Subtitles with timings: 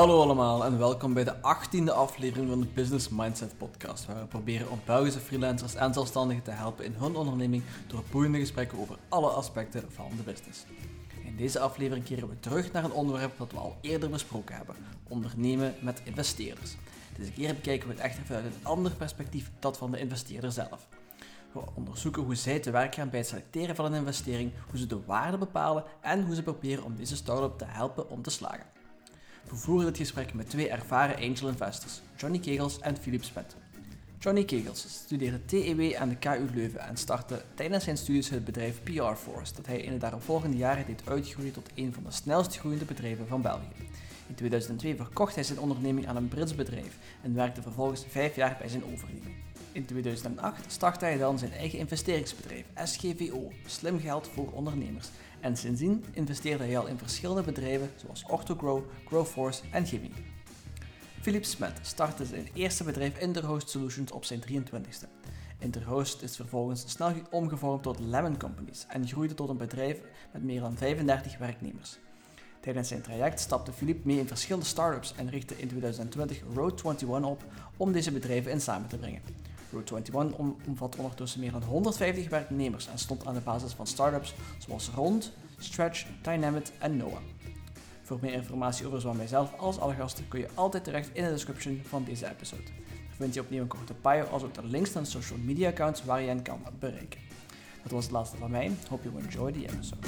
[0.00, 4.26] Hallo allemaal en welkom bij de 18e aflevering van de Business Mindset Podcast, waar we
[4.26, 8.98] proberen om Belgische freelancers en zelfstandigen te helpen in hun onderneming door boeiende gesprekken over
[9.08, 10.64] alle aspecten van de business.
[11.24, 14.74] In deze aflevering keren we terug naar een onderwerp dat we al eerder besproken hebben:
[15.08, 16.76] ondernemen met investeerders.
[17.16, 20.88] Deze keer bekijken we het echter vanuit een ander perspectief, dat van de investeerder zelf.
[21.52, 24.86] We onderzoeken hoe zij te werk gaan bij het selecteren van een investering, hoe ze
[24.86, 28.79] de waarde bepalen en hoe ze proberen om deze start-up te helpen om te slagen.
[29.50, 33.56] We voeren dit gesprek met twee ervaren angel investors, Johnny Kegels en Philip Smet.
[34.18, 38.82] Johnny Kegels studeerde TEW aan de KU Leuven en startte tijdens zijn studies het bedrijf
[38.82, 42.58] PR Force, dat hij in de daaropvolgende jaren deed uitgroeien tot een van de snelst
[42.58, 43.88] groeiende bedrijven van België.
[44.26, 48.56] In 2002 verkocht hij zijn onderneming aan een Brits bedrijf en werkte vervolgens vijf jaar
[48.58, 49.34] bij zijn overneming.
[49.72, 55.08] In 2008 startte hij dan zijn eigen investeringsbedrijf, SGVO, Slim Geld voor Ondernemers.
[55.40, 60.08] En sindsdien investeerde hij al in verschillende bedrijven zoals OrthoGrow, GrowForce en Gimme.
[61.20, 65.08] Philip Smet startte zijn eerste bedrijf Interhost Solutions op zijn 23ste.
[65.58, 70.00] Interhost is vervolgens snel omgevormd tot Lemon Companies en groeide tot een bedrijf
[70.32, 71.98] met meer dan 35 werknemers.
[72.60, 77.30] Tijdens zijn traject stapte Philippe mee in verschillende startups en richtte in 2020 Road 21
[77.30, 77.44] op
[77.76, 79.22] om deze bedrijven in samen te brengen.
[79.72, 84.34] Road 21 omvat ondertussen meer dan 150 werknemers en stond aan de basis van startups
[84.58, 87.22] zoals Rond, Stretch, Dynamit en Noah.
[88.02, 91.30] Voor meer informatie over zowel mijzelf als alle gasten kun je altijd terecht in de
[91.30, 92.62] description van deze episode.
[92.62, 95.68] Daar vind je opnieuw een korte bio als ook de links naar de social media
[95.68, 97.20] accounts waar je hen kan bereiken.
[97.82, 98.70] Dat was het laatste van mij.
[98.88, 100.06] Hope you enjoy the episode.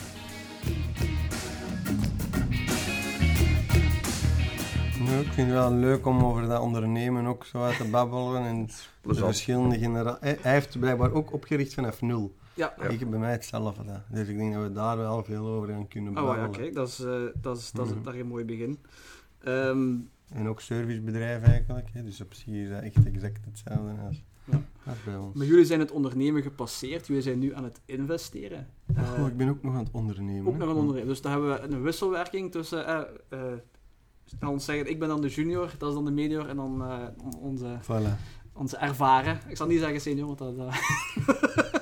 [5.07, 8.43] Ja, ik vind het wel leuk om over dat ondernemen ook zo uit te babbelen.
[8.43, 8.67] En
[9.03, 10.21] de verschillende generaties.
[10.21, 12.35] Hij hij heeft blijkbaar ook opgericht vanaf nul.
[12.55, 12.75] Ja.
[12.89, 14.03] Ik heb bij mij hetzelfde.
[14.09, 16.51] Dus ik denk dat we daar wel veel over gaan kunnen Oh babbelen.
[16.51, 18.03] ja, kijk, dat is, eh, dat is, dat is Mhm.
[18.03, 18.79] daar een mooi begin.
[19.45, 19.95] Ehm,
[20.33, 21.89] En ook servicebedrijf eigenlijk.
[21.93, 22.03] Hè.
[22.05, 24.61] Dus op zich is dat echt exact hetzelfde als, Ja.
[24.87, 25.37] als bij ons.
[25.37, 28.67] maar jullie zijn het ondernemen gepasseerd, jullie zijn nu aan het investeren.
[28.95, 30.47] Eh, Oh, ik ben ook nog aan het ondernemen.
[30.47, 30.59] ook hè.
[30.59, 31.09] nog een ondernemen.
[31.09, 33.01] Dus daar hebben we een wisselwerking tussen, eh
[34.41, 36.83] laten we zeggen, ik ben dan de junior, dat is dan de medior en dan
[36.83, 38.17] eh, on- onze, Voilà.
[38.53, 39.41] onze ervaren.
[39.49, 40.75] Ik zal niet zeggen senior, want dat uh,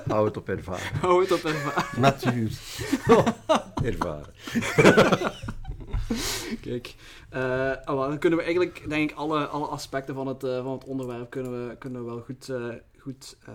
[0.11, 0.99] Hou het op ervaren.
[0.99, 2.01] hou het op ervaren.
[2.01, 2.51] Natuur.
[3.91, 4.33] ervaren.
[6.61, 6.95] Kijk,
[7.29, 10.71] eh, oh, dan kunnen we eigenlijk, denk ik, alle, alle aspecten van het, eh, van
[10.71, 12.65] het onderwerp kunnen we, kunnen we wel goed, eh,
[12.97, 13.53] goed eh,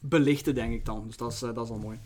[0.00, 1.06] belichten, denk ik dan.
[1.06, 1.98] Dus dat is, dat is al mooi.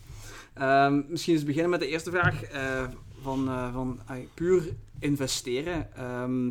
[0.55, 2.85] Ehm, misschien eens beginnen met de eerste vraag eh,
[3.23, 4.01] van, eh, van
[4.35, 4.63] puur
[5.01, 5.97] investeren.
[5.97, 6.51] Ehm,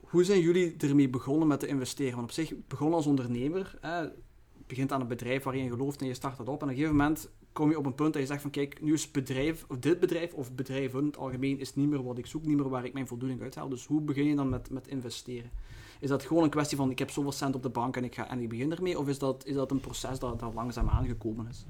[0.00, 2.14] hoe zijn jullie ermee begonnen met te investeren?
[2.14, 4.12] Want op zich, begonnen als ondernemer, je
[4.66, 6.62] begint aan een bedrijf waar je gelooft en je start dat op.
[6.62, 8.80] En op een gegeven moment kom je op een punt dat je zegt van kijk,
[8.80, 12.18] nu is bedrijf, of dit bedrijf of bedrijven in het algemeen is niet meer wat
[12.18, 13.68] ik zoek, niet meer waar ik mijn voldoening uit haal.
[13.68, 15.50] Dus hoe begin je dan met, met investeren?
[16.00, 18.14] Is dat gewoon een kwestie van ik heb zoveel cent op de bank en ik,
[18.14, 18.98] ga, en ik begin ermee?
[18.98, 21.66] Of is dat, is dat een proces dat, dat langzaam aangekomen is?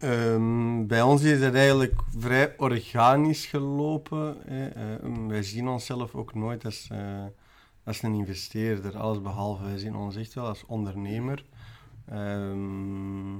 [0.00, 4.36] Ehm, bij ons is het eigenlijk vrij organisch gelopen.
[4.44, 4.68] Hè.
[4.68, 7.24] Ehm, wij zien onszelf ook nooit als, eh,
[7.84, 9.64] als een investeerder, alles behalve.
[9.64, 11.44] Wij zien ons echt wel als ondernemer.
[12.06, 13.34] Ehm,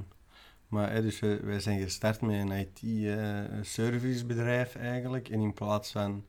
[0.68, 5.28] maar dus wij, zijn gestart met een IT-servicebedrijf eigenlijk.
[5.28, 6.24] En in plaats van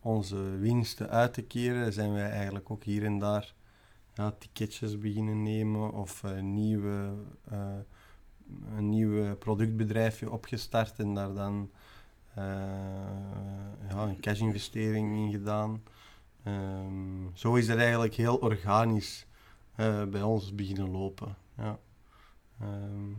[0.00, 3.54] onze winsten uit te keren, zijn wij eigenlijk ook hier en daar
[4.14, 7.12] ja, ticketjes beginnen nemen of eh, nieuwe...
[8.76, 11.70] een nieuw productbedrijfje opgestart en daar dan
[12.34, 12.44] eh,
[13.88, 15.82] ja, een cash-investering in gedaan.
[16.42, 19.26] Ehm, zo is het eigenlijk heel organisch
[19.74, 21.36] eh, bij ons beginnen lopen.
[21.56, 21.78] Ja.
[22.60, 23.12] Ehm,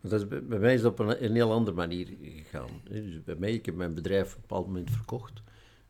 [0.00, 2.80] dat is, bij mij is dat op een, een heel andere manier gegaan.
[2.84, 5.42] Dus bij mij, ik heb mijn bedrijf op een bepaald moment verkocht.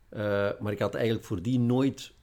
[0.09, 2.13] Eh, maar ik had eigenlijk voordien nooit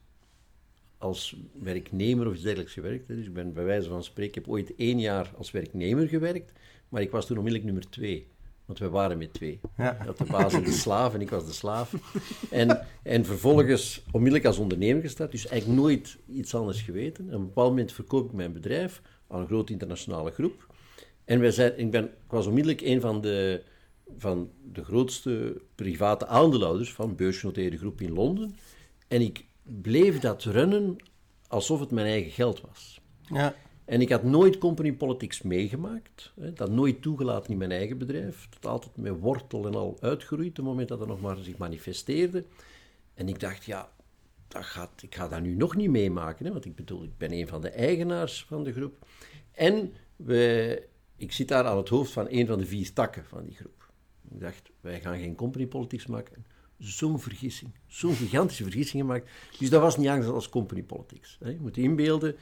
[1.05, 3.07] als werknemer of iets dergelijks gewerkt.
[3.07, 6.53] Dus ik ben bij wijze van spreken, heb ooit één jaar als werknemer gewerkt,
[6.89, 8.27] maar ik was toen onmiddellijk nummer twee.
[8.65, 9.61] Want we waren met twee.
[9.77, 9.97] Ja.
[10.05, 11.95] Had de baas en de slaaf en ik was de slaaf.
[12.51, 17.29] En, en vervolgens onmiddellijk als ondernemer gestart, dus eigenlijk nooit iets anders geweten.
[17.29, 20.75] En op een bepaald moment verkoop ik mijn bedrijf aan een grote internationale groep.
[21.25, 23.63] En wij zijn, ik, ben, ik was onmiddellijk een van de,
[24.19, 28.57] van de grootste private aandeelhouders van beursgenoteerde groep in Londen.
[29.09, 30.97] En ik bleef dat runnen
[31.49, 33.01] alsof het mijn eigen geld was.
[33.31, 33.55] ja.
[33.85, 36.33] En ik had nooit company politics meegemaakt.
[36.41, 38.49] Hè, dat nooit toegelaten in mijn eigen bedrijf.
[38.49, 41.57] Dat altijd met wortel en al uitgeroeid, op het moment dat het nog maar zich
[41.57, 42.45] manifesteerde.
[43.15, 43.91] En ik dacht, ja,
[44.49, 46.47] dat gaat, ik ga dat nu nog niet meemaken.
[46.47, 49.07] Hè, want ik bedoel, ik ben een van de eigenaars van de groep.
[49.53, 53.45] En we, ik zit daar aan het hoofd van een van de vier takken van
[53.45, 53.93] die groep.
[54.31, 56.47] Ik dacht, wij gaan geen company politics maken.
[56.79, 57.71] Zo'n vergissing.
[57.87, 59.31] Zo'n gigantische vergissing gemaakt.
[59.59, 61.39] Dus dat was niet anders als company politics.
[61.43, 61.49] Hè.
[61.51, 62.37] Je moet je inbeelden.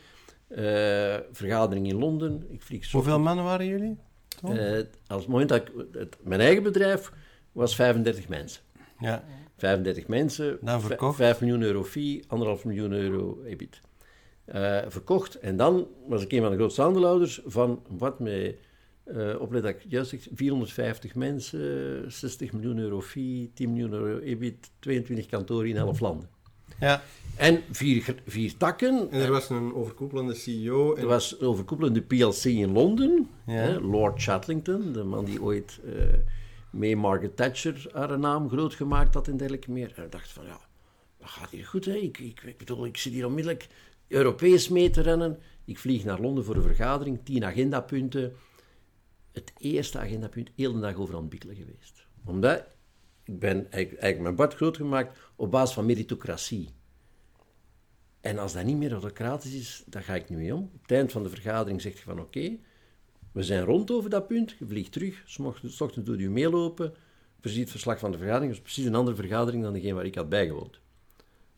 [0.49, 2.46] eh, vergadering in Londen.
[2.50, 3.96] Ik vlieg zo Hoeveel mannen waren jullie?
[4.43, 7.12] Eh, als het moment dat ik, het- mijn eigen bedrijf
[7.52, 8.62] was 35 mensen.
[9.00, 9.25] Ja.
[9.56, 11.17] 35 mensen, Dan verkocht.
[11.17, 13.81] 5 miljoen euro fee, 1,5 miljoen euro EBIT.
[14.44, 15.35] Eh, verkocht.
[15.38, 18.58] En dan was ik een van de grootste aandeelhouders van wat mij,
[19.04, 24.19] eh oplet dat ik juist zeg, 450 mensen, 60 miljoen euro fee, 10 miljoen euro
[24.20, 26.28] EBIT, 22 kantoren in 11 landen.
[26.81, 27.02] ja.
[27.37, 29.08] En vier, vier takken.
[29.10, 30.94] En er was een overkoepelende CEO.
[30.94, 33.52] En Er was een overkoepelende PLC in Londen, Ja.
[33.52, 35.93] hè, Lord Chatlington, de man die ooit eh,
[36.70, 39.93] mee Margaret Thatcher haar naam groot gemaakt had en dergelijke meer.
[39.96, 40.60] En ik dacht van, ja,
[41.19, 41.94] dat gaat hier goed, hè?
[41.94, 43.69] Ik, ik, ik bedoel, ik zit hier onmiddellijk
[44.08, 45.38] Europees mee te rennen.
[45.64, 48.32] Ik vlieg naar Londen voor een vergadering, tien agendapunten.
[49.32, 52.06] Het eerste agendapunt, heel de dag over aan geweest.
[52.25, 52.64] Omdat,
[53.25, 56.69] ik ben eigenlijk, mijn bord groot gemaakt op basis van meritocratie.
[58.20, 60.70] En als dat niet meer autocratisch is, dan ga ik niet mee om.
[60.75, 62.58] Op het eind van de vergadering zegt je van oké,
[63.32, 66.94] we zijn rond over dat punt, je vliegt terug, s ochtends, doe je meelopen,
[67.40, 70.14] het verslag van de vergadering, dat is precies een andere vergadering dan degene waar ik
[70.14, 70.81] had bijgewoond.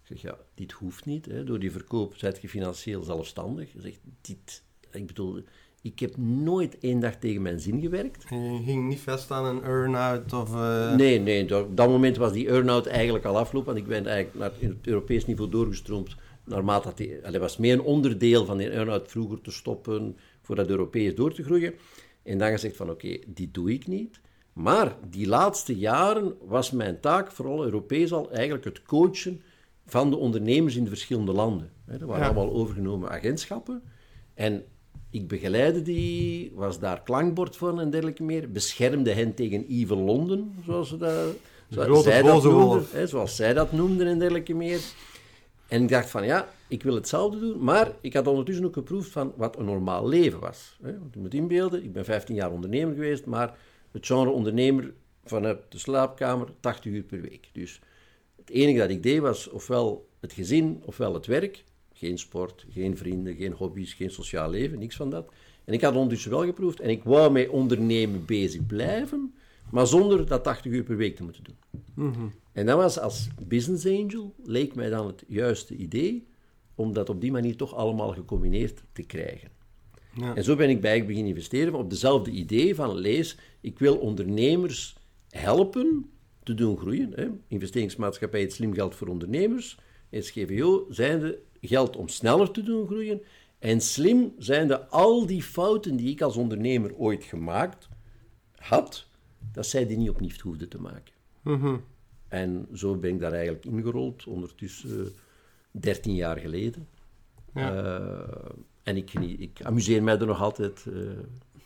[0.03, 1.45] Ik zeg, ja, dit hoeft niet, hè.
[1.45, 3.73] door die verkoop zijt je financieel zelfstandig.
[3.73, 5.45] Je zegt, dit, ik bedoel,
[5.85, 8.25] ik heb nooit één dag tegen mijn zin gewerkt.
[8.31, 10.55] En je ging niet vast aan een earn-out of...
[10.55, 14.07] eh, Nee, nee, op dat moment was die earn-out eigenlijk al afgelopen, want ik ben
[14.07, 16.17] eigenlijk naar het Europees niveau doorgestroomd.
[16.45, 20.57] Naarmate dat die, allee, was meer een onderdeel van die earn-out vroeger te stoppen, voor
[20.57, 21.75] dat Europees door te groeien.
[22.23, 24.21] En dan gezegd van, oké, dit doe ik niet.
[24.53, 29.43] Maar die laatste jaren was mijn taak, vooral Europees al, eigenlijk het coachen
[29.87, 31.71] van de ondernemers in de verschillende landen.
[31.87, 32.27] Dat waren Ja.
[32.27, 33.83] allemaal overgenomen agentschappen.
[34.35, 34.65] En
[35.15, 38.51] ik begeleidde die, was daar klankbord voor en dergelijke meer.
[38.51, 41.35] Beschermde hen tegen Evil Londen, zoals ze dat,
[41.69, 42.87] zoals zij dat noemden.
[42.91, 44.81] Hè, zoals zij dat noemden en dergelijke meer.
[45.69, 49.11] En ik dacht van, ja, ik wil hetzelfde doen, maar ik had ondertussen ook geproefd
[49.11, 50.79] van wat een normaal leven was.
[50.83, 50.99] Hè.
[50.99, 53.57] Want je moet inbeelden, ik ben 15 jaar ondernemer geweest, maar
[53.93, 54.93] het genre ondernemer
[55.25, 57.49] vanuit de slaapkamer 80 uur per week.
[57.53, 57.81] Dus
[58.37, 61.65] het enige dat ik deed was ofwel het gezin, ofwel het werk.
[61.97, 65.33] Geen sport, geen vrienden, geen hobby's, geen sociaal leven, niks van dat.
[65.65, 69.35] En ik had ondertussen wel geproefd en ik wou met ondernemen bezig blijven,
[69.71, 71.57] maar zonder dat 80 uur per week te moeten doen.
[72.53, 76.27] En dat was als business angel, leek mij dan het juiste idee,
[76.75, 79.49] om dat op die manier toch allemaal gecombineerd te krijgen.
[80.17, 80.35] Ja.
[80.35, 84.97] En zo ben ik bij beginnen investeren op dezelfde idee van lees, ik wil ondernemers
[85.29, 86.11] helpen
[86.43, 87.13] te doen groeien.
[87.15, 87.29] Hè.
[87.49, 89.79] Investeringsmaatschappij het slim geld voor ondernemers.
[90.11, 93.23] SGVO zijnde geld om sneller te doen groeien.
[93.59, 97.89] En slim zijnde al die fouten die ik als ondernemer ooit gemaakt
[98.57, 99.07] had,
[99.53, 101.15] dat zij die niet opnieuw hoefden te maken.
[101.43, 101.77] Mhm.
[102.29, 105.13] En zo ben ik daar eigenlijk ingerold, ondertussen
[105.71, 106.89] 13 jaar geleden.
[107.55, 107.75] Ja.
[107.75, 108.51] Eh,
[108.83, 110.95] en ik, ik amuseer mij er nog altijd eh,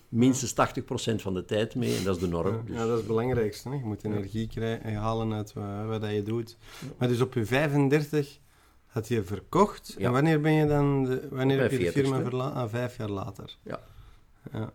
[0.09, 2.67] minstens 80% van de tijd mee, en dat is de norm.
[2.67, 3.69] Dus, Ja, dat is het belangrijkste.
[3.69, 3.75] Hè?
[3.75, 6.57] Je moet energie krijgen, halen uit wat, wat dat je doet.
[6.99, 8.39] Maar dus op je 35
[8.89, 9.95] had je verkocht.
[9.99, 10.07] Ja.
[10.07, 11.93] En wanneer ben je dan de, wanneer heb je de 40ste.
[11.93, 12.57] firma verlaten?
[12.57, 13.57] Ah, vijf jaar later.
[13.63, 13.81] Ja.
[14.53, 14.73] ja.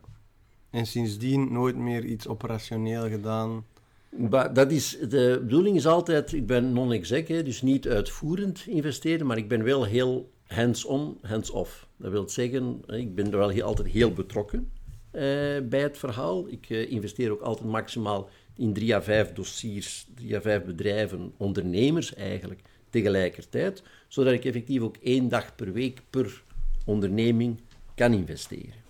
[0.69, 3.65] En sindsdien nooit meer iets operationeel gedaan.
[4.09, 9.37] Maar dat is, de bedoeling is altijd, ik ben non-exec, dus niet uitvoerend investeren, maar
[9.37, 11.87] ik ben wel heel hands-on, hands-off.
[11.97, 14.71] Dat wil zeggen, ik ben er wel heel, altijd heel betrokken
[15.11, 15.21] eh,
[15.63, 16.47] bij het verhaal.
[16.47, 21.33] Ik eh, investeer ook altijd maximaal in drie à vijf dossiers, drie à vijf bedrijven,
[21.37, 22.61] ondernemers eigenlijk,
[22.93, 26.43] tegelijkertijd, zodat ik effectief ook één dag per week per
[26.85, 27.59] onderneming
[27.95, 28.81] kan investeren.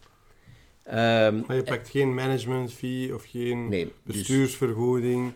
[0.83, 5.31] Ehm, Maar je pakt geen management fee of geen Nee, dus- bestuursvergoeding.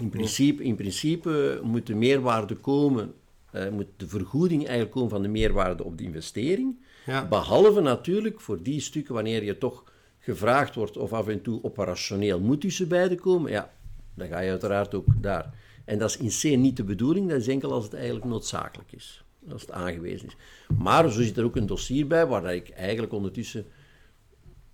[0.00, 3.14] In principe, in principe moet de meerwaarde komen,
[3.50, 6.76] eh, moet de vergoeding eigenlijk komen van de meerwaarde op de investering.
[7.06, 7.26] Ja.
[7.28, 9.84] Behalve natuurlijk voor die stukken wanneer je toch
[10.18, 13.72] gevraagd wordt of af en toe operationeel moet tussen beiden komen, ja,
[14.14, 15.54] dan ga je uiteraard ook daar.
[15.84, 18.92] En dat is in C niet de bedoeling, dat is enkel als het eigenlijk noodzakelijk
[18.92, 20.36] is, als het aangewezen is.
[20.78, 23.66] Maar zo zit er ook een dossier bij waar dat ik eigenlijk ondertussen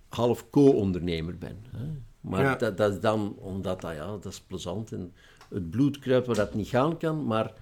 [0.09, 1.57] half co-ondernemer ben.
[1.77, 1.85] Hè.
[2.21, 2.55] Maar Ja.
[2.55, 5.13] dat, dat is dan, omdat dat, ja, dat is plezant en
[5.49, 7.53] het bloed kruipt waar dat niet gaan kan, maar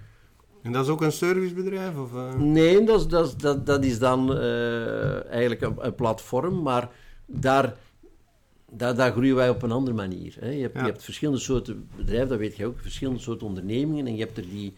[0.62, 1.96] En dat is ook een servicebedrijf?
[1.96, 2.34] Of, eh?
[2.34, 6.90] Nee, dat is, dat dat, dat is dan eh, eigenlijk een, een platform, maar
[7.26, 7.76] daar,
[8.72, 10.36] daar, daar groeien wij op een andere manier.
[10.40, 10.48] Hè.
[10.50, 10.80] Je, hebt, Ja.
[10.84, 14.06] je hebt verschillende soorten bedrijven, dat weet je ook, verschillende soorten ondernemingen.
[14.06, 14.74] En je hebt er die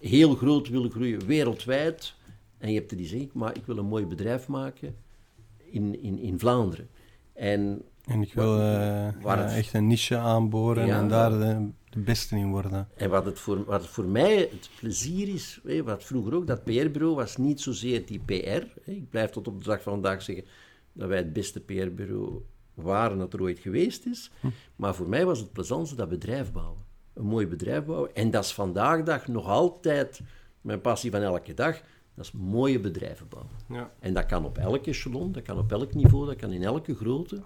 [0.00, 2.14] heel groot willen groeien wereldwijd.
[2.58, 4.96] En je hebt er die zeggen, maar ik wil een mooi bedrijf maken
[5.70, 6.88] in, in, in Vlaanderen.
[7.32, 8.60] En En ik wil eh,
[9.22, 10.98] waar ja, het- echt een niche aanboren Ja.
[11.00, 12.88] en daar de, de beste in worden.
[12.96, 16.46] En wat het, voor, wat het voor mij het plezier is, hè, wat vroeger ook,
[16.46, 18.32] dat PR-bureau was niet zozeer die PR.
[18.84, 18.92] Hè.
[18.92, 20.44] Ik blijf tot op de dag van vandaag zeggen
[20.92, 22.40] dat wij het beste PR-bureau
[22.82, 24.30] waren dat er ooit geweest is.
[24.76, 26.86] Maar voor mij was het plezantste dat bedrijf bouwen.
[27.14, 28.14] Een mooi bedrijf bouwen.
[28.14, 30.20] En dat is vandaag de dag nog altijd
[30.60, 31.80] mijn passie van elke dag.
[32.14, 33.52] Dat is mooie bedrijven bouwen.
[33.68, 33.90] Ja.
[33.98, 36.94] En dat kan op elk echelon, dat kan op elk niveau, dat kan in elke
[36.94, 37.42] grootte.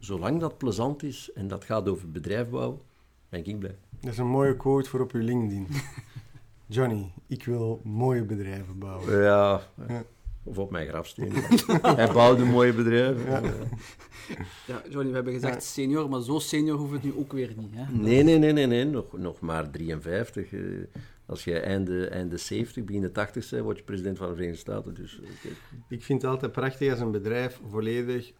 [0.00, 2.82] Zolang dat plezant is en dat gaat over bedrijfbouw,
[3.28, 3.78] ben ik blij.
[4.00, 5.66] Dat is een mooie quote voor op uw LinkedIn.
[6.66, 9.20] Johnny, ik wil mooie bedrijven bouwen.
[9.22, 9.60] Ja.
[9.88, 10.04] Ja.
[10.46, 11.32] Of op mijn grafsteen.
[11.96, 13.24] Hij bouwde mooie bedrijven.
[13.30, 13.40] Ja.
[14.66, 15.60] Ja, Johnny, we hebben gezegd Ja.
[15.60, 17.70] senior, maar zo senior hoeft het nu ook weer niet.
[17.74, 17.92] Hè?
[17.92, 18.84] Nee, nee, nee, nee, nee.
[18.84, 20.52] Nog, nog maar 53.
[20.52, 20.60] eh,
[21.26, 24.60] als je einde, einde 70, begin de 80 bent, word je president van de Verenigde
[24.60, 24.94] Staten.
[24.94, 25.50] Dus, eh,
[25.88, 28.32] Ik vind het altijd prachtig als een bedrijf volledig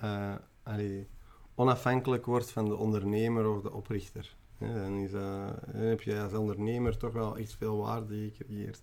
[0.00, 1.08] eh, allee,
[1.54, 4.36] onafhankelijk wordt van de ondernemer of de oprichter.
[4.58, 8.80] Hè, dan, is, dat- dan heb je als ondernemer toch wel echt veel waarde gecreëerd.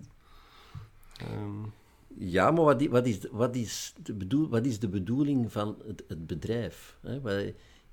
[1.18, 1.64] Ehm,
[2.20, 6.04] Ja, maar wat, wat, is, wat, is de bedoel, wat is de bedoeling van het,
[6.08, 6.98] het bedrijf?
[7.02, 7.22] Hè?
[7.22, 7.44] Wat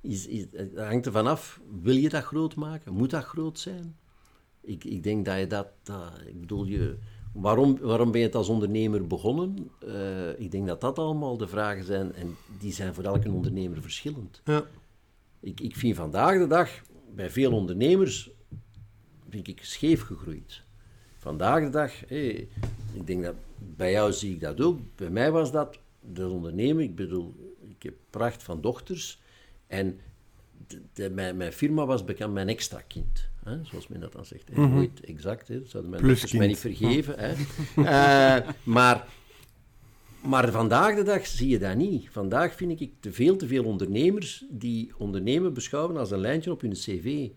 [0.01, 2.93] Is, is, het hangt ervan af, wil je dat groot maken?
[2.93, 3.97] Moet dat groot zijn?
[4.61, 5.67] Ik, ik denk dat je dat...
[5.83, 6.97] dat- ik bedoel, je,
[7.33, 9.71] waarom, waarom ben je het als ondernemer begonnen?
[9.79, 13.83] Eh, ik denk dat dat allemaal de vragen zijn en die zijn voor elke ondernemer
[13.83, 14.41] verschillend.
[14.45, 14.65] ja.
[15.41, 16.71] Ik, ik vind vandaag de dag,
[17.15, 18.31] bij veel ondernemers,
[19.29, 20.63] vind ik scheef gegroeid.
[21.25, 22.05] Vandaag de dag,
[22.93, 23.35] ik denk dat,
[23.77, 27.35] bij jou zie ik dat ook, bij mij was dat, de ondernemer, ik bedoel,
[27.69, 29.21] ik heb pracht van dochters,
[29.67, 29.99] en
[30.67, 34.25] de, de- mijn, mijn firma was bekend mijn extra kind, hè, zoals men dat dan
[34.25, 34.57] zegt.
[34.57, 37.15] Nooit exact, hè, dat zouden mijn dochters mij niet vergeven.
[37.19, 37.33] Hè.
[37.77, 39.07] Eh, maar
[40.21, 42.09] maar vandaag de dag zie je dat niet.
[42.11, 46.61] Vandaag vind ik te veel te veel ondernemers die ondernemen beschouwen als een lijntje op
[46.61, 47.29] hun cv.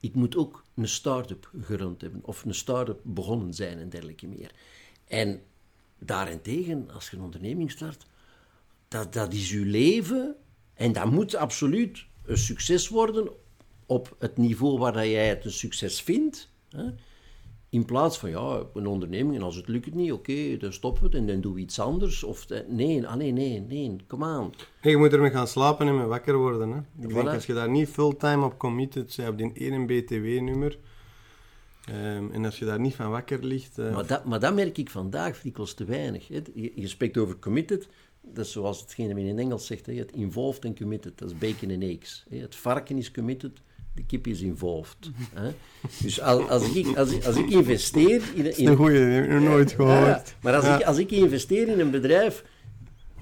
[0.00, 4.50] Ik moet ook een start-up gerund hebben, of een start-up begonnen zijn en dergelijke meer.
[5.04, 5.42] En
[5.98, 8.06] daarentegen, als je een onderneming start,
[8.88, 10.36] dat, dat is uw leven
[10.74, 13.28] en dat moet absoluut een succes worden
[13.86, 16.50] op het niveau waar jij het een succes vindt.
[16.68, 16.90] Hè?
[17.68, 21.08] In plaats van, ja, een onderneming en als het lukt niet, oké, dan stoppen we
[21.08, 22.24] het en dan doen we iets anders.
[22.24, 24.52] Of, eh, nee, ah, nee, nee, nee, kom aan.
[24.82, 26.70] Nee, je moet ermee gaan slapen en mee wakker worden.
[26.70, 26.78] Hè.
[27.06, 30.78] Ik denk als je daar niet fulltime op committed bent, op die ene BTW-nummer,
[31.88, 33.78] ehm, en als je daar niet van wakker ligt...
[33.78, 36.28] eh, Maar dat, maar dat merk ik vandaag dikwijls te weinig.
[36.28, 36.40] Hè.
[36.54, 37.88] Je, je spreekt over committed,
[38.22, 41.38] dat is zoals hetgene men in Engels zegt, hè, het involved en committed, dat is
[41.38, 42.24] bacon en eggs.
[42.28, 42.36] Hè.
[42.36, 43.60] Het varken is committed,
[43.96, 45.10] de kip is involved.
[45.34, 45.50] Hè.
[46.02, 49.28] Dus als, als, ik, als, ik, als ik investeer in, dat is een goeie, dat
[49.28, 50.06] heb ik nooit gehoord.
[50.06, 50.78] Ja, maar als, Ja.
[50.78, 52.44] ik, als ik investeer in een bedrijf,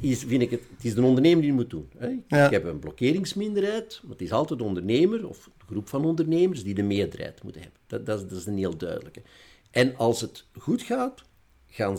[0.01, 1.89] is, vind ik het, het is de ondernemer die het moet doen.
[1.99, 2.09] Hè.
[2.09, 2.45] Ik, Ja.
[2.45, 6.65] ik heb een blokkeringsminderheid, maar het is altijd de ondernemer of de groep van ondernemers
[6.65, 7.81] die de meerderheid moeten hebben.
[7.87, 9.23] Dat, dat, is, dat is een heel duidelijke.
[9.71, 11.23] En als het goed gaat,
[11.71, 11.99] gaan,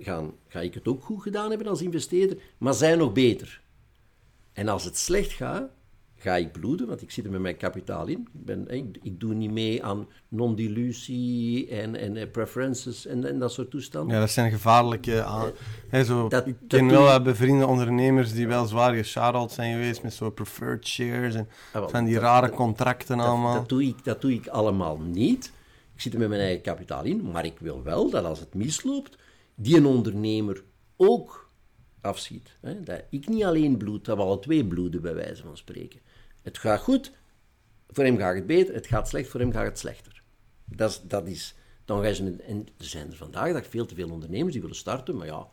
[0.00, 3.60] gaan, ga ik het ook goed gedaan hebben als investeerder, maar zij nog beter.
[4.52, 5.70] En als het slecht gaat,
[6.18, 8.18] ga ik bloeden, want ik zit er met mijn kapitaal in.
[8.32, 13.38] Ik, ben, ik, ik doe niet mee aan non-dilutie en, en eh, preferences en, en
[13.38, 14.14] dat soort toestanden.
[14.14, 15.22] Ja, dat zijn gevaarlijke...
[15.22, 15.50] aan-
[15.88, 20.14] hè, zo, dat- ik ken wel bevriende ondernemers die wel zwaar gescharreld zijn geweest met
[20.14, 23.54] zo preferred shares en Ah, wel, van die dat- rare contracten Dat, allemaal.
[23.54, 25.52] dat, doe ik, dat doe ik allemaal niet.
[25.94, 28.54] Ik zit er met mijn eigen kapitaal in, maar ik wil wel dat als het
[28.54, 29.16] misloopt,
[29.54, 30.62] die een ondernemer
[30.96, 31.50] ook
[32.00, 32.56] afschiet.
[32.60, 32.80] Hè?
[32.80, 36.00] Dat ik niet alleen bloed, dat we alle twee bloeden, bij wijze van spreken.
[36.46, 37.12] Het gaat goed,
[37.88, 40.22] voor hem gaat het beter, het gaat slecht, voor hem gaat het slechter.
[40.64, 44.10] Dat is, dat is je met, en er zijn er vandaag dag veel te veel
[44.10, 45.48] ondernemers die willen starten, maar ja,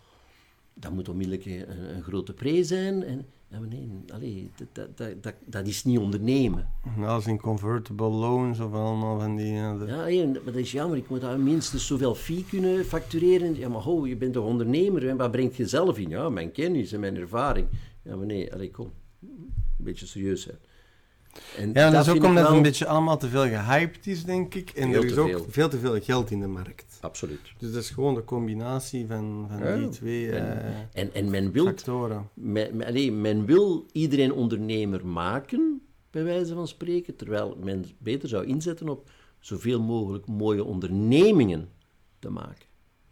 [0.74, 3.04] dat moet onmiddellijk een, een grote pre zijn.
[3.04, 6.70] En, maar nee, allee, dat, dat, dat, dat, dat is niet ondernemen.
[7.00, 9.54] Alles in convertible loans of allemaal van die...
[9.54, 10.98] ja, de- Ja, nee, maar dat is jammer.
[10.98, 13.56] Ik moet daar minstens zoveel fee kunnen factureren.
[13.56, 15.10] Ja, maar ho, je bent toch ondernemer?
[15.10, 16.10] En wat brengt je zelf in?
[16.10, 17.68] Ja, mijn kennis en mijn ervaring.
[18.02, 18.92] Ja, maar nee, allee, kom.
[19.22, 20.58] Een beetje serieus zijn.
[21.58, 24.08] En Ja, en dat is ook omdat het wel- een beetje allemaal te veel gehyped
[24.08, 24.70] is, denk ik.
[24.70, 25.46] En Veel er is ook veel.
[25.50, 26.98] veel te veel geld in de markt.
[27.02, 27.40] Absoluut.
[27.58, 29.78] Dus dat is gewoon de combinatie van, van Ja.
[29.78, 32.30] die twee eh, En, en men wil factoren.
[32.34, 38.30] Men, men- allee, men wil iedereen ondernemer maken, bij wijze van spreken, terwijl men beter
[38.30, 39.10] zou inzetten op
[39.40, 41.70] zoveel mogelijk mooie ondernemingen
[42.20, 42.66] te maken.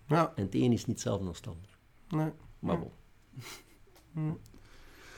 [0.07, 1.77] Ja, En het een is niet hetzelfde als het ander.
[2.09, 2.31] nee.
[2.59, 2.91] Maar bon.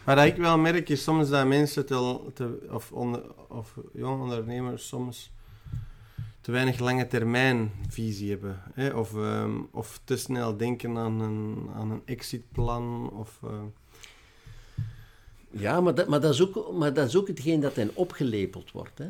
[0.06, 4.88] Maar dat ik wel merk is soms dat mensen, te, of, onder, of jonge ondernemers,
[4.88, 5.32] soms
[6.42, 8.62] te weinig lange termijn visie hebben.
[8.74, 8.90] Hè?
[8.90, 13.12] Of, ehm, of te snel denken aan een, aan een exitplan.
[13.12, 13.62] Of, eh,
[15.50, 18.98] Ja, maar dat, maar, is ook, maar dat hetgeen dat hen opgelepeld wordt.
[18.98, 19.08] Hè?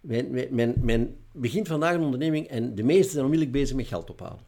[0.00, 3.86] Men, men, men, men begint vandaag een onderneming en de meesten zijn onmiddellijk bezig met
[3.86, 4.47] geld ophalen.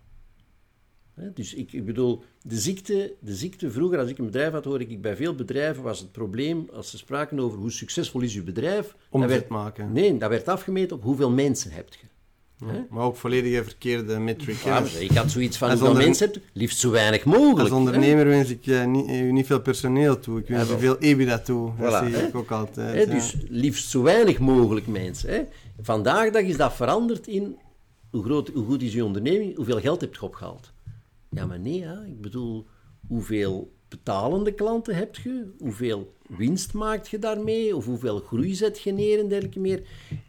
[1.34, 4.86] Dus ik, ik bedoel, de ziekte, de ziekte, vroeger als ik een bedrijf had, hoorde
[4.86, 8.44] ik bij veel bedrijven was het probleem, als ze spraken over hoe succesvol is uw
[8.44, 9.92] bedrijf, Omzet werd, maken.
[9.92, 12.06] nee, dat werd afgemeten op hoeveel mensen hebt je.
[12.66, 14.56] Ja, Maar ook volledig verkeerde metric.
[14.64, 17.58] Ja, ik had zoiets van, hoeveel onder- mensen hebt, liefst zo weinig mogelijk.
[17.58, 17.74] Als hè.
[17.74, 20.38] ondernemer wens ik eh, niet, u niet veel personeel toe.
[20.38, 21.72] Ik wens Ja, u veel EBITDA toe.
[21.78, 22.26] Dat zie hè.
[22.26, 22.94] ik ook altijd.
[23.06, 25.30] Hè, dus liefst zo weinig mogelijk mensen.
[25.30, 25.42] Hè.
[25.82, 27.56] Vandaag de dag is dat veranderd in
[28.10, 30.72] hoe, groot, hoe goed is je onderneming, hoeveel geld heb je opgehaald.
[31.30, 32.66] Ja, maar nee, ik bedoel,
[33.06, 38.92] hoeveel betalende klanten heb je, hoeveel winst maakt je daarmee, of hoeveel groei zet je
[38.92, 39.82] neer en dergelijke meer.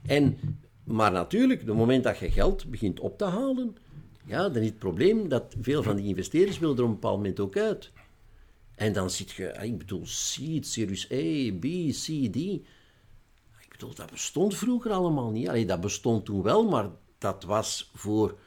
[0.06, 0.38] En,
[0.84, 3.76] maar natuurlijk, op het moment dat je geld begint op te halen,
[4.26, 7.18] ja, dan is het probleem dat veel van die investeerders willen er op een bepaald
[7.18, 7.92] moment ook uit.
[8.76, 12.36] En dan zit je, ik bedoel, seed, Series A, B, C, D.
[13.60, 15.50] Ik bedoel, dat bestond vroeger allemaal niet.
[15.50, 18.38] Allee, dat bestond toen wel, maar dat was voor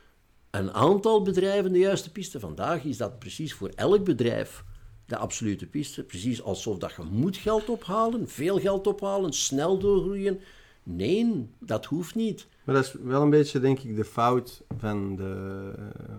[0.54, 2.40] een aantal bedrijven de juiste piste.
[2.40, 4.64] Vandaag is dat precies voor elk bedrijf
[5.06, 6.04] de absolute piste.
[6.04, 10.40] Precies alsof dat je moet geld ophalen, veel geld ophalen, snel doorgroeien.
[10.82, 12.46] Nee, dat hoeft niet.
[12.64, 16.14] Maar dat is wel een beetje, denk ik, de fout van de, eh,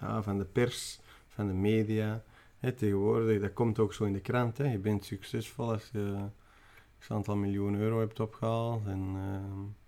[0.00, 2.22] ja, van de pers, van de media.
[2.76, 4.56] Tegenwoordig, dat komt ook zo in de krant.
[4.56, 6.30] Je bent succesvol als je een
[7.08, 8.86] aantal miljoen euro hebt opgehaald.
[8.86, 9.87] En, ehm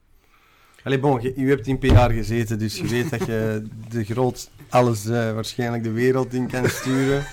[0.85, 4.51] Allee, bon, je, u hebt in PR gezeten, dus je weet dat je de groot
[4.69, 7.25] alles eh, waarschijnlijk de wereld in kan sturen.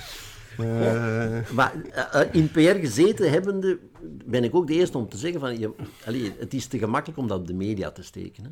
[1.54, 3.80] Maar eh, eh, in PR gezeten hebbende,
[4.26, 5.74] ben ik ook de eerste om te zeggen van, je,
[6.06, 8.44] allee, het is te gemakkelijk om dat op de media te steken.
[8.44, 8.50] Hè.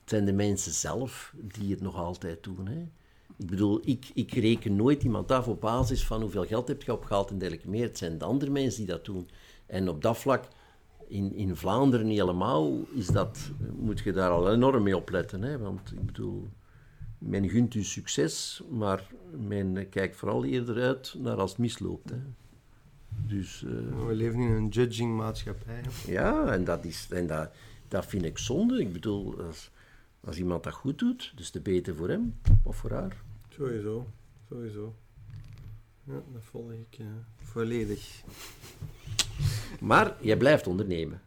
[0.00, 2.66] Het zijn de mensen zelf die het nog altijd doen.
[2.66, 2.78] Hè.
[3.38, 6.92] Ik bedoel, ik, ik reken nooit iemand af op basis van hoeveel geld heb je
[6.92, 7.82] opgehaald en dergelijke meer.
[7.82, 9.28] Het zijn de andere mensen die dat doen.
[9.66, 10.44] En op dat vlak,
[11.08, 15.42] in, in Vlaanderen niet helemaal, is dat, moet je daar al enorm mee opletten.
[15.42, 15.58] Hè.
[15.58, 16.48] Want ik bedoel,
[17.18, 22.10] men gunt u succes, maar men kijkt vooral eerder uit naar als het misloopt.
[22.10, 22.18] Hè.
[23.26, 25.82] Dus eh, we leven in een judging maatschappij.
[26.06, 27.50] ja, en, dat, is, en dat,
[27.88, 28.80] dat vind ik zonde.
[28.80, 29.70] Ik bedoel, als,
[30.20, 33.16] als iemand dat goed doet, dus te beter voor hem of voor haar.
[33.48, 34.06] Sowieso,
[34.48, 34.94] sowieso.
[36.04, 38.22] Ja, dat volg ik eh, volledig.
[39.80, 41.20] Maar jij blijft ondernemen.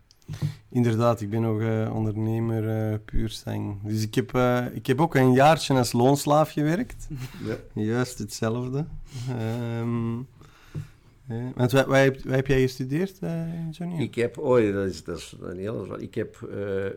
[0.70, 3.78] Inderdaad, ik ben nog eh, ondernemer eh, puur stang.
[3.84, 7.08] Dus ik heb, eh, ik heb ook een jaartje als loonslaaf gewerkt.
[7.46, 7.82] Ja.
[7.84, 8.86] Juist hetzelfde.
[11.28, 13.20] Eh, want waar, waar, heb, jij gestudeerd,
[13.72, 14.02] Johnny?
[14.02, 16.50] Ik heb ooit, dat is, dat is een heel, ik heb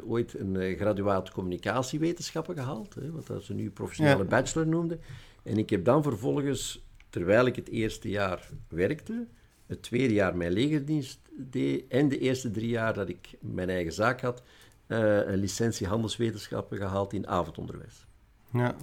[0.07, 4.24] ooit een graduaat communicatiewetenschappen gehaald, hè, wat dat ze nu professionele Ja.
[4.24, 5.00] bachelor noemden.
[5.42, 9.27] En ik heb dan vervolgens, terwijl ik het eerste jaar werkte,
[9.66, 13.92] het tweede jaar mijn legerdienst deed en de eerste drie jaar dat ik mijn eigen
[13.92, 14.42] zaak had,
[14.87, 18.07] eh, een licentie handelswetenschappen gehaald in avondonderwijs.
[18.53, 18.77] Ja,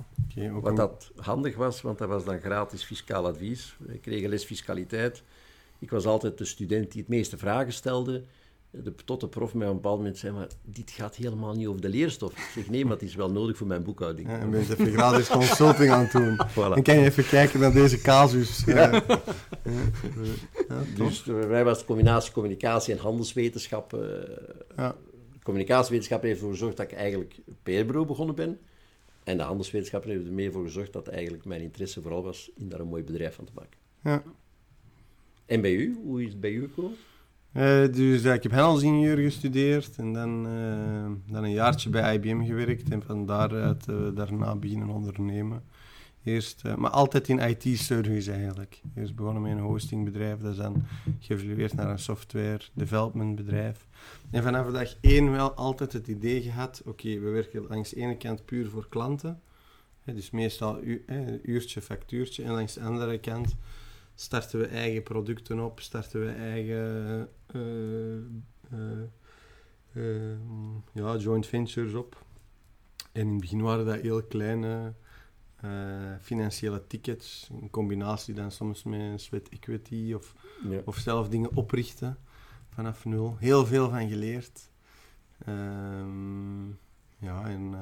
[0.53, 3.75] ook Wat dat handig was, want dat was dan gratis fiscaal advies.
[3.79, 5.23] We kregen les fiscaliteit.
[5.79, 8.23] Ik was altijd de student die het meeste vragen stelde.
[8.73, 11.67] De, tot de prof mij op een bepaald moment zei, maar dit gaat helemaal niet
[11.67, 12.31] over de leerstof.
[12.31, 14.27] Ik zeg, nee, maar het is wel nodig voor mijn boekhouding.
[14.27, 16.37] Ja, en ben je even gratis consulting aan het doen.
[16.51, 16.53] Voilà.
[16.73, 18.65] Dan kan je even kijken naar deze casus.
[18.67, 18.99] eh.
[20.95, 24.27] Dus eh, wij was de combinatie communicatie en handelswetenschappen.
[24.37, 24.95] eh, Ja.
[25.43, 28.59] Communicatiewetenschap heeft ervoor gezorgd dat ik eigenlijk PR-bureau begonnen ben.
[29.23, 32.69] En de handelswetenschap heeft er meer voor gezorgd dat eigenlijk mijn interesse vooral was in
[32.69, 33.77] daar een mooi bedrijf van te maken.
[34.03, 34.23] Ja.
[35.45, 35.99] En bij u?
[36.03, 36.97] Hoe is het bij u gekomen?
[37.51, 42.89] Eh, dus ik heb handelsingenieur gestudeerd en dan, eh, dan een jaartje bij IBM gewerkt
[42.89, 45.63] en van daaruit eh, daarna beginnen ondernemen.
[46.23, 48.81] Eerst, maar altijd in IT-service eigenlijk.
[48.95, 50.83] Eerst begonnen met een hostingbedrijf, dat is dan
[51.19, 53.87] geëvolueerd naar een software development bedrijf.
[54.31, 58.17] En vanaf dag één wel altijd het idee gehad, oké, we werken langs de ene
[58.17, 59.41] kant puur voor klanten,
[60.05, 61.05] dus meestal u,
[61.43, 63.55] uurtje, factuurtje, en langs de andere kant
[64.21, 68.11] starten we eigen producten op, starten we eigen eh,
[68.71, 69.01] eh,
[69.93, 70.37] eh,
[70.91, 72.25] ja, joint ventures op.
[73.11, 74.93] En in het begin waren dat heel kleine
[76.21, 80.35] financiële tickets, in combinatie dan soms met sweat equity of,
[80.69, 80.81] Ja.
[80.85, 82.17] of zelf dingen oprichten
[82.69, 83.35] vanaf nul.
[83.39, 84.69] Heel veel van geleerd.
[85.45, 86.67] Ehm,
[87.17, 87.73] ja, en,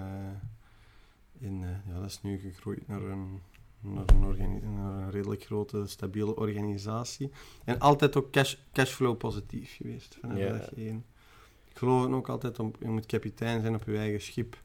[1.42, 3.42] en eh, ja, dat is nu gegroeid naar een,
[3.82, 7.30] naar een, organi- naar een redelijk grote, stabiele organisatie.
[7.66, 10.52] En altijd ook cash, cashflow positief geweest vanaf Ja.
[10.58, 11.06] dag één.
[11.70, 14.62] Ik geloof ook altijd, om, je moet kapitein zijn op je eigen schip.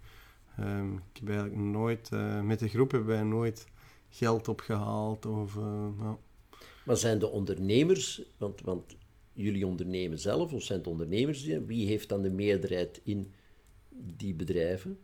[0.56, 3.66] Ehm, ik heb eigenlijk nooit, eh, met de groep hebben wij nooit
[4.08, 5.56] geld opgehaald of...
[5.56, 5.62] eh,
[5.98, 6.16] nou,
[6.84, 8.96] Maar zijn de ondernemers, want, want
[9.32, 11.42] jullie ondernemen zelf, of zijn het ondernemers?
[11.42, 13.32] die- Wie heeft dan de meerderheid in
[13.90, 14.98] die bedrijven?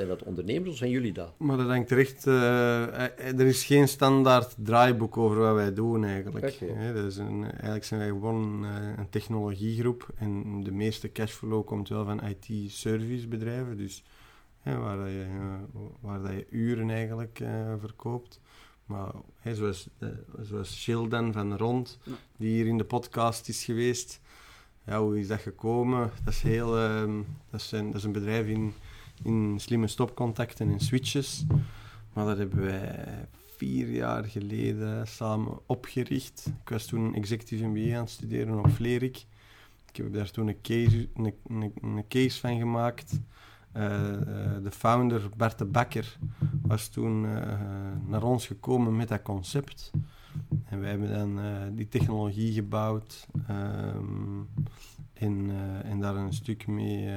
[0.00, 1.32] Zijn dat ondernemers of zijn jullie dat?
[1.38, 2.26] Maar dat hangt er echt...
[2.26, 6.58] eh, eh, er is geen standaard draaiboek over wat wij doen, eigenlijk.
[6.60, 10.08] Hè, dat is een, eigenlijk zijn wij gewoon eh, een technologiegroep.
[10.16, 13.76] En de meeste cashflow komt wel van IT-servicebedrijven.
[13.76, 14.04] Dus
[14.60, 15.26] hè, waar, dat je,
[16.00, 18.40] waar dat je uren eigenlijk eh, verkoopt.
[18.86, 19.10] Maar
[19.40, 20.08] hè, zoals, eh,
[20.42, 21.98] zoals Shil dan van Rond,
[22.36, 24.20] die hier in de podcast is geweest.
[24.86, 26.10] Ja, hoe is dat gekomen?
[26.24, 27.16] Dat is, heel, ehm,
[27.50, 28.72] dat is, een, dat is een bedrijf in,
[29.22, 31.44] in slimme stopcontacten en switches.
[32.12, 33.06] Maar dat hebben wij
[33.56, 36.52] vier jaar geleden samen opgericht.
[36.62, 39.24] Ik was toen executive MBA aan het studeren op Vlerik.
[39.88, 43.20] Ik heb daar toen een case, een, een, een case van gemaakt.
[43.72, 46.18] Eh, eh, de founder, Bert de Bakker,
[46.62, 47.58] was toen eh,
[48.06, 49.90] naar ons gekomen met dat concept.
[50.64, 51.40] En wij hebben dan
[51.74, 54.40] die technologie gebouwd ehm,
[55.12, 55.50] en,
[55.84, 57.08] en daar een stuk mee,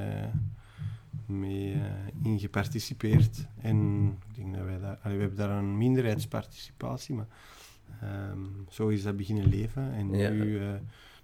[1.26, 1.82] mee eh,
[2.24, 3.46] in geparticipeerd.
[3.62, 7.28] En ik denk dat wij daar, allee, we hebben daar een minderheidsparticipatie, maar
[8.02, 9.94] ehm, zo is dat beginnen leven.
[9.94, 10.30] En Ja.
[10.30, 10.74] nu, eh,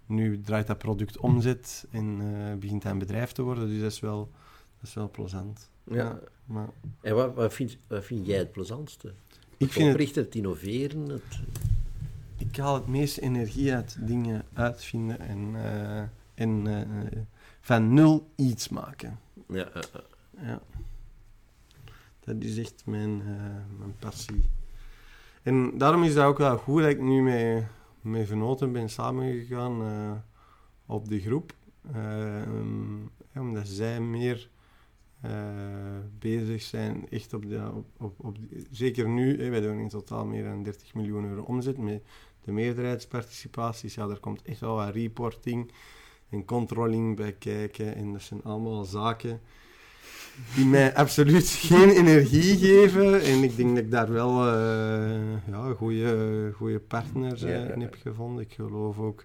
[0.06, 3.92] nu draait dat product omzet en eh, begint dat een bedrijf te worden, dus dat
[3.92, 4.30] is wel,
[4.78, 5.70] dat is wel plezant.
[5.84, 6.18] Ja.
[6.44, 6.68] maar
[7.00, 9.12] En wat, wat, vind, wat vind jij het plezantste?
[9.56, 11.40] ik vind het het innoveren, het...
[12.36, 15.54] ik haal het meeste energie uit dingen uitvinden en,
[16.34, 16.66] en
[17.60, 19.18] van nul iets maken.
[19.52, 19.68] Ja.
[20.40, 20.60] Ja.
[22.20, 24.44] Dat is echt mijn, eh, mijn passie.
[25.42, 27.64] En daarom is dat ook wel goed dat ik nu met,
[28.00, 30.12] met Venoten ben samengegaan eh,
[30.86, 31.54] op de groep.
[31.92, 32.42] Eh,
[33.34, 34.48] omdat zij meer
[36.18, 37.70] bezig zijn, echt op de...
[37.96, 38.36] Op, op,
[38.70, 42.02] zeker nu, hè, wij doen in totaal meer dan 30 miljoen euro omzet met
[42.44, 43.94] de meerderheidsparticipaties.
[43.94, 45.72] Ja, daar komt echt wel wat reporting
[46.30, 47.94] en controlling bij kijken.
[47.94, 49.40] En dat zijn allemaal zaken
[50.54, 53.22] die mij absoluut geen energie geven.
[53.22, 57.72] En ik denk dat ik daar wel eh ja, goede, goede partners eh, Ja, ja,
[57.72, 58.44] in heb gevonden.
[58.44, 59.24] Ik geloof ook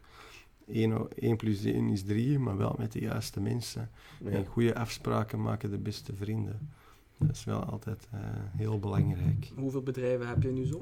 [0.68, 3.90] 1, 1 plus 1 is 3, maar wel met de juiste mensen.
[4.24, 4.30] Ja.
[4.30, 6.70] En goede afspraken maken de beste vrienden.
[7.18, 8.20] Dat is wel altijd eh,
[8.58, 9.52] heel belangrijk.
[9.56, 10.80] Hoeveel bedrijven heb je nu zo?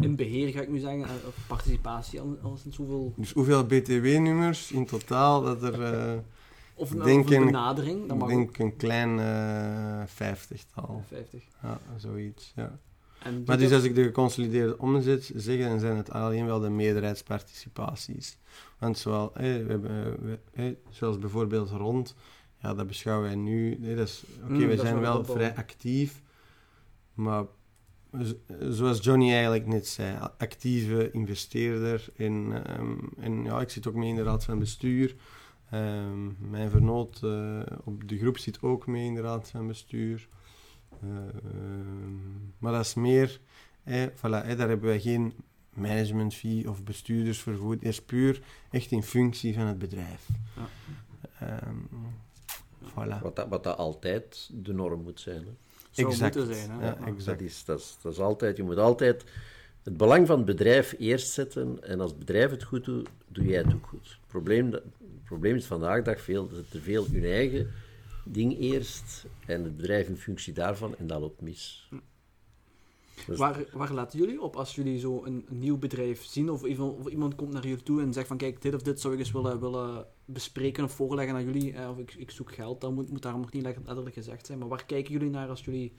[0.00, 3.12] In beheer ga ik nu zeggen, eh, of participatie, al- hoeveel...
[3.16, 5.42] Dus hoeveel BTW-nummers in totaal?
[5.42, 6.18] Dat er, eh,
[6.74, 9.18] Of een, denk of een benadering, ik denk een klein
[10.08, 11.02] vijftigtal.
[11.08, 11.42] 50.
[11.62, 12.52] Ja, zoiets.
[12.56, 12.78] Ja.
[13.46, 18.38] Maar dus als ik de geconsolideerde omzet zeg, dan zijn het alleen wel de meerderheidsparticipaties.
[18.78, 20.16] Want zowel, we hebben,
[20.54, 22.14] we- zoals bijvoorbeeld rond,
[22.62, 23.78] ja, dat beschouwen wij nu.
[23.96, 26.22] dat is- Oké, Mm, we is zijn wel vrij actief,
[27.14, 27.44] maar
[28.70, 32.06] zoals Johnny eigenlijk net zei, actieve investeerder.
[32.16, 35.16] En, ehm, en ja, ik zit ook mee in de raad van bestuur.
[35.70, 40.28] Ehm, mijn vernoot eh, op de groep zit ook mee in de raad van bestuur.
[41.02, 42.12] Ehm,
[42.58, 43.40] maar dat is meer,
[43.84, 45.32] eh, voilà, eh, daar hebben wij geen
[45.74, 47.82] management fee of bestuurdersvergoeding.
[47.82, 50.28] Het is puur echt in functie van het bedrijf.
[51.40, 51.58] Ja.
[52.92, 53.22] Voilà.
[53.22, 55.44] Wat, dat, wat dat altijd de norm moet zijn.
[55.44, 55.52] Hè?
[55.90, 56.36] zou exact.
[56.36, 56.70] moeten zijn.
[56.70, 56.86] Hè?
[56.86, 57.38] Ja, exact.
[57.38, 59.24] Dat, is, dat, is, dat is altijd, je moet altijd
[59.82, 61.78] het belang van het bedrijf eerst zetten.
[61.82, 64.08] En als het bedrijf het goed doet, doe jij het ook goed.
[64.08, 64.82] Het probleem, het
[65.24, 67.70] probleem is vandaag de dag veel, dat er veel hun eigen
[68.24, 71.88] ding eerst en het bedrijf in functie daarvan en dat loopt mis.
[73.26, 76.50] Dus- Waar, waar laten jullie op als jullie zo een, een nieuw bedrijf zien?
[76.50, 79.00] Of iemand, of iemand komt naar jullie toe en zegt van kijk, dit of dit
[79.00, 81.72] zou ik eens willen, willen bespreken of voorleggen aan jullie.
[81.72, 84.58] Eh, of ik, ik zoek geld, dat moet, moet daarom nog niet letterlijk gezegd zijn.
[84.58, 85.92] Maar waar kijken jullie naar als jullie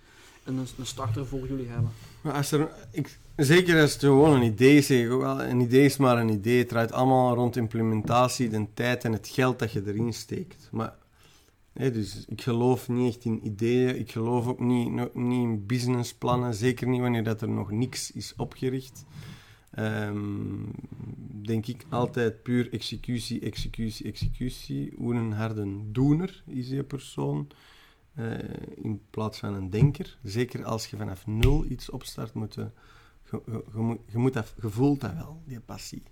[0.44, 1.92] een, een starter voor jullie hebben?
[2.22, 5.42] Maar als er, ik, zeker als het gewoon een idee is, zeg ik ook wel,
[5.44, 6.58] een idee is maar een idee.
[6.58, 10.70] Het draait allemaal rond implementatie, de tijd en het geld dat je erin steekt.
[10.72, 10.96] Maar,
[11.74, 16.88] dus ik geloof niet echt in ideeën, ik geloof ook niet, niet in businessplannen, zeker
[16.88, 19.06] niet wanneer dat er nog niks is opgericht.
[19.72, 20.66] Ehm,
[21.42, 24.94] denk ik altijd puur executie, executie, executie.
[24.98, 27.48] Hoe een harde doener is die persoon.
[28.14, 28.40] eh,
[28.76, 30.18] in plaats van een denker.
[30.24, 32.70] Zeker als je vanaf nul iets opstart, moet je,
[33.32, 36.04] je, je, je moet, je, moet dat, je voelt dat wel, die passie.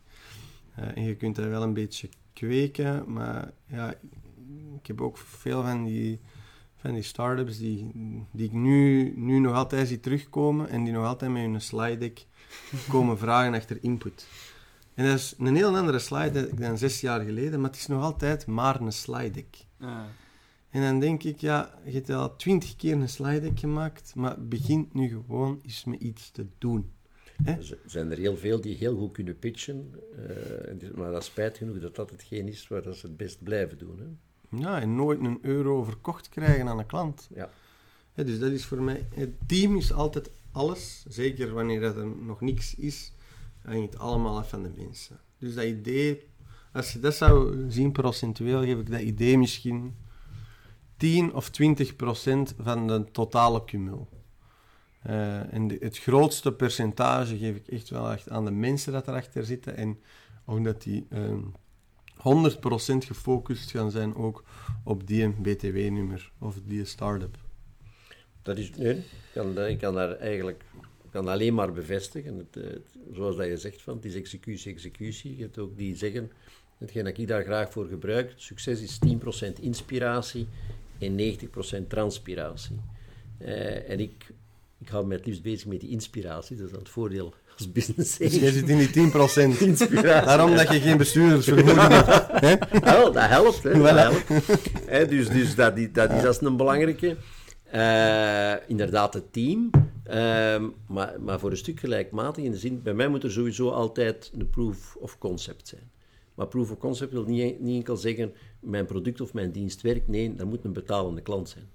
[0.75, 3.93] Eh, en je kunt dat wel een beetje kweken, maar ja,
[4.75, 6.19] ik heb ook veel van die,
[6.75, 7.91] van die start-ups die,
[8.31, 11.97] die ik nu, nu nog altijd zie terugkomen en die nog altijd met hun slide
[11.97, 12.25] deck
[12.89, 14.27] komen vragen achter input.
[14.93, 17.87] En dat is een heel andere slide deck dan zes jaar geleden, maar het is
[17.87, 19.65] nog altijd maar een slide deck.
[20.69, 24.47] En dan denk ik, ja, je hebt al twintig keer een slide deck gemaakt, maar
[24.47, 26.91] begin nu gewoon eens met iets te doen.
[27.43, 27.51] Hè?
[27.51, 29.91] Er zijn er heel veel die heel goed kunnen pitchen,
[30.81, 33.77] uh, maar dat spijt genoeg dat dat hetgeen is waar dat ze het best blijven
[33.77, 33.99] doen.
[33.99, 34.05] Hè?
[34.57, 37.29] Ja, en nooit een euro verkocht krijgen aan een klant.
[37.35, 37.49] Ja.
[38.13, 39.07] dus dat is voor mij...
[39.13, 41.05] Het team is altijd alles.
[41.07, 43.13] Zeker wanneer dat er nog niks is,
[43.61, 45.19] hangt het allemaal af van de mensen.
[45.37, 46.29] Dus dat idee...
[46.73, 49.95] Als je dat zou zien procentueel, geef ik dat idee misschien
[50.97, 54.07] 10 of 20 procent van de totale cumul.
[55.07, 59.07] Uh, en de, het grootste percentage geef ik echt wel echt aan de mensen dat
[59.07, 59.77] erachter zitten.
[59.77, 59.99] En
[60.45, 61.33] omdat die uh,
[62.21, 64.43] 100% gefocust gaan zijn ook
[64.83, 67.37] op die BTW-nummer of die start-up.
[68.41, 69.03] Dat is, nee, ik
[69.33, 70.63] kan, ik kan daar eigenlijk
[71.11, 72.37] kan alleen maar bevestigen.
[72.37, 75.35] Het, het, zoals dat je zegt, van, het is executie, executie.
[75.35, 76.31] Je hebt ook die zeggen,
[76.77, 78.99] hetgeen dat ik daar graag voor gebruik, succes is
[79.49, 80.47] 10% inspiratie
[80.99, 81.37] en
[81.83, 82.75] 90% transpiratie.
[83.39, 84.33] Uh, en ik,
[84.77, 87.71] ik hou me het liefst bezig met die inspiratie, dat is dan het voordeel als
[87.71, 89.59] business Dus jij zit in die 10%.
[89.59, 90.25] Inspiratie.
[90.25, 92.83] Daarom dat je geen bestuurdersvergoeding hebt.
[92.83, 93.63] Wel, dat helpt.
[93.63, 94.27] Hè, dat helpt.
[94.85, 97.17] Hè, dus dus dat, dat, dat is een belangrijke.
[97.75, 99.69] Uh, inderdaad, het team.
[100.07, 103.69] Uh, maar, maar voor een stuk gelijkmatig in de zin, bij mij moet er sowieso
[103.69, 105.91] altijd een proof of concept zijn.
[106.35, 110.07] Maar proof of concept wil niet, niet enkel zeggen, mijn product of mijn dienst werkt.
[110.07, 111.69] Nee, dat moet een betalende klant zijn.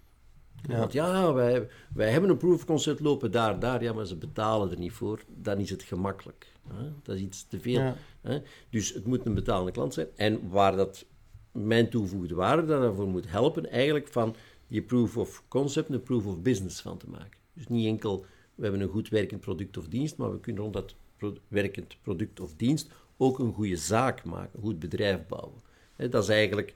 [0.69, 0.79] Ja.
[0.79, 3.83] Want ja, wij, wij hebben een proof of concept lopen daar, daar.
[3.83, 5.21] Ja, maar ze betalen er niet voor.
[5.43, 6.53] Dan is het gemakkelijk.
[6.69, 6.93] Hè?
[7.03, 7.81] Dat is iets te veel.
[7.81, 7.97] Ja.
[8.21, 8.39] Hè?
[8.71, 10.07] Dus het moet een betalende klant zijn.
[10.17, 11.07] En waar dat
[11.53, 14.37] mijn toegevoegde waarde daarvoor moet helpen, eigenlijk van
[14.69, 17.39] die proof of concept een proof of business van te maken.
[17.53, 18.25] Dus niet enkel,
[18.55, 21.97] we hebben een goed werkend product of dienst, maar we kunnen rond dat pro werkend
[22.03, 25.61] product of dienst ook een goede zaak maken, een goed bedrijf bouwen.
[25.97, 26.75] He, dat is eigenlijk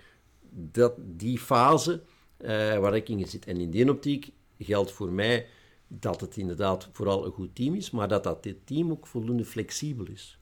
[0.51, 2.03] dat, die fase
[2.43, 3.47] uh, waar ik in zit.
[3.47, 5.47] En in die optiek geldt voor mij
[5.89, 9.45] dat het inderdaad vooral een goed team is, maar dat dat dit team ook voldoende
[9.45, 10.39] flexibel is.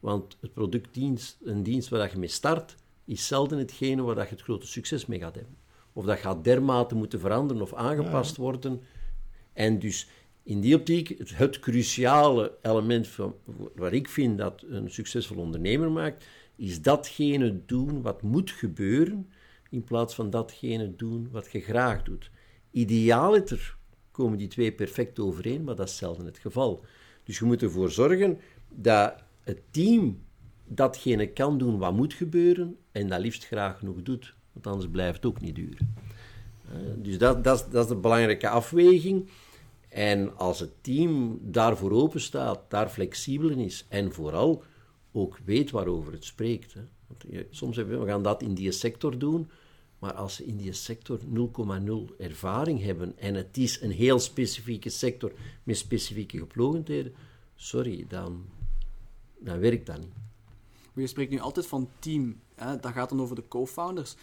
[0.00, 4.42] Want het productdienst, een dienst waar je mee start, is zelden hetgene waar je het
[4.42, 5.56] grote succes mee gaat hebben.
[5.92, 8.42] Of dat gaat dermate moeten veranderen of aangepast ja.
[8.42, 8.82] worden.
[9.52, 10.08] En dus
[10.42, 13.34] in die optiek, het, het cruciale element van,
[13.74, 19.30] waar ik vind dat een succesvol ondernemer maakt, is datgene doen wat moet gebeuren,
[19.68, 22.30] in plaats van datgene doen wat je graag doet.
[22.70, 23.76] Idealiter
[24.10, 26.84] komen die twee perfect overeen, maar dat is zelden het geval.
[27.24, 30.20] Dus je moet ervoor zorgen dat het team
[30.64, 35.16] datgene kan doen wat moet gebeuren en dat liefst graag genoeg doet, want anders blijft
[35.16, 35.94] het ook niet duren.
[36.72, 39.28] Uh, dus dat, dat, dat is de belangrijke afweging.
[39.88, 44.62] En als het team daarvoor open staat, daar flexibel in is en vooral
[45.12, 46.74] ook weet waarover het spreekt.
[46.74, 46.80] Hè.
[47.06, 49.50] Want soms hebben we, we gaan dat in die sector doen,
[49.98, 51.18] maar als ze in die sector
[52.10, 55.32] 0,0 ervaring hebben en het is een heel specifieke sector
[55.62, 57.14] met specifieke geplogendheden,
[57.54, 58.44] sorry, dan,
[59.38, 60.12] dan werkt dat niet.
[60.92, 62.80] Maar je spreekt nu altijd van team, hè?
[62.80, 64.16] dat gaat dan over de co-founders.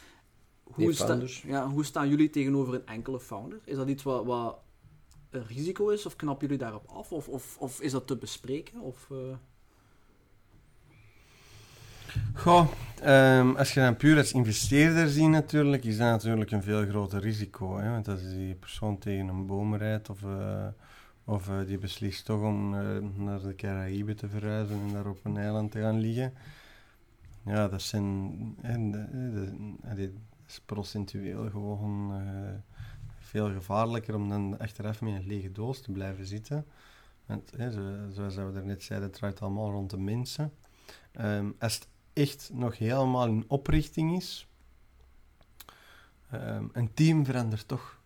[0.63, 1.05] Hoe, sta-
[1.47, 3.59] ja, hoe staan jullie tegenover een enkele founder?
[3.63, 4.59] Is dat iets wat, wat
[5.29, 7.11] een risico is, of knappen jullie daarop af?
[7.11, 8.79] Of, of, of is dat te bespreken?
[8.79, 9.17] Of, eh,
[12.33, 12.67] Goh,
[13.01, 17.19] ehm, als je dan puur als investeerder ziet natuurlijk, is dat natuurlijk een veel groter
[17.21, 17.77] risico.
[17.77, 17.89] Hè?
[17.89, 20.67] Want als die persoon tegen een boom rijdt of, eh,
[21.23, 25.19] of eh, die beslist toch om eh, naar de Caraïbe te verhuizen en daar op
[25.23, 26.33] een eiland te gaan liggen.
[27.45, 28.55] Ja, dat zijn...
[29.89, 32.23] allee, dat is procentueel gewoon
[33.19, 36.65] veel gevaarlijker om dan achteraf met een lege doos te blijven zitten.
[37.25, 40.51] Want, hè, zo- zoals we daarnet zeiden, het draait allemaal rond de mensen.
[41.11, 41.79] Ehm, als
[42.15, 44.47] echt nog helemaal in oprichting is,
[46.29, 48.01] ehm, een team verandert toch.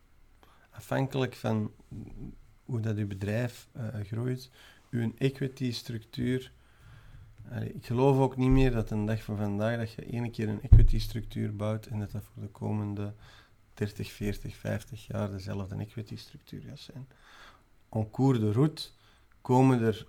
[0.70, 1.72] Afhankelijk van
[2.66, 4.50] hoe dat uw bedrijf eh, groeit,
[4.90, 6.52] uw equity-structuur.
[7.74, 10.62] Ik geloof ook niet meer dat een dag van vandaag dat je ene keer een
[10.62, 13.14] equity-structuur bouwt en dat dat voor de komende
[13.74, 17.08] 30, 40, 50 jaar dezelfde equity-structuur gaat zijn.
[17.90, 18.90] En cours de route
[19.42, 20.08] komen er,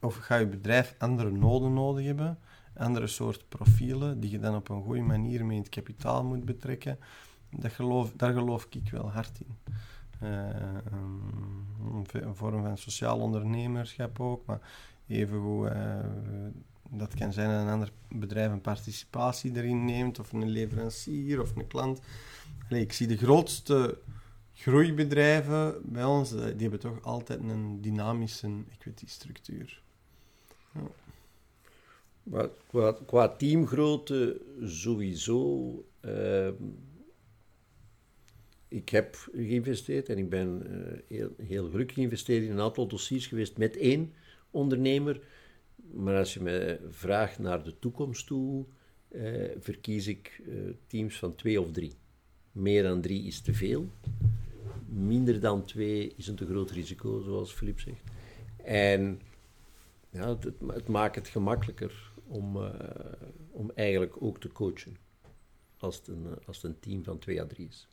[0.00, 2.38] of gaat je bedrijf andere noden nodig hebben,
[2.76, 6.44] andere soort profielen, die je dan op een goede manier mee in het kapitaal moet
[6.44, 6.98] betrekken.
[7.50, 9.56] Dat geloof, daar geloof ik wel hard in.
[10.20, 10.48] Eh,
[12.12, 14.60] een, vorm van sociaal ondernemerschap ook, maar
[15.06, 15.98] evengoed, eh
[16.90, 21.56] dat kan zijn dat een ander bedrijf een participatie erin neemt, of een leverancier of
[21.56, 22.00] een klant.
[22.68, 23.98] Ik zie de grootste
[24.54, 29.82] groeibedrijven bij ons, eh, die hebben toch altijd een dynamische equity-structuur.
[32.66, 35.84] Qua, qua teamgrootte sowieso.
[36.00, 36.54] ehm,
[38.68, 43.26] ik heb geïnvesteerd en ik ben eh, heel, heel gelukkig geïnvesteerd in een aantal dossiers
[43.26, 44.12] geweest met één
[44.50, 45.20] ondernemer.
[45.92, 48.64] Maar als je me vraagt naar de toekomst toe,
[49.08, 50.54] eh, verkies ik eh,
[50.86, 51.92] teams van twee of drie.
[52.52, 53.88] Meer dan drie is te veel.
[54.88, 58.02] Minder dan twee is een te groot risico, zoals Filip zegt.
[58.56, 59.20] En
[60.10, 62.70] ja, het maakt het gemakkelijker om, uh,
[63.50, 64.96] om eigenlijk ook te coachen.
[65.78, 67.88] Als het, een, als het een team van twee à drie is.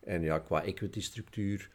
[0.00, 1.70] En ja, qua equity-structuur,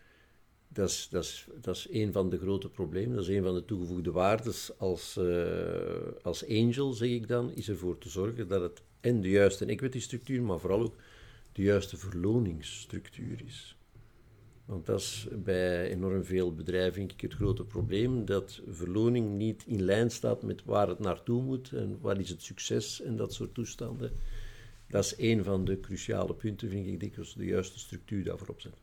[0.68, 3.16] dat is, dat, is, dat is een van de grote problemen.
[3.16, 7.70] Dat is een van de toegevoegde waardes als, uh, als angel, zeg ik dan, is
[7.70, 10.96] ervoor te zorgen dat het en de juiste equity-structuur, maar vooral ook
[11.52, 13.78] de juiste verloningsstructuur is.
[14.66, 19.64] Want dat is bij enorm veel bedrijven denk ik het grote probleem, dat verloning niet
[19.66, 23.34] in lijn staat met waar het naartoe moet en wat is het succes en dat
[23.34, 24.12] soort toestanden.
[24.88, 28.82] Dat is een van de cruciale punten, vind ik, dikwijls de juiste structuur daarvoor opzetten.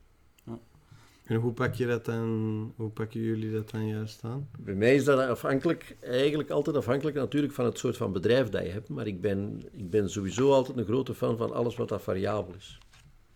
[1.31, 4.49] En hoe pak je dat dan, hoe pakken jullie dat dan juist aan?
[4.59, 8.63] Bij mij is dat afhankelijk, eigenlijk altijd afhankelijk natuurlijk van het soort van bedrijf dat
[8.63, 11.89] je hebt, maar ik ben, ik ben sowieso altijd een grote fan van alles wat
[11.89, 12.79] dat variabel is.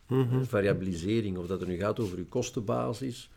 [0.07, 0.43] Mhm.
[0.43, 3.29] Variabilisering, of dat er nu gaat over je kostenbasis,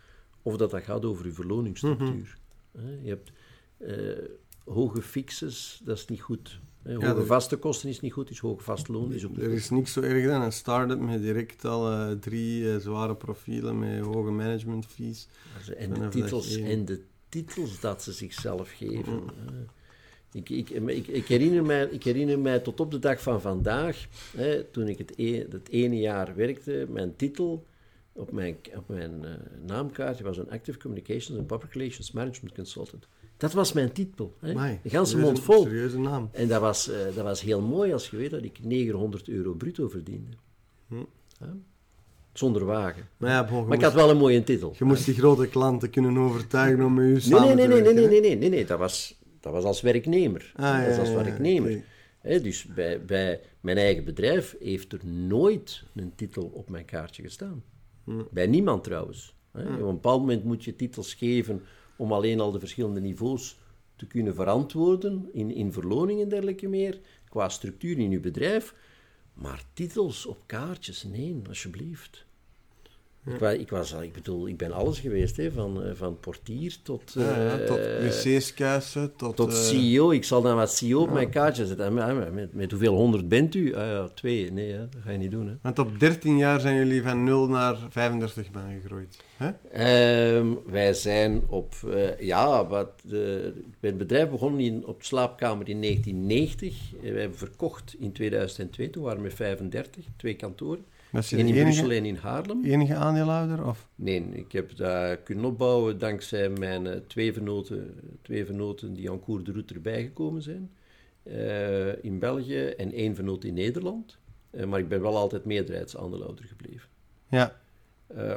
[0.42, 2.38] of dat dat gaat over je verloningsstructuur.
[3.02, 3.30] Je hebt
[3.78, 4.24] eh,
[4.64, 6.60] hoge fixes, dat is niet goed.
[6.82, 6.94] Hè.
[6.94, 9.46] Hoge dat- vaste kosten is niet goed, is hoge vast loon is ook niet Er
[9.48, 9.56] goed.
[9.58, 13.78] is niks zo erg dan een start-up met direct al eh, drie eh, zware profielen
[13.78, 15.28] met hoge management fees.
[15.76, 19.12] En de, titels, en de titels dat ze zichzelf geven.
[19.12, 19.26] Mm.
[19.28, 19.64] hè.
[20.32, 24.06] Ik, ik, ik, ik, herinner mij, ik herinner mij tot op de dag van vandaag,
[24.36, 27.66] hè, toen ik het, e- het ene jaar werkte, mijn titel
[28.12, 29.30] op mijn, op mijn eh,
[29.66, 33.06] naamkaartje was een Active Communications and Public Relations Management Consultant.
[33.36, 34.34] Dat was mijn titel.
[34.38, 34.50] Hè.
[34.50, 35.62] Amai, de ganse mond vol.
[35.62, 36.28] Serieuze naam.
[36.32, 39.52] En dat was, eh, dat was heel mooi als je weet dat ik 900 euro
[39.52, 40.36] bruto verdiende.
[40.88, 40.94] Hm.
[41.40, 41.54] Ja.
[42.32, 43.08] Zonder wagen.
[43.16, 44.74] Maar ja, bon, Maar ik had wel een mooie titel.
[44.78, 47.72] je moest die grote klanten kunnen overtuigen om met u Nee, samen nee, nee, te
[47.72, 50.52] nee, nee, werken, nee, nee, nee, nee, dat was, dat was als werknemer.
[50.56, 51.84] Ah, dat was als werknemer.
[52.18, 57.22] Hè, dus bij, bij mijn eigen bedrijf heeft er nooit een titel op mijn kaartje
[57.22, 57.62] gestaan.
[58.04, 58.22] Hm.
[58.30, 59.34] Bij niemand trouwens.
[59.52, 59.62] Hè.
[59.62, 61.62] Op een bepaald moment moet je titels geven
[61.96, 63.58] om alleen al de verschillende niveaus
[63.96, 68.74] te kunnen verantwoorden in, in verloning en dergelijke meer, qua structuur in je bedrijf.
[69.34, 72.26] Maar titels op kaartjes, nee, alsjeblieft.
[73.32, 76.20] Ik, wa- ik, was, al- ik bedoel, ik ben alles geweest, hè, van, eh, van
[76.20, 77.12] portier tot...
[77.14, 79.36] Ja, ja, tot eh, wc's kuisen, tot...
[79.36, 81.86] tot eh, CEO, ik zal dan wat CEO op mijn kaartje zetten.
[81.98, 83.74] En Met, met, met hoeveel honderd bent u?
[83.74, 84.52] Ah twee.
[84.52, 85.46] Nee, hè, dat ga je niet doen.
[85.48, 85.54] Hè.
[85.62, 89.18] Want op 13 jaar zijn jullie van 0 naar 35 man gegroeid.
[89.36, 89.50] Hè?
[89.72, 91.74] Ehm, wij zijn op...
[92.20, 96.76] ja, wat, ik ben het bedrijf begonnen in, op de slaapkamer in 1990.
[97.02, 98.90] Eh, wij hebben verkocht in 2002.
[98.90, 100.84] Toen waren we 35, twee kantoren.
[101.12, 102.64] In Brussel en in Haarlem.
[102.64, 103.66] enige aandeelhouder?
[103.66, 103.88] Of?
[103.94, 109.20] Nee, ik heb dat kunnen opbouwen dankzij mijn eh, twee, vernoten, twee vernoten die aan
[109.20, 110.70] Cours de Route erbij gekomen zijn.
[111.22, 114.18] eh, in België en één vernoot in Nederland.
[114.50, 116.88] Eh, maar ik ben wel altijd meerderheidsaandeelhouder gebleven.
[117.28, 117.56] Ja,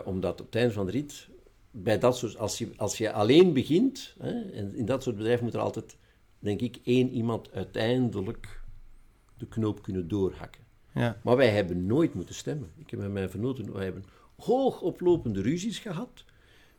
[0.05, 1.27] omdat op het einde van de rit,
[1.71, 5.43] bij dat soort, als, je, als je alleen begint, hè, en in dat soort bedrijven
[5.43, 5.95] moet er altijd,
[6.39, 8.61] denk ik, één iemand uiteindelijk
[9.37, 10.60] de knoop kunnen doorhakken.
[10.93, 11.17] Ja.
[11.23, 12.71] Maar wij hebben nooit moeten stemmen.
[12.77, 14.05] Ik heb met mijn vernoten, wij hebben
[14.37, 16.25] hoog oplopende ruzies gehad,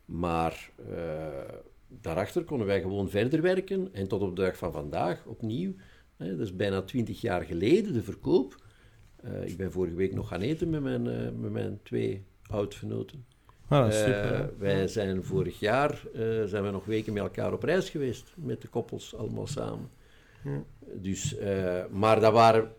[0.04, 1.54] maar eh,
[1.88, 5.74] daarachter konden wij gewoon verder werken en tot op de dag van vandaag opnieuw.
[6.16, 8.62] Hè, dat is bijna twintig jaar geleden, de verkoop.
[9.16, 13.24] Eh, ik ben vorige week nog gaan eten met mijn, eh, met mijn twee oud-vernoten.
[13.68, 14.52] Ah, super.
[14.58, 16.02] wij zijn vorig jaar
[16.46, 19.90] zijn we nog weken met elkaar op reis geweest, met de koppels allemaal samen.
[20.44, 20.62] Ja.
[20.94, 21.36] Dus,
[21.90, 22.72] maar dat waren,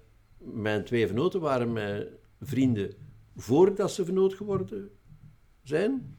[0.43, 2.03] mijn twee vernoten waren mijn
[2.41, 2.93] vrienden
[3.35, 4.89] voordat ze vernoot geworden
[5.63, 6.17] zijn.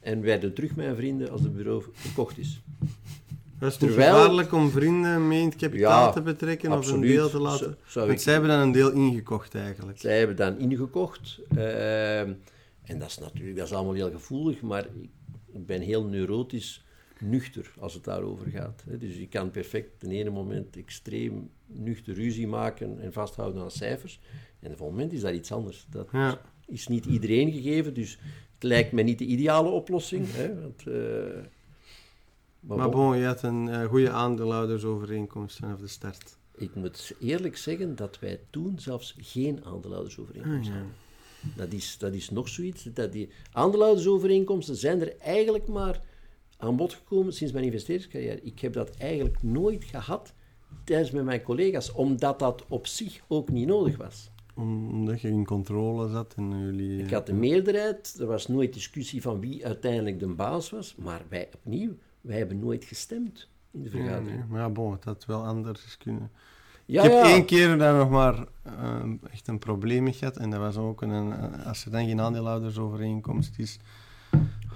[0.00, 2.60] En werden terug mijn vrienden als het bureau verkocht is.
[3.58, 6.90] Was het niet terwijl- gevaarlijk om vrienden mee in het kapitaal Ja, te betrekken of
[6.92, 7.76] een deel te laten?
[7.94, 9.98] Want ik- zij hebben dan een deel ingekocht eigenlijk.
[10.00, 11.40] Zij hebben dan ingekocht.
[11.48, 12.32] ehm,
[12.82, 14.86] en dat is natuurlijk dat is allemaal heel gevoelig, maar
[15.52, 16.84] ik ben heel neurotisch
[17.20, 18.84] nuchter als het daarover gaat.
[18.98, 24.20] Dus ik kan perfect op ene moment extreem nuchter ruzie maken en vasthouden aan cijfers.
[24.60, 25.86] En op het moment is dat iets anders.
[25.90, 26.40] Dat Ja.
[26.66, 28.18] is niet iedereen gegeven, dus
[28.54, 30.26] het lijkt mij niet de ideale oplossing.
[30.32, 31.42] Hè, want, eh,
[32.60, 36.36] maar Maar bon, je had een eh, goede aandeelhoudersovereenkomst vanaf de start.
[36.56, 40.80] ik moet eerlijk zeggen dat wij toen zelfs geen aandeelhoudersovereenkomst Ah, ja.
[40.80, 40.94] hadden.
[41.56, 42.82] Dat is, dat is nog zoiets.
[42.94, 46.00] Dat die aandeelhoudersovereenkomsten zijn er eigenlijk maar
[46.58, 48.42] aan bod gekomen sinds mijn investeringscarrière.
[48.42, 50.32] Ik heb dat eigenlijk nooit gehad
[50.84, 54.30] tijdens met mijn collega's, omdat dat op zich ook niet nodig was.
[54.54, 57.02] Om- Omdat je in controle zat en jullie...
[57.02, 61.22] Ik had de meerderheid, er was nooit discussie van wie uiteindelijk de baas was, maar
[61.28, 61.90] wij opnieuw,
[62.20, 64.38] wij hebben nooit gestemd in de vergadering.
[64.38, 64.48] Nee.
[64.48, 66.30] Maar ja, bon, het had wel anders kunnen.
[66.86, 67.30] Ja, ik heb ja.
[67.30, 70.36] één keer daar nog maar eh, echt een probleem mee gehad.
[70.36, 73.78] En dat was ook een, een- als er dan geen aandeelhoudersovereenkomst is.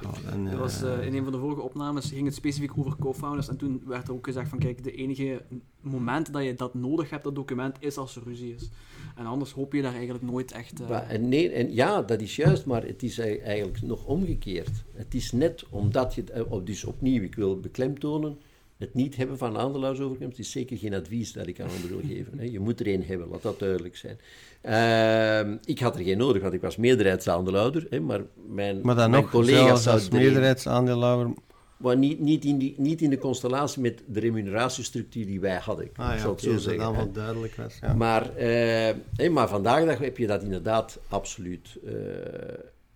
[0.07, 3.49] Oh, was, eh, eh, in een van de vorige opnames ging het specifiek over co-founders.
[3.49, 5.43] En toen werd er ook gezegd van, kijk, de enige
[5.81, 8.71] moment dat je dat nodig hebt, dat document, is als er ruzie is.
[9.17, 10.81] En anders hoop je daar eigenlijk nooit echt...
[10.81, 14.85] eh, nee, en ja, dat is juist, maar het is ei- eigenlijk nog omgekeerd.
[14.93, 18.39] Het is net omdat je, het- op- dus opnieuw, ik wil beklemtonen,
[18.81, 22.17] het niet hebben van een aandeelhoudersovereenkomst is zeker geen advies dat ik aan anderen wil
[22.17, 22.39] geven.
[22.39, 22.45] Hè.
[22.45, 24.19] Je moet er één hebben, laat dat duidelijk zijn.
[24.61, 29.11] Ehm, ik had er geen nodig, want ik was meerderheidsaandeelhouder, hè, maar mijn, maar dan
[29.11, 31.35] mijn nog, collega's als er meerderheidsaandeelhouder.
[31.77, 35.85] maar niet, niet, in die, niet in de constellatie met de remuneratiestructuur die wij hadden.
[35.85, 36.93] Ik Ah ja, zal het zo dat zeggen.
[36.93, 37.79] wel duidelijk was.
[37.81, 37.95] Ja.
[37.95, 41.93] Maar, hé, maar vandaag dag heb je dat inderdaad absoluut, eh,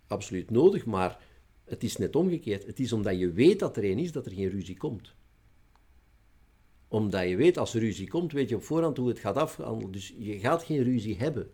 [0.07, 0.85] absoluut nodig.
[0.85, 1.17] Maar
[1.65, 2.65] het is net omgekeerd.
[2.65, 5.13] Het is omdat je weet dat er één is, dat er geen ruzie komt.
[6.95, 9.91] Omdat je weet, als er ruzie komt, weet je op voorhand hoe het gaat afhandelen.
[9.91, 11.51] Dus je gaat geen ruzie hebben.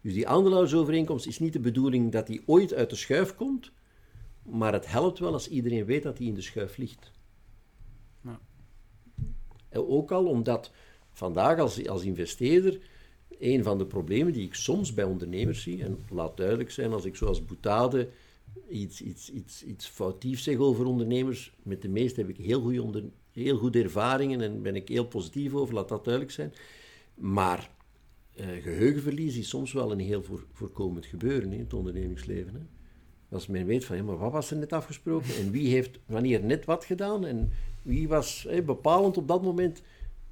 [0.00, 3.72] Dus die aandeelhoudersovereenkomst is niet de bedoeling dat die ooit uit de schuif komt.
[4.42, 7.12] Maar het helpt wel als iedereen weet dat die in de schuif ligt.
[8.20, 8.40] Ja.
[9.68, 10.70] En ook al omdat
[11.12, 12.80] vandaag als, als investeerder
[13.38, 17.04] een van de problemen die ik soms bij ondernemers zie, en laat duidelijk zijn als
[17.04, 18.08] ik zoals Boutade
[18.68, 22.82] iets, iets, iets, iets foutiefs zeg over ondernemers, met de meeste heb ik heel goede,
[22.82, 23.04] onder,
[23.34, 26.52] heel goede ervaringen en ben ik heel positief over, laat dat duidelijk zijn.
[27.14, 27.70] Maar
[28.34, 32.54] eh, geheugenverlies is soms wel een heel voor, voorkomend gebeuren in het ondernemingsleven.
[32.54, 32.60] Hè.
[33.28, 36.44] Als men weet van, ja, maar wat was er net afgesproken en wie heeft wanneer
[36.44, 39.82] net wat gedaan en wie was bepalend op dat moment,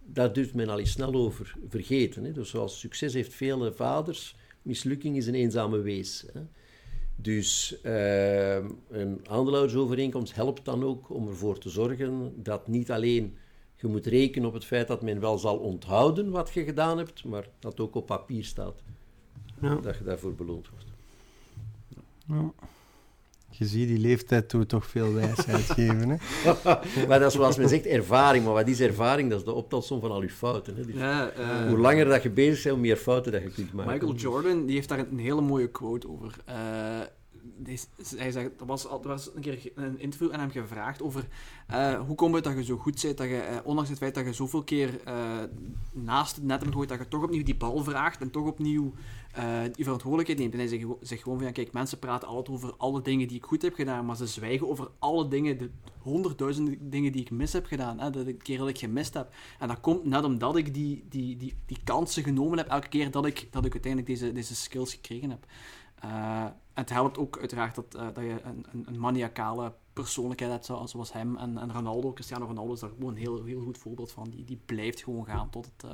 [0.04, 2.24] daar durft men al eens snel over vergeten.
[2.24, 2.32] Hè.
[2.32, 6.24] Dus zoals succes heeft vele vaders, mislukking is een eenzame wees.
[6.32, 6.40] Hè.
[7.16, 8.56] Dus eh,
[8.88, 13.36] een aandeelhoudersovereenkomst helpt dan ook om ervoor te zorgen dat niet alleen
[13.76, 17.24] je moet rekenen op het feit dat men wel zal onthouden wat je gedaan hebt,
[17.24, 18.82] maar dat ook op papier staat.
[19.60, 19.74] Ja.
[19.74, 20.86] Dat je daarvoor beloond wordt.
[22.26, 22.52] Ja.
[23.54, 26.08] Je ziet, die leeftijd doet toch veel wijsheid geven.
[26.08, 26.16] Hè?
[27.08, 28.44] maar dat is zoals men zegt ervaring.
[28.44, 29.30] Maar wat is ervaring?
[29.30, 30.76] Dat is de optelsom van al je fouten.
[30.76, 30.86] Hè.
[30.86, 33.72] Dus ja, eh, Hoe langer dat je bezig bent, hoe meer fouten dat je kunt
[33.72, 33.92] maken.
[33.92, 36.36] Michael Jordan die heeft daar een hele mooie quote over.
[36.44, 36.54] Eh,
[38.16, 41.26] hij zegt, er was, er was een keer een interview aan hem gevraagd over
[41.66, 44.24] eh, hoe komt het dat je zo goed bent, dat je, ondanks het feit dat
[44.24, 45.38] je zoveel keer eh,
[45.92, 48.92] naast het net hebt gegooid, dat je toch opnieuw die bal vraagt en toch opnieuw
[49.32, 50.52] eh, die verantwoordelijkheid neemt.
[50.52, 53.44] En hij zegt, gewoon van, ja, kijk, mensen praten altijd over alle dingen die ik
[53.44, 57.52] goed heb gedaan, maar ze zwijgen over alle dingen, de honderdduizenden dingen die ik mis
[57.52, 59.34] heb gedaan, hè, de keer dat ik gemist heb.
[59.58, 63.10] En dat komt net omdat ik die, die, die, die kansen genomen heb, elke keer
[63.10, 65.46] dat ik, dat ik uiteindelijk deze, deze skills gekregen heb.
[65.94, 70.86] Eh, het helpt ook uiteraard dat, eh, dat je een, een, maniacale persoonlijkheid hebt, zo-
[70.86, 71.36] zoals hem.
[71.36, 74.30] En, en Ronaldo, Cristiano Ronaldo is daar gewoon een heel, heel goed voorbeeld van.
[74.30, 75.90] Die, die blijft gewoon gaan tot het,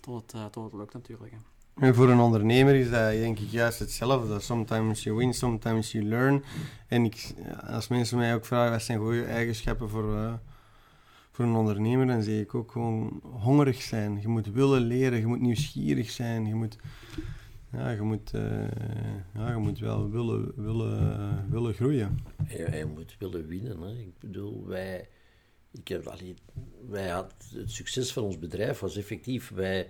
[0.00, 1.30] tot het, tot het lukt natuurlijk.
[1.30, 1.38] hè.
[1.80, 4.40] En voor een ondernemer is dat denk ik juist hetzelfde.
[4.40, 6.42] Sometimes you win, sometimes you learn.
[6.86, 7.34] En ik,
[7.66, 10.34] als mensen mij ook vragen wat zijn goede eigenschappen voor, eh,
[11.30, 14.20] voor een ondernemer, dan zeg ik ook gewoon hongerig zijn.
[14.20, 16.76] Je moet willen leren, je moet nieuwsgierig zijn, je moet,
[17.72, 18.68] ja, je moet, eh,
[19.34, 22.18] ja, je moet wel willen, willen, willen groeien.
[22.44, 23.80] Hij, hij moet willen winnen.
[23.80, 23.92] Hè.
[23.92, 25.08] Ik bedoel, wij,
[25.72, 26.34] ik heb, allee,
[26.88, 29.88] wij had, het succes van ons bedrijf was effectief, wij,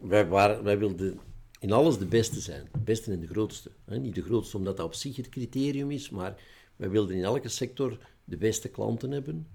[0.00, 1.20] wij, waren, wij wilden
[1.60, 2.68] in alles de beste zijn.
[2.72, 3.70] De beste en de grootste.
[3.84, 6.40] Niet de grootste omdat dat op zich het criterium is, maar
[6.76, 9.46] wij wilden in elke sector de beste klanten hebben,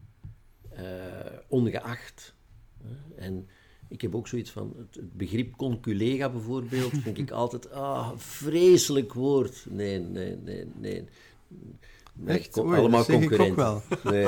[0.70, 0.84] eh,
[1.48, 2.34] ongeacht.
[3.16, 3.48] En
[3.88, 9.14] ik heb ook zoiets van, het, het begrip conculega bijvoorbeeld, denk ik altijd, ah, vreselijk
[9.14, 9.66] woord.
[9.70, 11.04] Nee, nee, nee, nee.
[12.16, 12.58] Nee, Echt?
[12.58, 13.82] Oei, allemaal dat zeg ik ook concurrenten.
[14.04, 14.28] Nee,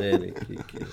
[0.00, 0.28] nee, nee.
[0.28, 0.86] Ik, ik, eh,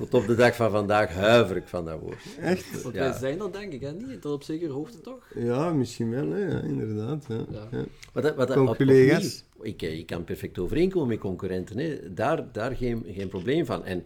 [0.00, 2.22] tot op de dag van vandaag huiver ik van dat woord.
[2.40, 2.82] Echt?
[2.82, 3.00] Want Ja.
[3.10, 3.92] wij zijn dat denk ik, hè?
[3.92, 4.20] niet?
[4.20, 5.26] Tot op zekere hoogte toch?
[5.34, 6.38] Ja, misschien wel, hè?
[6.46, 7.24] Ja, inderdaad.
[7.28, 7.44] Ja.
[7.50, 7.68] Ja.
[7.70, 7.84] Ja.
[8.12, 9.18] Wat, dat- wat, opnieuw,
[9.62, 11.78] Ik, eh, ik kan perfect overeenkomen met concurrenten.
[11.78, 12.12] Hè.
[12.14, 13.84] Daar, daar geen, geen probleem van.
[13.84, 14.04] En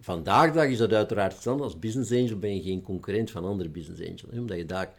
[0.00, 1.62] vandaag dag is dat uiteraard hetzelfde.
[1.64, 4.24] Als business angel ben je geen concurrent van andere business angels.
[4.30, 4.92] Hè, omdat je daar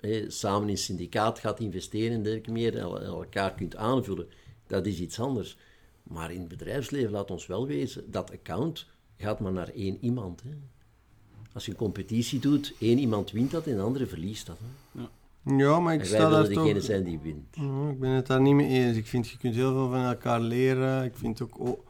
[0.00, 2.74] hè, samen in syndicaat gaat investeren en dergelijke meer.
[2.74, 4.26] En el- elkaar kunt aanvullen.
[4.66, 5.58] Dat is iets anders.
[6.02, 8.86] Maar in het bedrijfsleven laat ons wel wezen, dat account
[9.16, 10.42] gaat maar naar één iemand.
[10.42, 10.50] Hè.
[11.52, 14.58] Als je een competitie doet, één iemand wint dat en de andere verliest dat.
[14.92, 15.00] Hè.
[15.56, 16.82] Ja, maar ik En sta daar degene toch...
[16.82, 17.44] zijn die wint.
[17.50, 18.96] Ja, ik ben het daar niet mee eens.
[18.96, 21.04] Ik vind, je kunt heel veel van elkaar leren.
[21.04, 21.84] Ik vind het ook o-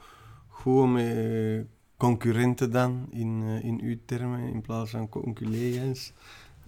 [0.49, 1.61] goed om met eh,
[1.97, 6.12] concurrenten dan, in, eh, in uw termen, in plaats van conculega's.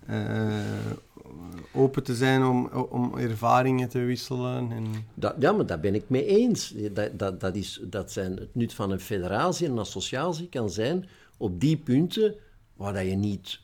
[0.08, 0.60] Eh,
[1.72, 4.72] open te zijn om, om ervaringen te wisselen.
[4.72, 4.84] En...
[5.14, 6.74] Dat, ja, maar daar ben ik mee eens.
[6.92, 10.70] Dat, dat, dat, is, dat zijn het nut van een federatie en een associatie kan
[10.70, 12.34] zijn op die punten
[12.74, 13.60] waar dat je niet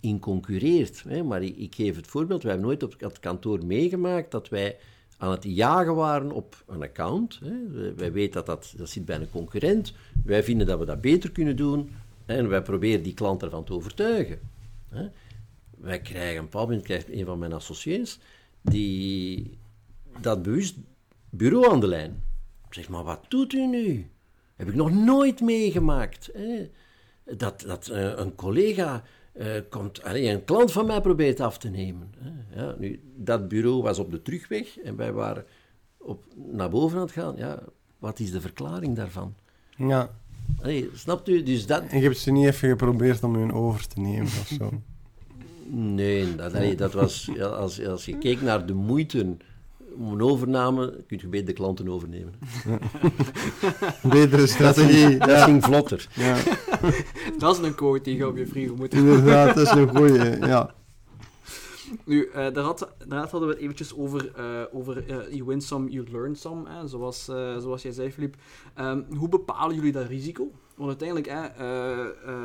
[0.00, 1.02] in concurreert.
[1.08, 1.22] Hè.
[1.22, 4.76] Maar ik, geef het voorbeeld, wij hebben nooit op het kantoor meegemaakt dat wij
[5.16, 7.40] aan het jagen waren op een account.
[7.44, 7.92] Hè.
[7.94, 9.92] Wij weten dat, dat dat zit bij een concurrent.
[10.24, 11.90] Wij vinden dat we dat beter kunnen doen
[12.26, 14.38] en wij proberen die klant ervan te overtuigen.
[14.88, 15.08] Hè.
[15.84, 18.18] Wij krijgen, een bepaald moment krijgt een van mijn associés
[18.62, 19.58] die
[20.20, 20.76] dat bewust
[21.30, 22.22] bureau aan de lijn.
[22.70, 24.10] Zeg maar, wat doet u nu?
[24.56, 26.30] Heb ik nog nooit meegemaakt.
[26.32, 26.70] Hè?
[27.36, 31.68] Dat, dat uh, een collega uh, komt, allee, een klant van mij probeert af te
[31.68, 32.14] nemen.
[32.18, 32.60] Hè?
[32.60, 35.44] Ja, nu, dat bureau was op de terugweg en wij waren
[35.96, 37.36] op, naar boven aan het gaan.
[37.36, 37.62] Ja,
[37.98, 39.34] wat is de verklaring daarvan?
[39.76, 40.10] Ja.
[40.60, 41.42] Allee, snapt u?
[41.42, 41.82] Dus dat...
[41.82, 44.82] En je hebt ze niet even geprobeerd om hun over te nemen of zo?
[45.66, 47.30] Nee, dat, allee, dat was...
[47.34, 49.36] Ja, als, als je keek naar de moeite
[49.96, 52.34] om een overname, kun je beter de klanten overnemen.
[54.10, 55.18] Betere strategie.
[55.18, 55.44] Dat, ja.
[55.44, 56.08] ging vlotter.
[56.14, 56.36] Ja.
[57.38, 60.46] dat is een quote die je op je vrienden moet Inderdaad, dat is een goeie,
[60.46, 60.74] ja.
[62.04, 65.60] Nu, uh, daar, had, daar hadden we het eventjes over, uh, over uh, you win
[65.60, 67.24] some, you learn some, hè, zoals,
[67.58, 68.36] zoals jij zei, Filip.
[68.80, 70.50] Um, hoe bepalen jullie dat risico?
[70.74, 71.42] Want uiteindelijk, hè,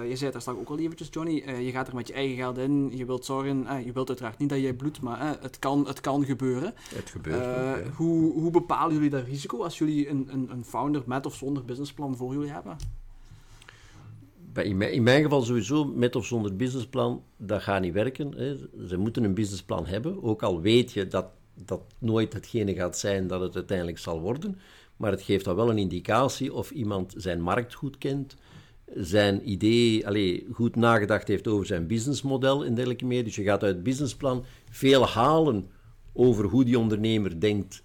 [0.01, 2.35] je zei het daar straks ook al eventjes, Johnny, je gaat er met je eigen
[2.35, 5.87] geld in, je wilt zorgen, je wilt uiteraard niet dat jij bloedt, maar het, kan,
[5.87, 6.73] het kan gebeuren.
[6.95, 7.43] Het gebeurt.
[7.43, 7.81] Ja.
[7.95, 11.65] hoe, hoe bepalen jullie dat risico als jullie een, een, een founder met of zonder
[11.65, 12.77] businessplan voor jullie hebben?
[14.53, 18.33] In mijn, in mijn, geval sowieso, met of zonder businessplan, dat gaat niet werken.
[18.35, 18.57] Hè.
[18.87, 21.25] Ze moeten een businessplan hebben, ook al weet je dat
[21.65, 24.59] dat nooit hetgene gaat zijn dat het uiteindelijk zal worden.
[24.99, 28.35] Maar het geeft dan wel een indicatie of iemand zijn markt goed kent,
[28.95, 33.23] zijn idee allez, goed nagedacht heeft over zijn businessmodel en dergelijke meer.
[33.23, 35.69] Dus je gaat uit het businessplan veel halen
[36.13, 37.83] over hoe die ondernemer denkt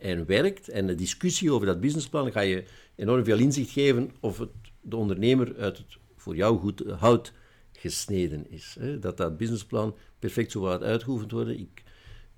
[0.00, 0.68] en werkt.
[0.68, 2.64] En de discussie over dat businessplan ga je
[2.96, 7.32] enorm veel inzicht geven of het de ondernemer uit het voor jou goed hout
[7.72, 8.76] gesneden is.
[9.00, 11.58] Dat dat businessplan perfect zo gaat uitgeoefend worden.
[11.58, 11.82] Ik,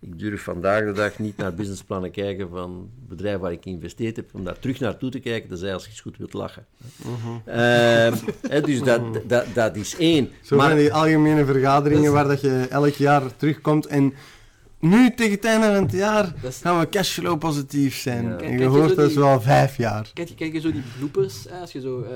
[0.01, 4.31] ik durf vandaag de dag niet naar businessplannen kijken van bedrijven waar ik geïnvesteerd heb,
[4.35, 6.67] om daar terug naartoe te kijken, dat zij als je eens goed wilt lachen.
[7.47, 7.55] Uh
[8.49, 10.31] hè, dus dat, dat, dat is één.
[10.43, 14.15] Zo maar, zijn die algemene vergaderingen waar dat je elk jaar terugkomt en
[14.89, 18.25] nu tegen het einde van het jaar gaan we cashflow positief zijn.
[18.25, 18.37] Ja.
[18.37, 20.11] En je hoort dat wel vijf jaar.
[20.15, 22.09] Kijk, kijk je zo die bloopers, hè, als je zo, uh,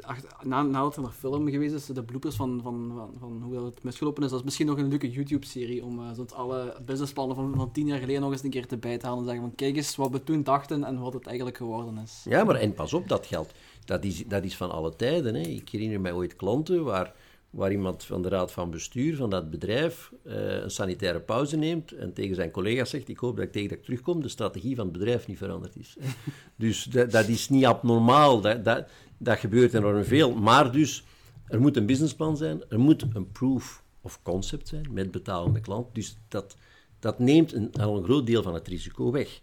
[0.00, 3.64] achter, na, nadat er nog film geweest is, de bloopers van, van, van, van hoe
[3.64, 7.54] het misgelopen is, dat is misschien nog een leuke YouTube-serie om uh, alle businessplannen van,
[7.56, 9.54] van tien jaar geleden nog eens een keer te bij te halen en zeggen van
[9.54, 12.20] kijk eens wat we toen dachten en wat het eigenlijk geworden is.
[12.24, 13.52] Ja, maar en pas op, dat geld,
[13.84, 15.34] dat is, dat is van alle tijden.
[15.34, 15.40] Hè.
[15.40, 17.12] Ik herinner mij ooit klanten waar
[17.56, 21.92] waar iemand van de raad van bestuur van dat bedrijf uh, een sanitaire pauze neemt
[21.92, 24.76] en tegen zijn collega's zegt, ik hoop dat ik tegen dat ik terugkom, de strategie
[24.76, 25.96] van het bedrijf niet veranderd is.
[26.56, 28.88] dus dat, dat, is niet abnormaal, dat, dat,
[29.18, 30.34] dat gebeurt enorm veel.
[30.34, 31.04] Maar dus,
[31.46, 35.94] er moet een businessplan zijn, er moet een proof of concept zijn met betalende klant.
[35.94, 36.56] Dus dat,
[36.98, 39.40] dat neemt een, al een groot deel van het risico weg.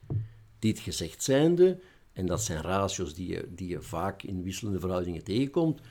[0.59, 1.79] Dit gezegd zijnde,
[2.13, 5.81] en dat zijn ratios die je, die je vaak in wisselende verhoudingen tegenkomt,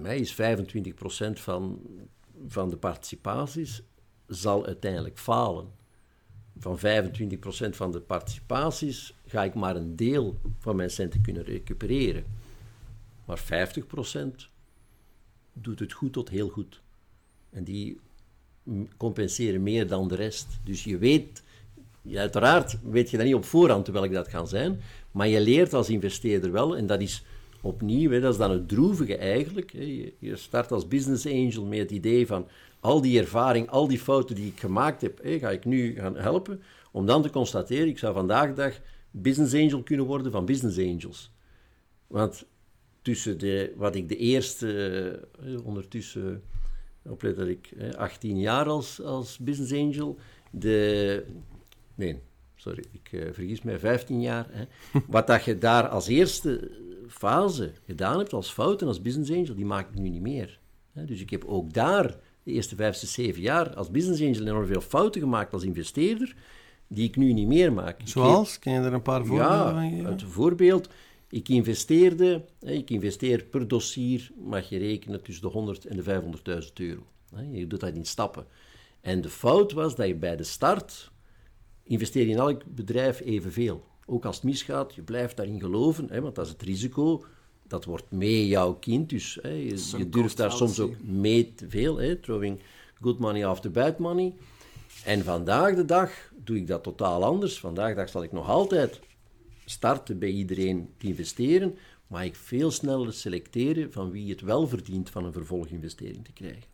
[0.00, 0.36] mij is 25%
[1.32, 1.80] van,
[2.46, 3.82] van de participaties
[4.26, 5.70] zal uiteindelijk falen.
[6.58, 6.80] Van 25%
[7.70, 12.24] van de participaties ga ik maar een deel van mijn centen kunnen recupereren.
[13.24, 14.50] Maar 50%
[15.52, 16.80] doet het goed tot heel goed.
[17.50, 18.00] En die
[18.96, 20.46] compenseren meer dan de rest.
[20.64, 21.42] Dus je weet,
[22.14, 24.80] uiteraard weet je dat niet op voorhand welke dat gaan zijn,
[25.10, 27.24] maar je leert als investeerder wel, en dat is
[27.62, 29.72] opnieuw, dat is dan het droevige eigenlijk.
[29.72, 30.12] Hè.
[30.18, 32.46] Je, start als business angel met het idee van
[32.80, 36.16] al die ervaring, al die fouten die ik gemaakt heb, hè, ga ik nu gaan
[36.16, 36.62] helpen.
[36.92, 40.78] Om dan te constateren, ik zou vandaag de dag business angel kunnen worden van business
[40.78, 41.32] angels.
[42.06, 42.46] Want
[43.02, 45.28] tussen de, wat ik de eerste,
[45.64, 46.42] ondertussen,
[47.08, 50.18] oplet dat ik 18 jaar als, als business angel,
[50.50, 51.24] de,
[51.94, 52.20] nee,
[52.54, 54.46] sorry, ik uh, vergis mij, 15 jaar.
[54.50, 54.64] Hè.
[55.06, 56.70] Wat dat je daar als eerste
[57.12, 60.58] fase gedaan hebt als fouten als business angel, die maak ik nu niet meer.
[60.92, 64.66] Dus ik heb ook daar de eerste vijf, zes, zeven jaar als business angel enorm
[64.66, 66.36] veel fouten gemaakt als investeerder,
[66.86, 68.00] die ik nu niet meer maak.
[68.04, 68.58] Zoals?
[68.58, 70.30] Ken je er een paar voorbeelden ja, van geven?
[70.30, 70.88] voorbeeld,
[71.28, 76.22] ik investeerde, ik investeer per dossier, mag je rekenen, tussen de 100 en de
[76.62, 77.06] 500.000 euro.
[77.52, 78.46] Je doet dat in stappen.
[79.00, 81.10] En de fout was dat je bij de start
[81.82, 83.84] investeer in elk bedrijf evenveel.
[84.06, 87.24] Ook als het misgaat, je blijft daarin geloven, hè, want dat is het risico
[87.72, 89.08] dat wordt mee jouw kind.
[89.08, 89.52] Dus hè,
[89.96, 91.96] je, durft daar soms ook mee te veel.
[91.96, 92.60] Hè, throwing
[93.00, 94.34] good money after bad money.
[95.04, 97.60] En vandaag de dag doe ik dat totaal anders.
[97.60, 99.00] Vandaag de dag zal ik nog altijd
[99.64, 105.10] starten bij iedereen te investeren, maar ik veel sneller selecteren van wie het wel verdient
[105.10, 106.70] van een vervolginvestering te krijgen.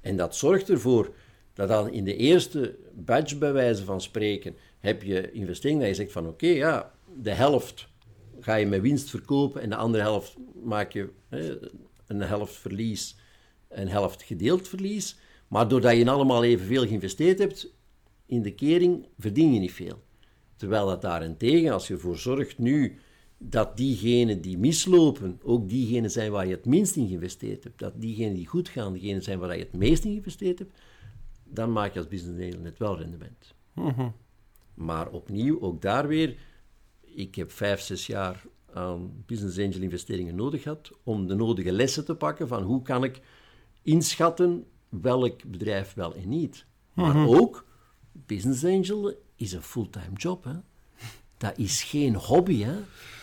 [0.00, 1.14] En dat zorgt ervoor
[1.54, 5.94] dat dan in de eerste batch, bij wijze van spreken, heb je investering dat je
[5.94, 6.92] zegt van oké, ja,
[7.22, 7.88] de helft
[8.40, 11.08] ga je met winst verkopen en de andere helft maak je
[12.06, 13.16] een helft verlies,
[13.68, 15.16] een helft gedeeld verlies.
[15.48, 17.72] Maar doordat je allemaal evenveel geïnvesteerd hebt,
[18.26, 20.02] in de kering verdien je niet veel.
[20.56, 22.98] Terwijl dat daarentegen, als je ervoor zorgt nu
[23.38, 28.00] dat diegenen die mislopen, ook diegenen zijn waar je het minst in geïnvesteerd hebt, dat
[28.00, 30.72] diegenen die goed gaan, diegenen zijn waar je het meest in geïnvesteerd hebt,
[31.44, 33.54] dan maak je als business angel net wel rendement.
[34.74, 36.36] Maar opnieuw, ook daar weer,
[37.00, 38.42] ik heb vijf, zes jaar
[38.72, 43.04] aan business angel investeringen nodig gehad om de nodige lessen te pakken van hoe kan
[43.04, 43.20] ik
[43.82, 46.66] inschatten welk bedrijf wel en niet.
[46.92, 47.64] Maar ook,
[48.12, 50.44] business angel is een fulltime job.
[50.44, 50.52] Hè.
[51.36, 52.62] Dat is geen hobby.
[52.62, 52.74] Hè.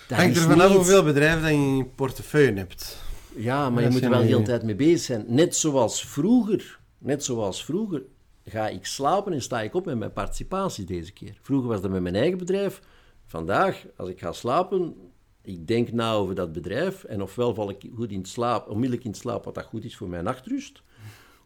[0.07, 3.03] Dat Hangt er vanaf niet- hoeveel bedrijven dat je in je portefeuille hebt.
[3.35, 5.25] ja, maar je moet er wel de hele tijd mee bezig zijn.
[5.27, 6.79] Net zoals vroeger.
[7.03, 8.03] Net zoals vroeger
[8.43, 11.37] ga ik slapen en sta ik op met mijn participatie deze keer.
[11.41, 12.81] Vroeger was dat met mijn eigen bedrijf.
[13.25, 14.95] Vandaag, als ik ga slapen,
[15.41, 17.03] ik denk na over dat bedrijf.
[17.03, 20.09] En ofwel val ik goed in slaap, onmiddellijk in slaap, wat dat goed is voor
[20.09, 20.81] mijn nachtrust.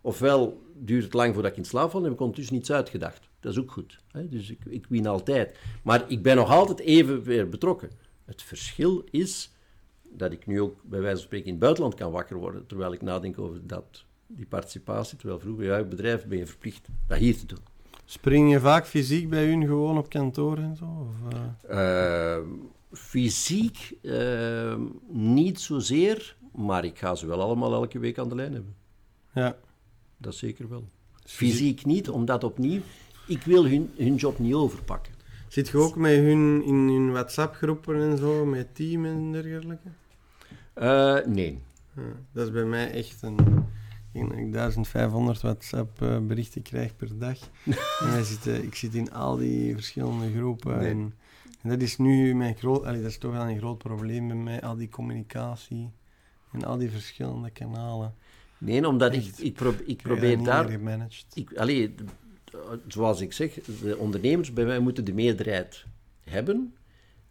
[0.01, 3.29] Ofwel duurt het lang voordat ik in slaap val en heb ik ondertussen niets uitgedacht.
[3.39, 3.99] Dat is ook goed.
[4.11, 4.29] Hè?
[4.29, 5.57] Dus ik, ik win altijd.
[5.83, 7.91] Maar ik ben nog altijd even weer betrokken.
[8.25, 9.51] Het verschil is
[10.03, 12.93] dat ik nu ook bij wijze van spreken in het buitenland kan wakker worden, terwijl
[12.93, 17.17] ik nadenk over dat, die participatie, terwijl vroeger bij jouw bedrijf ben je verplicht dat
[17.17, 17.73] hier te doen.
[18.05, 20.85] Spring je vaak fysiek bij hun gewoon op kantoor en zo?
[20.85, 22.35] Of, eh?
[22.37, 22.43] Eh,
[22.91, 24.75] fysiek eh,
[25.07, 28.75] niet zozeer, maar ik ga ze wel allemaal elke week aan de lijn hebben.
[29.33, 29.57] Ja.
[30.17, 30.87] Dat zeker wel.
[31.25, 32.81] Fysiek niet, omdat opnieuw,
[33.27, 35.13] ik wil hun, hun job niet overpakken.
[35.47, 39.89] Zit je ook met hun in hun WhatsApp-groepen en zo, met team en dergelijke?
[41.29, 41.63] Nee.
[41.95, 42.01] Ja,
[42.31, 43.37] dat is bij mij echt een...
[44.15, 47.37] Ik denk dat ik 1500 WhatsApp-berichten krijg per dag.
[48.01, 50.77] en wij zitten, ik zit in al die verschillende groepen.
[50.77, 50.89] Nee.
[50.89, 51.13] En,
[51.61, 52.83] en dat is nu mijn groot...
[52.83, 55.91] allee, dat is toch wel een groot probleem bij mij, al die communicatie.
[56.51, 58.15] En al die verschillende kanalen.
[58.57, 59.43] Nee, omdat ik, Echt.
[59.43, 60.71] ik, pro- ik probeer daar.
[61.33, 61.95] Ik, allee,
[62.87, 65.85] zoals ik zeg, de ondernemers bij mij moeten de meerderheid
[66.23, 66.73] hebben.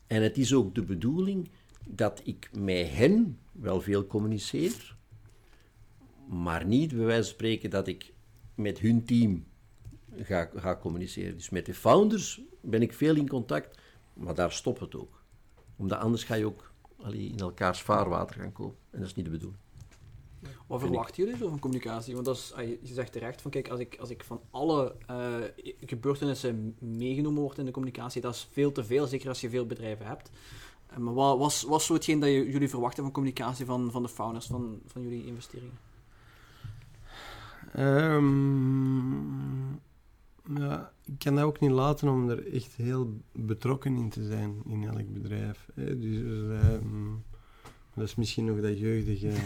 [0.06, 1.48] En het is ook de bedoeling
[1.86, 4.93] dat ik met hen wel veel communiceer,
[6.26, 8.12] maar niet bij wijze van spreken dat ik
[8.54, 9.44] met hun team
[10.16, 11.36] ga, ga communiceren.
[11.36, 13.78] Dus met de founders ben ik veel in contact,
[14.12, 15.22] maar daar stopt het ook.
[15.76, 16.72] Omdat anders ga je ook
[17.02, 18.76] allee, in elkaars vaarwater gaan komen.
[18.90, 19.62] En dat is niet de bedoeling.
[20.66, 22.14] Wat verwachten jullie zo van communicatie?
[22.14, 24.94] Want dat is, ah, je zegt terecht van, kijk, als ik, als ik van alle
[25.06, 25.36] eh,
[25.80, 29.66] gebeurtenissen meegenomen word in de communicatie, dat is veel te veel, zeker als je veel
[29.66, 30.30] bedrijven hebt.
[30.86, 34.02] Eh, maar wat was, was zo hetgeen dat je, jullie verwachten van communicatie van, van
[34.02, 35.78] de founders van, van jullie investeringen?
[37.74, 39.12] Ehm,
[40.58, 44.62] ja, ik kan dat ook niet laten om er echt heel betrokken in te zijn
[44.68, 45.66] in elk bedrijf.
[45.74, 45.98] Hè.
[45.98, 46.18] Dus,
[46.62, 47.12] ehm,
[47.94, 49.30] dat is misschien nog dat jeugdige.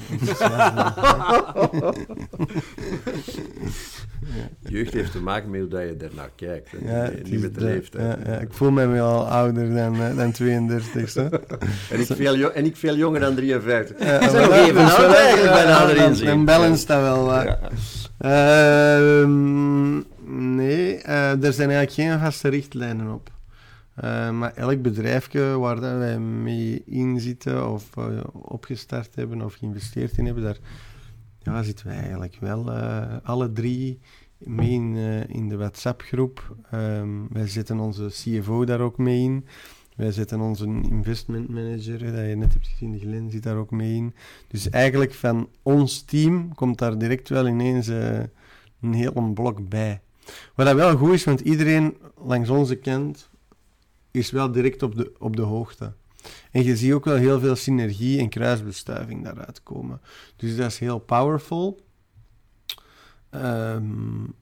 [4.68, 6.70] Jeugd heeft te maken met hoe dat je ernaar kijkt.
[6.70, 7.03] hè.
[7.05, 8.26] Ja, niet met de leeftijd.
[8.26, 11.14] Ja, ik voel mij wel ouder dan, eh, dan 32.
[11.14, 11.29] Hè.
[11.91, 13.99] En, ik veel en ik veel jonger dan 53.
[13.99, 16.24] Ja, Ik nog even oud eigenlijk.
[16.24, 17.59] Dan balance dat wel wat.
[18.19, 19.97] Ehm,
[20.55, 23.31] nee, eh, er zijn eigenlijk geen vaste richtlijnen op.
[23.95, 29.55] Eh, maar elk bedrijfje waar dat wij mee in zitten of eh, opgestart hebben of
[29.55, 30.59] geïnvesteerd in hebben, daar
[31.39, 32.71] ja, zitten wij eigenlijk wel
[33.23, 34.01] alle drie
[34.39, 34.97] mee in,
[35.29, 36.57] in de WhatsApp-groep.
[36.71, 39.47] Ehm, wij zetten onze CFO daar ook mee in.
[39.99, 43.95] Wij zetten onze investment manager, dat je net hebt gezien, Glenn, zit daar ook mee
[43.95, 44.15] in.
[44.49, 48.19] Dus eigenlijk van ons team komt daar direct wel ineens eh,
[48.81, 50.01] een heel blok bij.
[50.55, 53.31] Wat dat wel goed is, want iedereen langs onze kant
[54.11, 55.93] is wel direct op de, op de hoogte.
[56.51, 60.01] En je ziet ook wel heel veel synergie en kruisbestuiving daaruit komen.
[60.37, 61.81] Dus dat is heel powerful.
[63.31, 63.85] Ehm,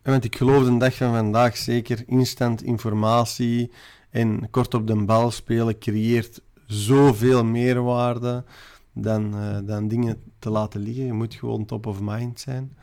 [0.03, 3.71] want ik geloof de dag van vandaag zeker instant informatie
[4.17, 8.45] en kort op de bal spelen creëert zoveel meerwaarde
[8.93, 11.05] dan, eh, dan dingen te laten liggen.
[11.05, 12.77] Je moet gewoon top of mind zijn.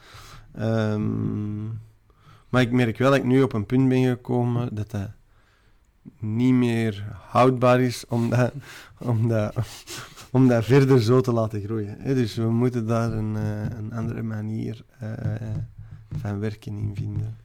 [0.56, 1.66] Ehm,
[2.50, 5.10] maar ik merk wel dat ik nu op een punt ben gekomen dat dat
[6.20, 8.52] niet meer houdbaar is, omdat,
[8.98, 9.56] omdat,
[10.32, 11.98] om dat verder zo te laten groeien.
[12.04, 15.10] Dus we moeten daar een, eh, een andere manier eh,
[16.12, 17.43] van werken in vinden.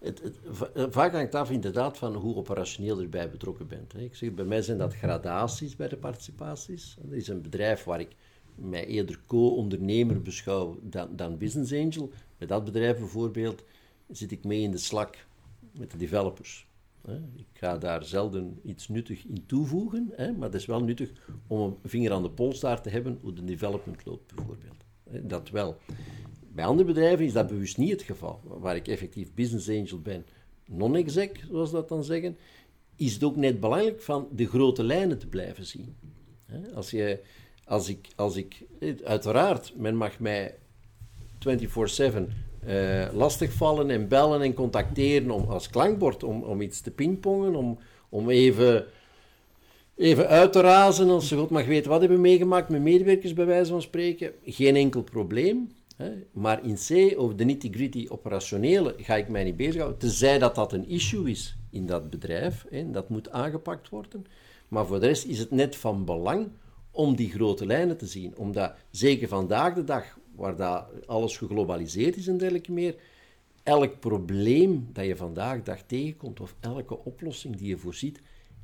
[0.00, 3.96] Het, het, va- vaak hangt af inderdaad van hoe operationeel je erbij betrokken bent.
[3.96, 6.96] Ik zeg, bij mij zijn dat gradaties bij de participaties.
[7.10, 8.16] Er is een bedrijf waar ik
[8.54, 12.10] mij eerder co-ondernemer beschouw dan, dan business angel.
[12.38, 13.64] Bij dat bedrijf bijvoorbeeld
[14.10, 15.26] zit ik mee in de slak
[15.72, 16.68] met de developers.
[17.36, 21.10] Ik ga daar zelden iets nuttig in toevoegen, maar het is wel nuttig
[21.46, 24.84] om een vinger aan de pols daar te hebben hoe de development loopt bijvoorbeeld.
[25.28, 25.76] Dat wel.
[26.52, 28.40] Bij andere bedrijven is dat bewust niet het geval.
[28.44, 30.26] Waar ik effectief business angel ben,
[30.66, 32.36] non-exec, zoals dat dan zeggen,
[32.96, 35.96] is het ook net belangrijk van de grote lijnen te blijven zien.
[36.74, 37.20] Als, je,
[37.64, 38.64] als, ik, als ik,
[39.04, 40.54] uiteraard, men mag mij
[41.48, 47.54] 24-7 eh, lastigvallen en bellen en contacteren om, als klankbord om, om iets te pingpongen,
[47.54, 47.78] om,
[48.08, 48.84] om even,
[49.96, 53.46] even uit te razen als ze God mag weten wat hebben meegemaakt met medewerkers bij
[53.46, 54.32] wijze van spreken.
[54.44, 55.70] Geen enkel probleem.
[56.32, 59.98] Maar in C, over de nitty-gritty operationele, ga ik mij niet bezighouden.
[59.98, 62.66] Tenzij dat dat een issue is in dat bedrijf.
[62.86, 64.26] Dat moet aangepakt worden.
[64.68, 66.48] Maar voor de rest is het net van belang
[66.90, 68.36] om die grote lijnen te zien.
[68.36, 72.94] Omdat, zeker vandaag de dag, waar dat alles geglobaliseerd is en dergelijke meer,
[73.62, 78.20] elk probleem dat je vandaag de dag tegenkomt, of elke oplossing die je voorziet,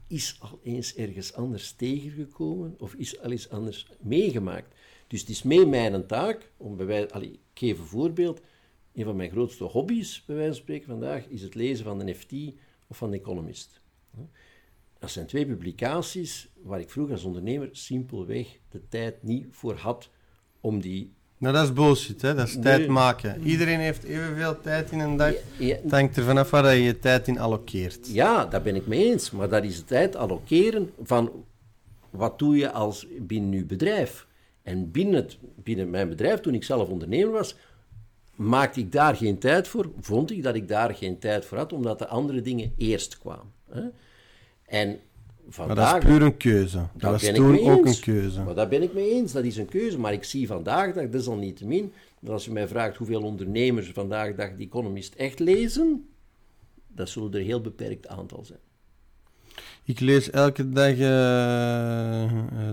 [0.06, 4.75] is al eens ergens anders tegengekomen of is al eens anders meegemaakt.
[5.06, 8.40] Dus het is mee mijn taak om bij wijze, allee, ik geef een voorbeeld,
[8.94, 12.14] een van mijn grootste hobby's, bij wijze van spreken vandaag, is het lezen van de
[12.14, 12.32] FT
[12.86, 13.80] of van The Economist.
[14.98, 20.10] Dat zijn twee publicaties waar ik vroeger als ondernemer simpelweg de tijd niet voor had
[20.60, 21.14] om die...
[21.38, 22.34] Nou, dat is bullshit, hè?
[22.34, 22.62] dat is Nee.
[22.62, 23.42] tijd maken.
[23.42, 25.34] Iedereen heeft evenveel tijd in een dag.
[25.58, 28.08] Ja, Het hangt er vanaf waar je je tijd in allokeert.
[28.12, 29.30] Ja, daar ben ik mee eens.
[29.30, 31.44] Maar dat is het tijd allokeren van
[32.10, 34.26] wat doe je als binnen uw bedrijf.
[34.66, 37.56] En binnen, het, binnen mijn bedrijf, toen ik zelf ondernemer was,
[38.34, 39.90] maakte ik daar geen tijd voor.
[40.00, 43.52] Vond ik dat ik daar geen tijd voor had, omdat de andere dingen eerst kwamen.
[43.70, 43.82] Hè?
[44.64, 44.98] En Maar
[45.48, 45.92] vandaag...
[45.92, 46.86] dat is puur een keuze.
[46.94, 47.96] Dat ik toen ook eens.
[47.96, 48.42] een keuze.
[48.42, 49.98] Maar daar ben ik mee eens, dat is een keuze.
[49.98, 54.34] Maar ik zie vandaag dat, desalniettemin, dat als je mij vraagt hoeveel ondernemers vandaag de
[54.34, 56.08] dag die Economist echt lezen,
[56.86, 58.60] dat zullen er een heel beperkt aantal zijn.
[59.86, 62.30] Ik lees elke dag eh, eh,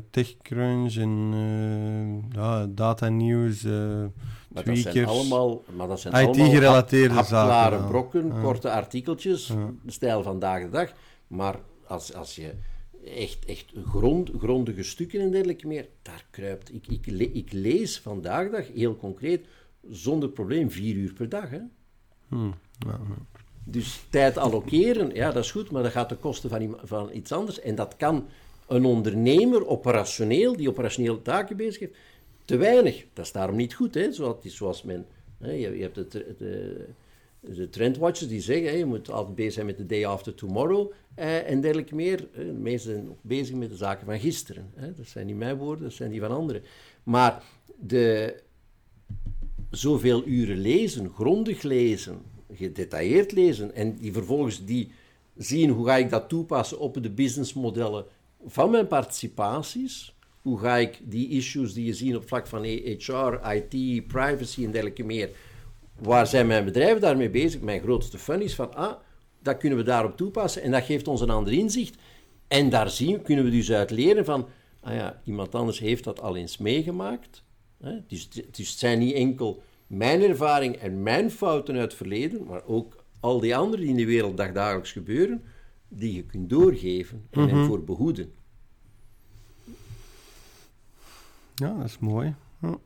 [0.10, 7.24] TechCrunch en eh, ja, data nieuws, Maar dat zijn allemaal, maar dat zijn IT-gerelateerde allemaal
[7.24, 7.92] hap- hapklare zaken, ja.
[7.92, 8.42] brokken, Ja.
[8.42, 9.48] korte artikeltjes,
[9.82, 10.92] de stijl vandaag de dag.
[11.28, 12.54] Maar als, als je
[13.18, 16.74] echt, echt grond, grondige stukken en dergelijke meer, daar kruipt...
[16.74, 19.46] Ik, ik, le- ik lees vandaag de dag, heel concreet,
[19.90, 21.50] zonder probleem, vier uur per dag.
[21.50, 21.60] Hè?
[22.28, 23.33] Hmm, ja, ja.
[23.64, 27.32] Dus tijd allokeren, ja, dat is goed, maar dat gaat ten koste van, van iets
[27.32, 27.60] anders.
[27.60, 28.28] En dat kan
[28.68, 31.96] een ondernemer operationeel, die operationele taken bezig heeft,
[32.46, 33.06] te weinig.
[33.14, 34.12] Dat is daarom niet goed, hè?
[34.12, 35.06] Zoals, zoals men...
[35.40, 36.86] Hè, je, hebt de, de, de,
[37.40, 40.92] de trendwatchers die zeggen, hè, je moet altijd bezig zijn met de day after tomorrow
[41.16, 42.28] eh, en dergelijke meer.
[42.32, 44.72] Eh, De meesten zijn ook bezig met de zaken van gisteren.
[44.76, 44.94] Hè?
[44.94, 46.64] Dat zijn niet mijn woorden, dat zijn die van anderen.
[47.04, 47.44] Maar
[47.76, 48.36] de,
[49.72, 52.22] zoveel uren lezen, grondig lezen,
[52.56, 54.92] gedetailleerd lezen en die vervolgens die
[55.36, 58.06] zien hoe ga ik dat toepassen op de businessmodellen
[58.46, 60.16] van mijn participaties.
[60.42, 64.72] Hoe ga ik die issues die je ziet op vlak van HR, IT, privacy en
[64.72, 65.30] dergelijke meer,
[66.00, 67.62] waar zijn mijn bedrijven daarmee bezig?
[67.62, 68.94] Mijn grootste fun is van, ah,
[69.42, 71.96] dat kunnen we daarop toepassen en dat geeft ons een ander inzicht.
[72.48, 74.48] En daar zien, kunnen we dus uit leren van,
[74.82, 77.44] ah ja, iemand anders heeft dat al eens meegemaakt.
[78.08, 79.64] Dus het zijn niet enkel
[79.98, 83.96] mijn ervaring en mijn fouten uit het verleden, maar ook al die andere die in
[83.98, 85.44] de wereld dagdagelijks gebeuren,
[85.88, 88.34] die je kunt doorgeven en hen voor behoeden.
[91.56, 92.36] ja, dat is mooi.
[92.62, 92.78] Ja.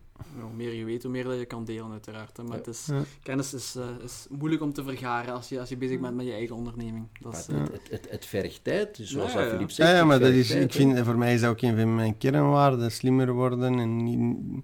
[0.42, 2.38] Hoe meer je weet, hoe meer dat je kan delen, uiteraard.
[2.38, 2.44] Hè.
[2.44, 3.02] Maar het is, Ja.
[3.24, 6.26] kennis is, eh, is moeilijk om te vergaren als je, als je bezig bent met
[6.26, 7.08] je eigen onderneming.
[7.22, 9.50] Dat is, Maar eh, het, het, het, het vergt tijd, dus zoals Ja, ja.
[9.50, 9.90] Philippe zegt.
[9.90, 11.78] Ja, ja, het maar dat is, tijd, ik vind, voor mij is dat ook een
[11.78, 13.80] van mijn kernwaarden, slimmer worden.
[13.80, 14.64] En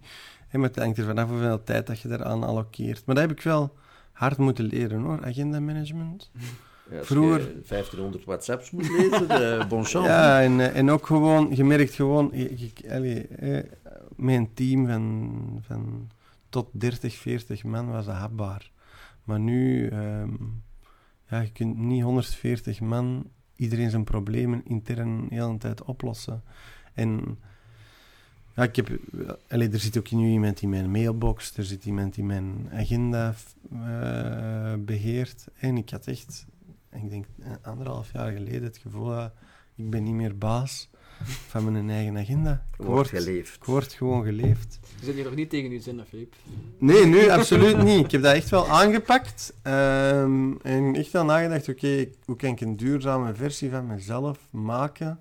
[0.53, 3.05] hè, maar het hangt er vanaf hoeveel tijd dat je eraan allokeert.
[3.05, 3.75] Maar dat heb ik wel
[4.11, 6.31] hard moeten leren hoor, agenda management.
[6.91, 10.07] Ja, vroeger- je 1500 WhatsApps moet lezen, de bon chance.
[10.09, 13.63] Ja, en, eh, en ook gewoon, je merkt gewoon, ik, ik- allee, eh,
[14.17, 16.09] een team van, van
[16.49, 18.71] tot 30, 40 man was dat hapbaar.
[19.23, 20.29] Maar nu, ehm,
[21.29, 26.43] ja, je kunt niet 140 man iedereen zijn problemen intern de hele tijd oplossen.
[26.93, 27.39] En
[28.55, 28.89] ja, ik heb,
[29.49, 33.35] allee, er zit ook nu iemand in mijn mailbox, er zit iemand die mijn agenda
[33.71, 35.45] eh, beheert.
[35.59, 36.45] En ik had echt,
[36.91, 37.25] ik denk
[37.61, 39.31] anderhalf jaar geleden, het gevoel dat
[39.75, 40.89] ik ben niet meer baas.
[41.23, 42.51] van mijn eigen agenda.
[42.71, 43.55] Ik Wordt word, geleefd.
[43.55, 44.79] ik word gewoon geleefd.
[44.99, 46.33] Je zit hier nog niet tegen je zin, Filip?
[46.77, 48.05] Nee, nu absoluut niet.
[48.05, 49.53] Ik heb dat echt wel aangepakt.
[49.61, 55.19] ehm, en echt wel nagedacht, oké, hoe kan ik een duurzame versie van mezelf maken?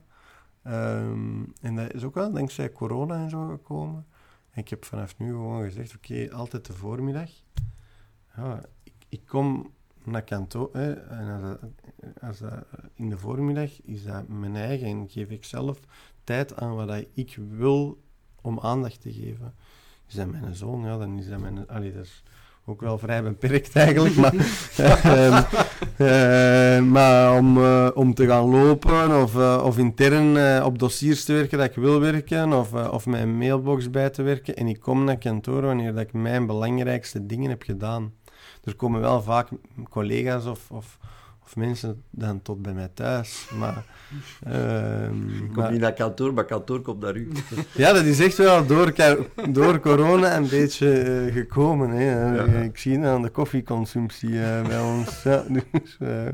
[0.62, 4.06] Ehm, en dat is ook wel dankzij corona en zo gekomen.
[4.50, 7.30] En ik heb vanaf nu gewoon gezegd, oké, altijd de voormiddag.
[8.36, 9.72] Ja, ik, ik kom
[10.04, 11.58] naar kantoor, en
[12.20, 12.52] als als
[12.94, 15.80] in de voormiddag is dat mijn eigen en geef ik zelf
[16.24, 18.02] tijd aan wat ik wil
[18.40, 19.54] om aandacht te geven.
[20.06, 20.84] Is dat mijn zoon?
[20.84, 21.68] Ja, dan is dat mijn...
[21.68, 22.22] Allee, dat
[22.66, 24.34] ook wel vrij beperkt eigenlijk, maar...
[25.02, 25.42] ehm,
[25.96, 31.32] eh, maar om, eh, om te gaan lopen of, eh, of intern op dossiers te
[31.32, 35.04] werken dat ik wil werken of, of mijn mailbox bij te werken en ik kom
[35.04, 38.12] naar kantoor wanneer dat ik mijn belangrijkste dingen heb gedaan.
[38.64, 39.48] Er komen wel vaak
[39.88, 40.98] collega's of, of,
[41.52, 43.84] of mensen dan tot bij mij thuis, maar...
[44.44, 47.28] ehm, Ik kom niet naar kantoor, maar kantoor komt naar u.
[47.74, 48.94] ja, dat is echt wel door,
[49.50, 51.90] door corona een beetje eh, gekomen.
[51.90, 52.34] Hè.
[52.34, 52.44] Ja.
[52.44, 55.22] Ik zie het aan de koffieconsumptie eh, bij ons.
[55.22, 56.26] Ja, dus, eh,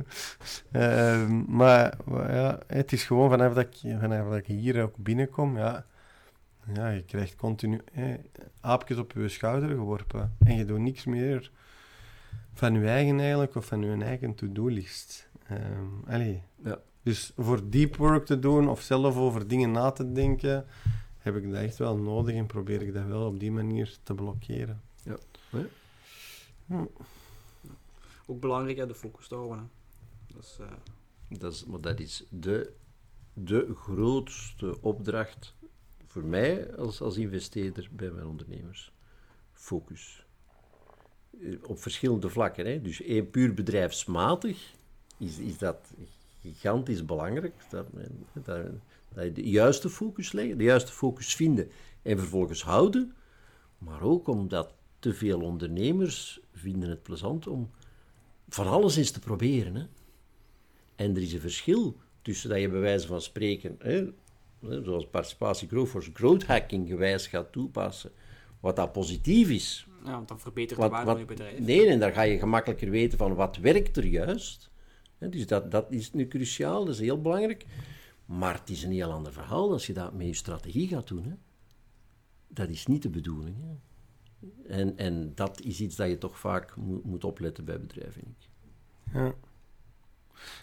[1.12, 4.95] eh, maar maar ja, het is gewoon vanaf dat ik, vanaf dat ik hier ook
[4.97, 5.85] binnenkom, ja,
[6.75, 8.05] ja, je krijgt continu eh,
[8.61, 10.37] aapjes op je schouder geworpen.
[10.45, 11.51] En je doet niks meer
[12.59, 15.29] van je eigen eigenlijk, of van je eigen to-do-list.
[15.47, 16.43] Ehm allee.
[16.65, 16.81] Ja.
[17.03, 20.67] Dus voor deep work te doen, of zelf over dingen na te denken,
[21.19, 24.15] heb ik dat echt wel nodig en probeer ik dat wel op die manier te
[24.15, 24.83] blokkeren.
[28.27, 29.59] Ook belangrijk, hè, de focus te houden.
[29.59, 29.65] Hè.
[30.35, 32.73] Dat is, eh, Dat is, maar dat is de,
[33.33, 35.55] de grootste opdracht
[36.07, 38.93] voor mij als, als investeerder bij mijn ondernemers.
[39.53, 40.27] Focus.
[41.43, 42.66] Eh, Op verschillende vlakken.
[42.66, 42.82] Hè.
[42.82, 44.74] Dus één, puur bedrijfsmatig
[45.18, 45.95] is, is dat
[46.41, 47.55] gigantisch belangrijk.
[47.70, 47.86] Dat,
[49.14, 51.70] je de juiste focus leggen, de juiste focus vinden
[52.03, 53.14] en vervolgens houden.
[53.78, 57.70] Maar ook omdat te veel ondernemers vinden het plezant om
[58.49, 59.74] van alles eens te proberen.
[59.74, 59.86] Hè.
[60.97, 64.11] En er is een verschil tussen dat je bij wijze van spreken, hè,
[64.61, 68.11] zoals participatie growth growth hacking gewijs gaat toepassen,
[68.61, 69.88] wat dat positief is.
[70.05, 71.59] Ja, want dat verbetert de waarde wat, van je bedrijf.
[71.59, 74.71] nee, en daar ga je gemakkelijker weten van wat werkt er juist.
[75.19, 77.67] Hè, dus dat, dat is nu cruciaal, dat is heel belangrijk.
[78.25, 81.25] Maar het is een heel ander verhaal als je dat met je strategie gaat doen.
[81.25, 81.35] Hè.
[82.49, 83.57] Dat is niet de bedoeling.
[83.61, 83.77] Hè.
[84.67, 88.37] En, en dat is iets dat je toch vaak moet, moet opletten bij bedrijven.
[89.13, 89.35] Ja.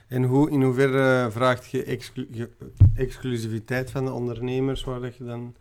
[0.08, 2.50] En hoe, in hoeverre vraagt je, exclu- je
[2.94, 5.56] exclusiviteit van de ondernemers waar dat je dan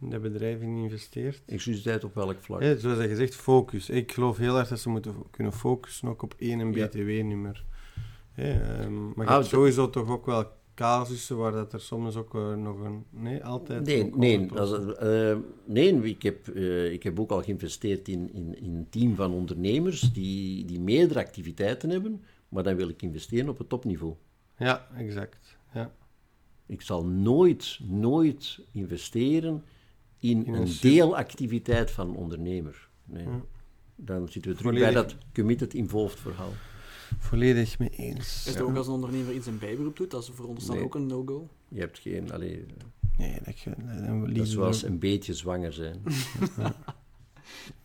[0.00, 1.42] in de bedrijven investeert?
[1.46, 2.62] Exclusiviteit op welk vlak?
[2.78, 3.90] Zoals je zegt, focus.
[3.90, 6.86] Ik geloof heel erg dat ze moeten kunnen focussen ook op één Ja.
[6.86, 7.64] BTW-nummer.
[8.32, 10.44] Hè, ehm, maar je Ah, hebt sowieso toch ook wel
[10.74, 13.04] casussen waar dat er soms ook eh, nog een...
[13.10, 14.58] Nee, altijd Nee, nee, 100%.
[14.58, 18.74] als, het- eh, nee ik, heb, eh, ik heb ook al geïnvesteerd in, in, in
[18.74, 23.58] een team van ondernemers die, die meerdere activiteiten hebben, maar dan wil ik investeren op
[23.58, 24.14] het topniveau.
[24.58, 25.56] Ja, exact.
[25.74, 25.94] Ja.
[26.66, 29.64] Ik zal nooit, nooit investeren
[30.18, 32.88] in, In een deelactiviteit van een ondernemer.
[33.04, 33.24] Nee.
[33.24, 33.40] Ja.
[33.96, 36.52] Dan zitten we terug Volledig- bij dat committed involved verhaal.
[37.18, 38.46] Volledig mee eens.
[38.46, 40.84] Is het ook als een ondernemer iets in bijberoep doet, dat is veronderstel Nee.
[40.84, 41.48] ook een no-go?
[41.68, 42.64] Je hebt geen, allee,
[43.18, 46.02] Nee, dat, je, dat, dat, dat is zoals een beetje zwanger zijn.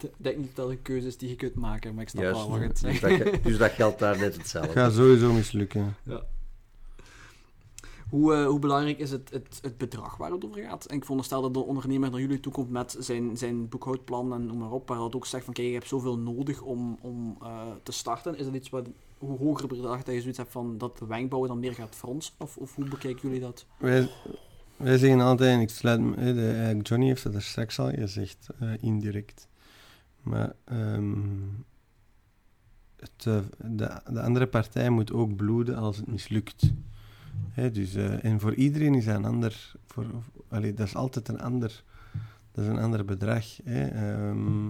[0.01, 2.23] Ik denk niet dat het een keuze is die je kunt maken, maar ik snap
[2.23, 2.39] Juist.
[2.39, 3.43] wel wat je het Dus zegt.
[3.43, 4.71] dus dat geldt daar net hetzelfde.
[4.71, 5.95] gaat sowieso mislukken.
[8.11, 10.85] Hoe, eh, hoe belangrijk is het, het, het bedrag waar het over gaat?
[10.85, 14.45] En ik veronderstel dat de ondernemer naar jullie toe komt met zijn, zijn boekhoudplan en
[14.45, 17.37] noem maar op, waar dat ook zegt van kijk, je hebt zoveel nodig om, om
[17.41, 18.37] eh, te starten.
[18.37, 21.47] Is dat iets wat, hoe hoger bedrag dat je zoiets hebt van dat de wenkbouw
[21.47, 22.33] dan meer gaat fronsen?
[22.37, 23.65] Of, of hoe bekijken jullie dat?
[23.77, 24.09] Wij,
[24.77, 26.01] wij zeggen altijd, ik sluit
[26.87, 29.47] Johnny heeft dat er straks al gezegd, eh, indirect.
[30.21, 31.19] Maar ehm,
[32.95, 33.43] het,
[34.07, 36.71] de andere partij moet ook bloeden als het mislukt.
[37.51, 40.05] Hè, dus, eh, en voor iedereen is dat een ander, voor,
[40.49, 41.83] allee, dat is altijd een ander,
[42.51, 43.45] dat is een ander bedrag.
[43.63, 44.65] Hè, ehm,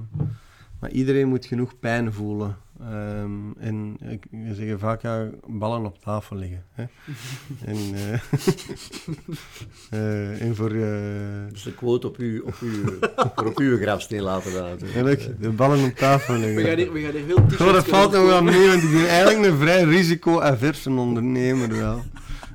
[0.79, 2.57] maar iedereen moet genoeg pijn voelen.
[2.79, 6.63] Ehm, en ik, we zeggen vaak, ja, ballen op tafel liggen.
[6.71, 6.83] Hè.
[7.71, 8.13] en, eh,
[9.99, 10.71] eh, en voor...
[10.71, 12.99] eh, Dus de quote op uw, op uw,
[13.45, 14.85] op uw grafsteen laten laten.
[14.85, 16.55] Eigenlijk, de ballen op tafel liggen.
[16.55, 19.45] We gaan hier, we gaan hier dat valt nog wel mee, want ik ben eigenlijk
[19.45, 22.03] een vrij risico-averse ondernemer wel.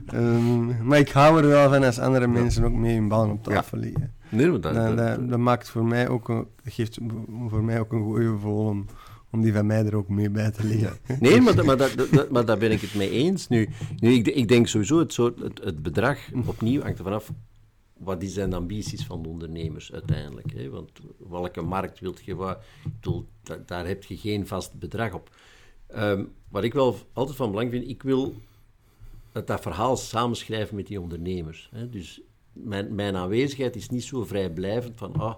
[0.06, 3.42] Ehm, maar ik hou er wel van als andere mensen ook mee hun ballen op
[3.42, 4.12] tafel liggen.
[4.28, 6.98] Nee, maar dat, Dat, dat- dat, dat maakt voor mij ook een, geeft
[7.48, 8.86] voor mij ook een goed gevoel om,
[9.30, 10.92] om die van mij er ook mee bij te liggen.
[11.20, 13.48] Nee, maar, dat- maar, dat, dat- maar daar ben ik het mee eens.
[13.48, 17.32] Nu, nu ik, ik denk sowieso, het, soort, het, het bedrag opnieuw hangt er vanaf
[17.98, 20.52] wat zijn de ambities van de ondernemers uiteindelijk?
[20.52, 20.68] Hè?
[20.70, 20.90] Want
[21.28, 22.34] welke markt wilt je?
[22.34, 23.26] Wat, bedoel,
[23.66, 25.30] daar heb je geen vast bedrag op.
[25.86, 28.34] Ehm, wat ik wel altijd van belang vind, ik wil
[29.36, 31.68] dat, dat verhaal samenschrijven met die ondernemers.
[31.72, 31.88] Hè?
[31.88, 32.20] Dus
[32.52, 35.34] mijn, mijn aanwezigheid is niet zo vrijblijvend van, ah,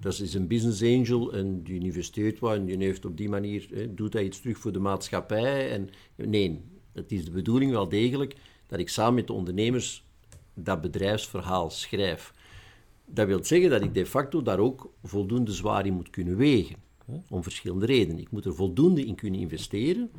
[0.00, 3.68] dat is een business angel en die investeert wat en die heeft op die manier,
[3.70, 5.70] hè, doet hij iets terug voor de maatschappij.
[5.70, 8.34] En, nee, het is de bedoeling wel degelijk
[8.66, 10.04] dat ik samen met de ondernemers
[10.54, 12.34] dat bedrijfsverhaal schrijf.
[13.06, 16.76] Dat wil zeggen dat ik de facto daar ook voldoende zwaar in moet kunnen wegen.
[17.28, 18.20] Om verschillende redenen.
[18.20, 20.10] Ik moet er voldoende in kunnen investeren,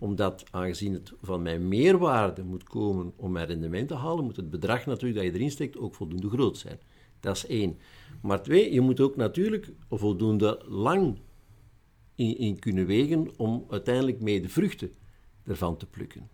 [0.00, 4.50] omdat aangezien het van mijn meerwaarde moet komen om mijn rendement te halen, moet het
[4.50, 6.78] bedrag natuurlijk dat je erin steekt ook voldoende groot zijn.
[7.20, 7.78] Dat is één.
[8.22, 11.18] Maar twee, je moet ook natuurlijk voldoende lang
[12.14, 14.90] in, in kunnen wegen om uiteindelijk mee de vruchten
[15.44, 16.28] ervan te plukken.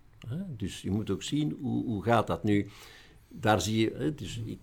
[0.57, 2.67] Dus je moet ook zien hoe, hoe gaat dat nu.
[3.29, 4.13] Daar zie je.
[4.15, 4.59] Dus ik,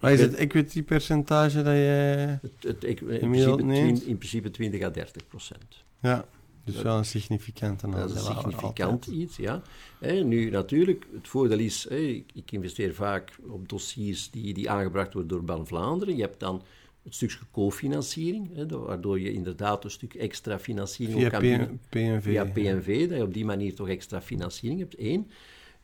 [0.00, 2.38] maar is het equity percentage dat je.
[2.42, 5.84] Het, het, in, principe in principe 20 à 30 procent.
[6.00, 6.24] Ja.
[6.66, 9.62] Dus wel een significant Dat is een significant iets, ja.
[10.00, 15.44] nu natuurlijk, het voordeel is, ik investeer vaak op dossiers die, die aangebracht worden door
[15.44, 16.16] Ban Vlaanderen.
[16.16, 16.62] Je hebt dan
[17.02, 21.80] het stukje cofinanciering, waardoor je inderdaad een stuk extra financiering via kan bieden.
[21.88, 22.22] PNV.
[22.22, 25.30] Via PNV, dat je op die manier toch extra financiering hebt, één.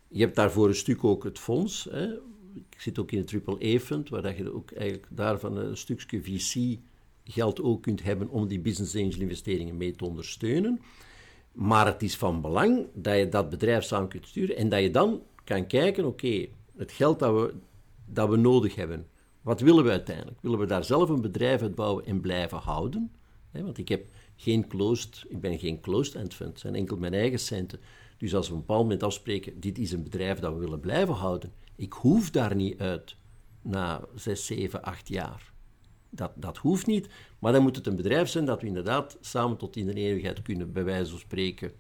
[0.09, 1.89] Je hebt daarvoor een stuk ook het fonds.
[1.91, 2.12] Hè.
[2.55, 6.78] Ik zit ook in het Triple E-fund, waar je ook eigenlijk daarvan een stukje VC
[7.25, 10.81] geld ook kunt hebben om die business angel investeringen mee te ondersteunen.
[11.53, 14.91] Maar het is van belang dat je dat bedrijf samen kunt sturen en dat je
[14.91, 16.47] dan kan kijken, oké,
[16.77, 17.55] het geld dat we,
[18.07, 19.07] dat we nodig hebben,
[19.43, 20.39] wat willen we uiteindelijk?
[20.41, 23.11] Willen we daar zelf een bedrijf uitbouwen en blijven houden?
[23.51, 24.07] want ik, heb
[24.37, 27.81] geen closed, ik ben geen closed-end fund, het zijn enkel mijn eigen centen.
[28.18, 30.81] Dus als we op een bepaald moment afspreken, dit is een bedrijf dat we willen
[30.81, 33.16] blijven houden, ik hoef daar niet uit
[33.62, 35.51] na 6, 7, 8 jaar.
[36.15, 37.09] Dat, dat hoeft niet,
[37.39, 40.43] maar dan moet het een bedrijf zijn dat we inderdaad samen tot in de eeuwigheid
[40.43, 41.73] kunnen, bij wijze van spreken,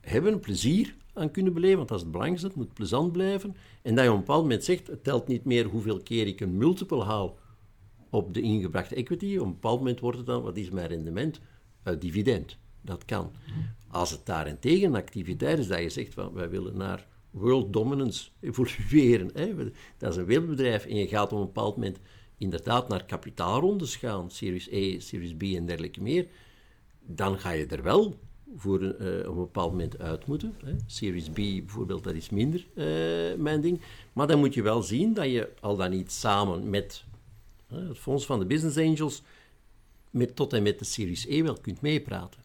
[0.00, 3.56] hebben, plezier aan kunnen beleven, want dat is het belangrijkste, het moet plezant blijven.
[3.82, 6.40] En dat je op een bepaald moment zegt, het telt niet meer hoeveel keer ik
[6.40, 7.38] een multiple haal
[8.10, 9.36] op de ingebrachte equity.
[9.36, 11.40] Op een bepaald moment wordt het dan, wat is mijn rendement?
[11.84, 12.56] Uh, dividend.
[12.80, 13.32] Dat kan.
[13.88, 18.30] Als het daarentegen een activiteit is dat je zegt, van, wij willen naar world dominance
[18.40, 19.30] evolueren.
[19.34, 19.54] Hè?
[19.98, 21.98] Dat is een wereldbedrijf en je gaat op een bepaald moment
[22.38, 26.26] inderdaad naar kapitaalrondes gaan, Series A, Series B en dergelijke meer,
[27.06, 28.18] dan ga je er wel
[28.56, 30.54] voor op een bepaald moment uit moeten.
[30.64, 30.74] Hè.
[30.86, 32.84] Series B bijvoorbeeld, dat is minder uh,
[33.38, 33.80] mijn ding.
[34.12, 37.04] Maar dan moet je wel zien dat je al dan niet samen met
[37.66, 39.22] het fonds van de Business Angels
[40.10, 42.42] met, tot en met de Series E wel kunt meepraten.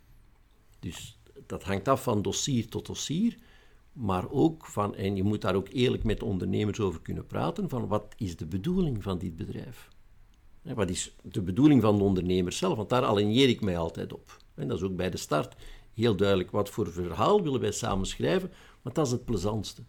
[0.79, 3.35] Dus dat hangt af van dossier tot dossier.
[3.93, 7.87] Maar ook van, en je moet daar ook eerlijk met ondernemers over kunnen praten, van
[7.87, 9.89] wat is de bedoeling van dit bedrijf?
[10.61, 12.77] Wat is de bedoeling van de ondernemer zelf?
[12.77, 14.37] Want daar aligneer ik mij altijd op.
[14.55, 15.55] En dat is ook bij de start
[15.93, 16.51] heel duidelijk.
[16.51, 18.51] Wat voor verhaal willen wij samen schrijven?
[18.81, 19.83] Want dat is het plezantste.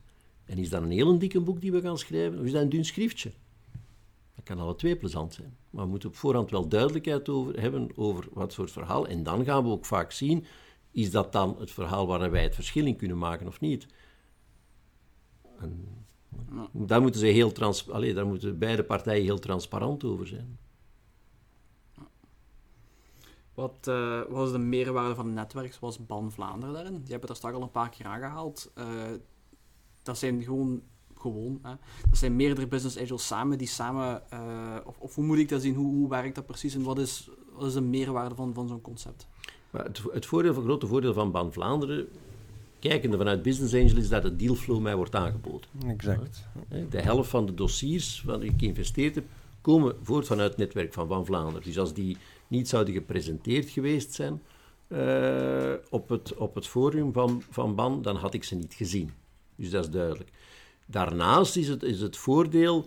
[0.45, 2.39] En is dat een heel dikke boek die we gaan schrijven?
[2.39, 3.33] Of is dat een dun schriftje?
[4.35, 5.57] Dat kan alle twee plezant zijn.
[5.71, 9.07] Maar we moeten op voorhand wel duidelijkheid over hebben over wat soort verhaal.
[9.07, 10.45] En dan gaan we ook vaak zien
[10.95, 13.87] is dat dan het verhaal waar wij het verschil in kunnen maken of niet?
[15.59, 15.89] En
[16.73, 20.59] daar moeten ze heel trans Allee, daar moeten beide partijen heel transparant over zijn.
[23.55, 27.03] Wat uh, was de meerwaarde van het netwerk zoals Ban Vlaanderen daarin?
[27.05, 28.73] Je hebt het er straks al een paar keer aangehaald.
[28.79, 28.87] Uh,
[30.03, 30.83] dat zijn gewoon,
[31.15, 31.75] gewoon hè?
[32.09, 35.63] dat zijn meerdere business angels samen die samen, uh, of, of, hoe moet ik dat
[35.63, 35.75] zien?
[35.75, 38.81] Hoe, hoe werkt dat precies en wat is, wat is de meerwaarde van, van zo'n
[38.81, 39.27] concept?
[39.83, 42.09] Het, het, voordeel, het grote voordeel van Ban Vlaanderen,
[42.79, 45.69] kijkende vanuit Business Angel, is dat het dealflow mij wordt aangeboden.
[45.87, 46.49] Exact.
[46.91, 49.25] De helft van de dossiers waar ik geïnvesteerd heb,
[49.61, 51.63] komen voort vanuit het netwerk van Van Vlaanderen.
[51.63, 52.17] Dus als die
[52.49, 54.43] niet zouden gepresenteerd geweest zijn
[54.89, 59.11] uh, op, het, op het forum van, van BAN, dan had ik ze niet gezien.
[59.57, 60.31] Dus dat is duidelijk.
[60.87, 62.87] Daarnaast is het, is het voordeel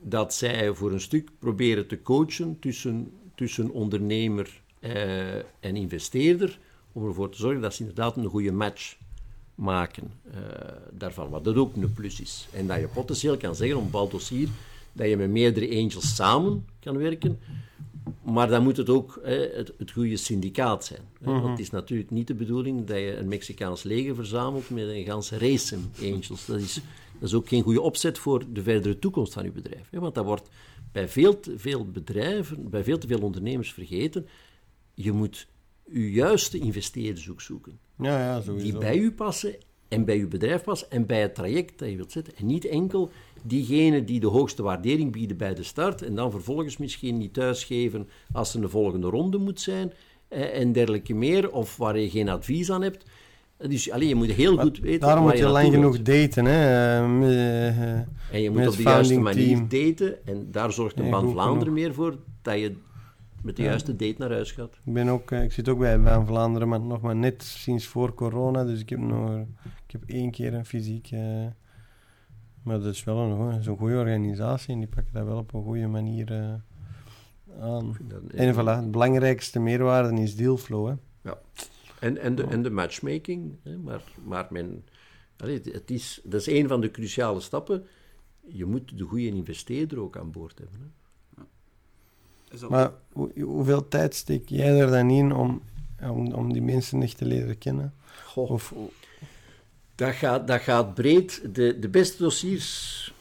[0.00, 6.58] dat zij voor een stuk proberen te coachen tussen, tussen ondernemer uh, en investeerder,
[6.92, 8.96] om ervoor te zorgen dat ze inderdaad een goede match
[9.54, 10.34] maken uh,
[10.92, 11.30] daarvan.
[11.30, 12.48] Wat dat ook een plus is.
[12.52, 14.48] En dat je potentieel kan zeggen, op een bepaald dossier,
[14.92, 17.38] dat je met meerdere angels samen kan werken,
[18.22, 21.00] maar dan moet het ook het, het, goede syndicaat zijn.
[21.20, 21.50] Want mhm.
[21.50, 25.38] het is natuurlijk niet de bedoeling dat je een Mexicaans leger verzamelt met een ganse
[25.38, 26.46] race angels.
[26.46, 26.74] Dat is,
[27.18, 29.88] dat is ook geen goede opzet voor de verdere toekomst van je bedrijf.
[29.90, 30.48] Want dat wordt
[30.92, 34.26] bij veel te veel bedrijven, bij veel te veel ondernemers vergeten
[34.94, 35.48] je moet
[35.92, 37.78] je juiste investeerders ook zoeken.
[37.98, 38.70] Ja, ja, sowieso.
[38.70, 39.54] Die bij u passen
[39.88, 42.36] en bij je bedrijf past en bij het traject dat je wilt zetten.
[42.36, 43.10] En niet enkel
[43.42, 48.08] diegenen die de hoogste waardering bieden bij de start en dan vervolgens misschien niet thuisgeven
[48.32, 49.92] als er een volgende ronde moet zijn
[50.28, 53.04] eh, en dergelijke meer, of waar je geen advies aan hebt.
[53.68, 56.44] Dus alleen, je moet heel goed weten Daarom moet je lang genoeg daten.
[56.44, 56.96] Hè.
[56.96, 59.68] eh, met, En je moet op de juiste manier team.
[59.68, 60.26] daten.
[60.26, 62.76] En daar zorgt de Ja, goed Vlaanderen meer voor dat je
[63.42, 63.68] met de Ja.
[63.68, 64.80] juiste date naar huis gaat.
[64.84, 68.14] Ik, ben ook, eh, ik zit ook bij Vlaanderen, maar nog maar net sinds voor
[68.14, 68.64] corona.
[68.64, 69.40] Dus ik heb, nog,
[69.86, 71.10] ik heb één keer een fysiek...
[71.10, 71.46] eh,
[72.62, 75.86] maar dat is wel een, goede organisatie en die pakken dat wel op een goede
[75.86, 76.54] manier eh,
[77.60, 77.96] aan.
[78.34, 80.88] En voilà, het belangrijkste meerwaarde is dealflow.
[80.88, 80.94] Hè.
[82.00, 83.56] En, en, de, en de matchmaking.
[83.62, 84.84] Hè, maar, maar men,
[85.36, 87.84] allee, het is, dat is een van de cruciale stappen.
[88.40, 90.80] Je moet de goede investeerder ook aan boord hebben.
[90.80, 90.86] Hè.
[92.68, 95.62] Maar hoe- hoeveel tijd steek jij er dan in om,
[96.02, 97.94] om, om die mensen echt te leren kennen?
[98.24, 98.74] Goh, Of,
[99.94, 101.54] dat, gaat, dat gaat breed.
[101.54, 103.14] De, de beste dossiers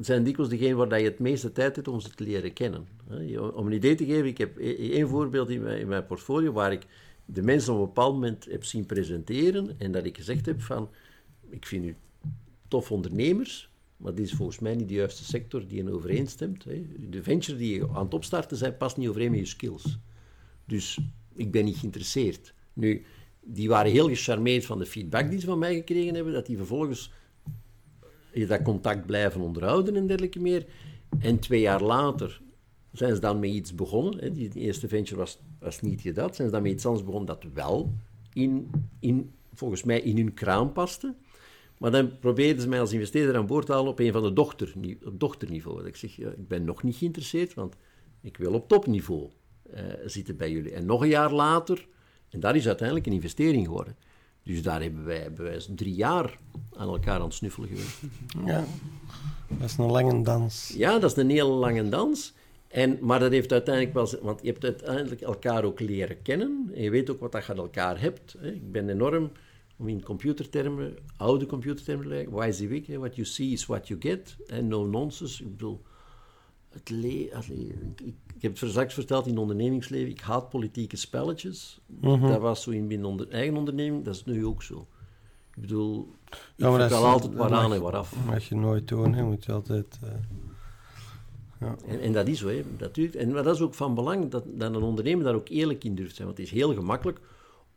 [0.00, 2.86] zijn dikwijls degene waar dat je het meeste tijd hebt om ze te leren kennen.
[3.54, 6.52] Om een idee te geven, ik heb e- één voorbeeld in mijn, in mijn portfolio
[6.52, 6.86] waar ik
[7.24, 10.88] de mensen op een bepaald moment heb zien presenteren en dat ik gezegd heb van,
[11.50, 11.96] ik vind u
[12.68, 16.64] tof ondernemers, maar dit is volgens mij niet de juiste sector die je overeenstemt.
[16.64, 16.86] Hè.
[17.10, 19.98] De venture die je aan het opstarten bent, past niet overeen met je skills.
[20.64, 20.98] Dus
[21.34, 22.54] ik ben niet geïnteresseerd.
[22.72, 23.04] Nu,
[23.40, 26.56] die waren heel gecharmeerd van de feedback die ze van mij gekregen hebben, dat die
[26.56, 27.10] vervolgens
[28.32, 30.66] je dat contact blijven onderhouden en dergelijke meer.
[31.18, 32.40] En twee jaar later
[32.92, 34.18] zijn ze dan met iets begonnen.
[34.18, 34.32] Hè.
[34.32, 36.34] Die eerste venture was, was niet gedaan.
[36.34, 37.92] Zijn ze dan met iets anders begonnen dat wel
[38.32, 38.70] in,
[39.00, 41.14] in, volgens mij in hun kraam paste.
[41.78, 44.32] Maar dan probeerden ze mij als investeerder aan boord te halen op een van de
[44.32, 44.72] dochter,
[45.04, 45.76] op dochterniveau.
[45.76, 47.76] Dat ik zeg, ja, ik ben nog niet geïnteresseerd, want
[48.20, 49.30] ik wil op topniveau
[49.72, 50.72] eh, zitten bij jullie.
[50.72, 51.86] En nog een jaar later,
[52.28, 53.96] en dat is uiteindelijk een investering geworden.
[54.42, 56.38] Dus daar hebben wij, wij drie jaar
[56.72, 58.00] aan elkaar aan het snuffelen geweest.
[58.46, 58.64] ja,
[59.48, 60.74] dat is een lange dans.
[60.76, 62.34] Ja, dat is een hele lange dans.
[62.68, 64.20] En, maar dat heeft uiteindelijk wel...
[64.22, 66.70] Want je hebt uiteindelijk elkaar ook leren kennen.
[66.74, 68.36] En je weet ook wat dat je aan elkaar hebt.
[68.38, 68.52] Hè.
[68.52, 69.30] Ik ben enorm,
[69.76, 72.98] om in computertermen, oude computertermen te leggen, WYSIWYG, hè.
[72.98, 74.36] what you see is what you get.
[74.46, 75.42] En no nonsense.
[75.42, 75.82] Ik bedoel,
[76.68, 80.48] het le allee, ik, ik, ik heb het straks verteld in het ondernemingsleven, ik haat
[80.48, 81.80] politieke spelletjes.
[82.00, 82.28] Mhm.
[82.28, 84.86] Dat was zo in mijn onder, eigen onderneming, dat is nu ook zo.
[85.54, 88.10] Ik bedoel, ik Ja, maar dat vertel is- altijd dat waaraan en waaraf.
[88.10, 89.20] Dat mag je nooit doen, hè.
[89.20, 89.98] je moet altijd...
[90.02, 90.10] eh,
[91.86, 92.62] En, en dat is zo, hè.
[92.78, 93.14] natuurlijk.
[93.16, 95.94] En maar dat is ook van belang dat, dat een ondernemer daar ook eerlijk in
[95.94, 96.26] durft zijn.
[96.26, 97.20] Want het is heel gemakkelijk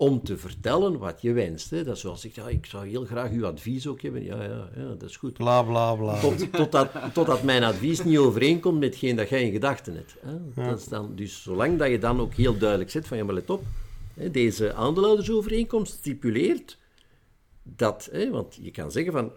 [0.02, 1.70] om te vertellen wat je wenst.
[1.70, 1.84] Hè.
[1.84, 4.24] Dat is zoals ik, ja, ik zou heel graag uw advies ook hebben.
[4.24, 5.34] Ja, ja, ja dat is goed.
[5.34, 6.20] bla bla bla.
[6.20, 10.16] Tot, totdat, totdat mijn advies niet overeenkomt met hetgeen dat jij in gedachten hebt.
[10.20, 10.64] Hè.
[10.70, 13.34] Dat is dan, dus zolang dat je dan ook heel duidelijk zet van, ja, maar
[13.34, 13.64] let op,
[14.14, 16.78] hè, deze aandeelhoudersovereenkomst stipuleert
[17.64, 19.32] dat, hè, want je kan zeggen van,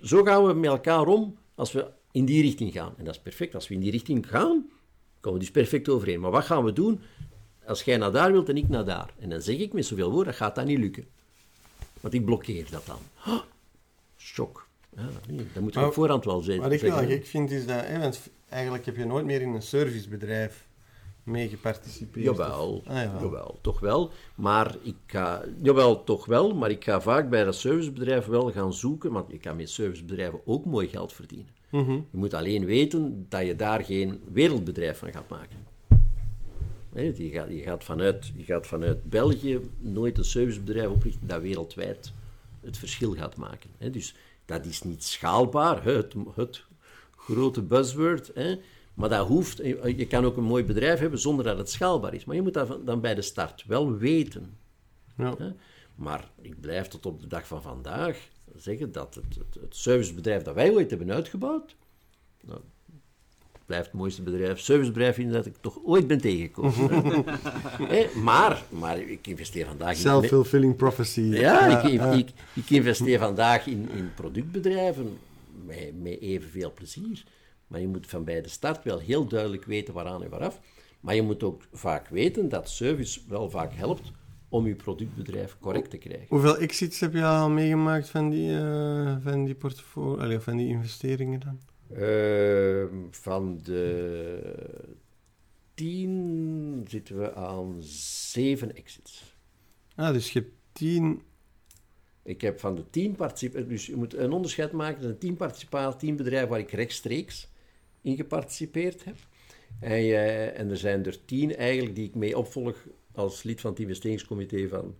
[0.00, 2.94] zo gaan we met elkaar om als we in die richting gaan.
[2.96, 3.54] En dat is perfect.
[3.54, 4.66] Als we in die richting gaan,
[5.20, 6.20] komen we dus perfect overeen.
[6.20, 7.00] Maar wat gaan we doen
[7.66, 9.10] als jij naar daar wilt en ik naar daar?
[9.18, 11.04] En dan zeg ik met zoveel woorden, dat gaat dat niet lukken.
[12.00, 12.98] Want ik blokkeer dat dan.
[13.26, 13.42] Oh,
[14.16, 14.66] shock.
[14.96, 15.02] Ja,
[15.52, 16.62] dat moet je op voorhand wel zeggen.
[16.62, 19.48] Wat ik wel gek vind is dat, hè, want eigenlijk heb je nooit meer in
[19.48, 20.66] een servicebedrijf
[21.22, 22.24] mee geparticipeerd.
[22.24, 23.20] Jawel, Ah, jawel.
[23.20, 24.10] jawel, toch wel.
[24.34, 28.72] Maar ik ga, jawel, toch wel, maar ik ga vaak bij dat servicebedrijf wel gaan
[28.72, 31.48] zoeken, want je kan met servicebedrijven ook mooi geld verdienen.
[31.70, 31.90] Mhm.
[31.92, 35.66] Je moet alleen weten dat je daar geen wereldbedrijf van gaat maken.
[36.94, 42.12] Je gaat, je, gaat vanuit, je gaat vanuit België nooit een servicebedrijf oprichten dat wereldwijd
[42.60, 43.70] het verschil gaat maken.
[43.92, 44.14] Dus
[44.44, 46.64] dat is niet schaalbaar, het, het
[47.16, 48.32] grote buzzword.
[48.94, 49.56] Maar dat hoeft,
[49.96, 52.24] je kan ook een mooi bedrijf hebben zonder dat het schaalbaar is.
[52.24, 54.56] Maar je moet dat dan bij de start wel weten.
[55.16, 55.54] Ja.
[55.94, 60.42] Maar ik blijf tot op de dag van vandaag zeggen dat het, het, het servicebedrijf
[60.42, 61.76] dat wij ooit hebben uitgebouwd,
[62.40, 62.60] nou,
[63.66, 67.24] blijft het mooiste bedrijf, servicebedrijf vinden dat ik toch ooit ben tegengekomen.
[68.24, 70.00] maar, maar ik investeer vandaag in...
[70.00, 71.20] Self-fulfilling prophecy.
[71.20, 75.18] Ja, ik, ik, ik investeer vandaag in, in productbedrijven
[75.66, 77.24] met, met evenveel plezier.
[77.66, 80.60] Maar je moet van bij de start wel heel duidelijk weten waaraan en waaraf.
[81.00, 84.12] Maar je moet ook vaak weten dat service wel vaak helpt
[84.48, 86.26] om je productbedrijf correct te krijgen.
[86.28, 90.68] Hoeveel exits heb je al meegemaakt van die, eh, van die portfolio, allee, van die
[90.68, 91.60] investeringen dan?
[91.94, 94.54] Ehm, van de
[95.74, 97.82] tien zitten we aan
[98.32, 99.36] zeven exits.
[99.94, 101.22] Ah, dus je hebt tien...
[102.24, 106.00] Ik heb van de tien participaties, dus je moet een onderscheid maken tussen tien participaties,
[106.00, 107.48] tien bedrijven waar ik rechtstreeks
[108.00, 109.16] in geparticipeerd heb.
[109.80, 113.80] En, en er zijn er tien eigenlijk die ik mee opvolg als lid van het
[113.80, 114.94] investeringscomité van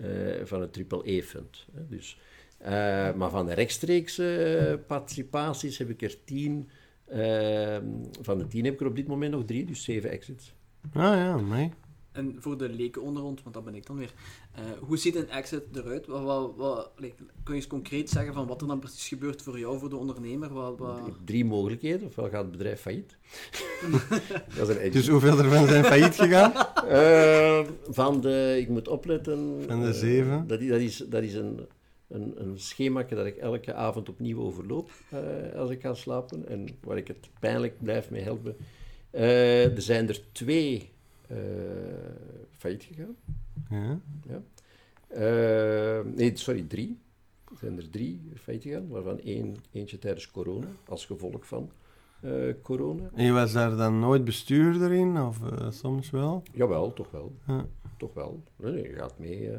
[0.00, 1.66] eh, van het triple-E-fund.
[1.88, 2.18] Dus,
[2.56, 2.72] eh,
[3.14, 6.68] maar van de rechtstreekse participaties heb ik er tien.
[7.08, 7.84] ehm,
[8.22, 10.54] van de tien heb ik er op dit moment nog drie, dus zeven exits.
[10.92, 11.70] Ah ja, mee.
[12.12, 14.12] En voor de leken onder ons, want dat ben ik dan weer.
[14.54, 16.06] eh, hoe ziet een exit eruit?
[16.06, 19.42] Wat, wat, wat, like, kun je eens concreet zeggen van wat er dan precies gebeurt
[19.42, 20.50] voor jou, voor de ondernemer?
[21.24, 22.06] Drie mogelijkheden.
[22.06, 23.16] Ofwel gaat het bedrijf failliet.
[24.56, 24.92] dat is een exit.
[24.92, 26.52] Dus hoeveel ervan zijn failliet gegaan?
[26.88, 29.62] Eh, van de, ik moet opletten.
[29.66, 30.46] Van de eh, zeven?
[30.46, 31.60] dat is, dat is een,
[32.08, 36.48] een, een schema dat ik elke avond opnieuw overloop eh, als ik ga slapen.
[36.48, 38.56] En waar ik het pijnlijk blijf mee helpen.
[39.10, 40.92] Eh, er zijn er twee
[41.26, 41.36] eh
[42.50, 43.16] failliet gegaan.
[43.70, 44.00] Ja.
[44.28, 44.42] Ja.
[46.02, 46.98] Nee, sorry, drie.
[47.50, 51.70] Er zijn er drie failliet gegaan, waarvan één, eentje tijdens corona, als gevolg van
[52.62, 53.10] corona.
[53.14, 55.20] En je was daar dan nooit bestuurder in?
[55.20, 56.42] Of soms wel?
[56.52, 57.34] Jawel, toch wel.
[57.46, 57.66] Ja.
[57.96, 58.42] Toch wel.
[58.56, 59.50] Nee, nee, je gaat mee.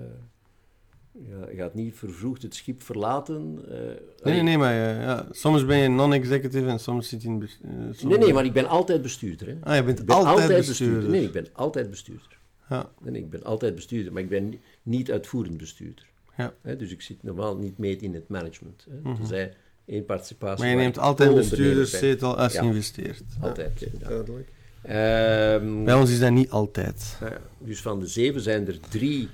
[1.24, 3.60] Je, gaat niet vervroegd het schip verlaten.
[3.70, 3.78] eh,
[4.24, 7.50] Nee, nee, nee, maar eh, ja, soms ben je non-executive en soms zit je in...
[7.64, 9.48] eh, nee, nee, maar ik ben altijd bestuurder.
[9.48, 9.56] Hè.
[9.64, 11.10] Ah, je bent Ik ben altijd, bestuurder.
[11.10, 12.38] Nee, ik ben altijd bestuurder.
[12.70, 12.90] Ja.
[13.02, 16.06] Nee, nee, ik ben altijd bestuurder, maar ik ben ni- niet uitvoerend bestuurder.
[16.38, 16.54] Ja.
[16.62, 18.86] Hè, dus ik zit normaal niet mee in het management.
[18.90, 18.96] Hè.
[19.10, 19.16] Mhm.
[19.16, 19.54] Tenzij
[19.86, 20.64] één participatie.
[20.64, 22.66] Maar je neemt altijd bestuurderszetel als je Ja.
[22.66, 23.24] investeert.
[23.42, 23.88] Ja, Altijd, ja.
[24.08, 24.50] duidelijk.
[24.82, 27.18] Ehm, Bij ons is dat niet altijd.
[27.22, 29.28] Ja, dus van de zeven zijn er drie,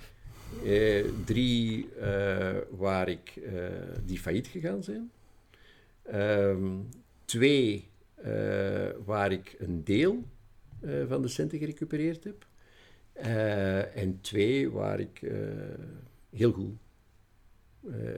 [0.64, 3.54] eh, drie eh, waar ik, eh,
[4.06, 5.12] die failliet gegaan zijn.
[6.04, 6.80] Ehm,
[7.26, 7.90] twee
[9.06, 10.24] waar ik een deel
[11.08, 12.46] van de centen gerecupereerd heb.
[13.96, 15.32] En twee waar ik
[16.30, 16.74] heel goed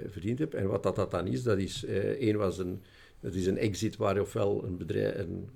[0.07, 0.53] verdiend heb.
[0.53, 1.83] En wat dat, dat dan is, dat is...
[1.85, 2.81] één was een...
[3.19, 5.49] Dat is een exit waar ofwel een, bedrijf, een,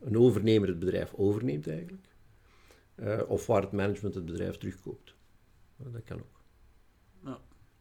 [0.00, 2.06] een overnemer het bedrijf overneemt eigenlijk.
[3.28, 5.15] Of waar het management het bedrijf terugkoopt.
[5.76, 6.40] Dat kan ook.
[7.24, 7.38] Ja.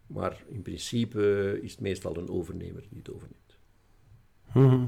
[0.08, 3.58] Maar in principe is het meestal een overnemer die het overneemt.
[4.54, 4.88] Mhm.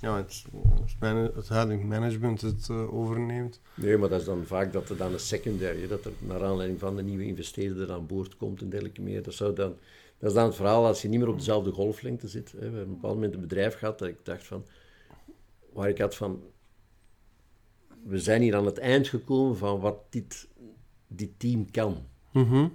[0.00, 3.60] Ja, het, het, man- het huidige management het eh, overneemt.
[3.74, 6.80] Nee, maar dat is dan vaak dat er dan een secondary, dat er naar aanleiding
[6.80, 9.22] van de nieuwe investeerder aan boord komt en dergelijke meer.
[9.22, 9.76] Dat, zou dan,
[10.18, 12.52] dat is dan het verhaal als je niet meer op dezelfde golflengte zit.
[12.52, 12.58] Hè.
[12.58, 14.64] We hebben op een bepaald moment een bedrijf gehad dat ik dacht van,
[15.72, 16.42] waar ik had van,
[18.02, 20.48] we zijn hier aan het eind gekomen van wat dit,
[21.06, 21.96] dit team kan.
[22.44, 22.68] Mhm.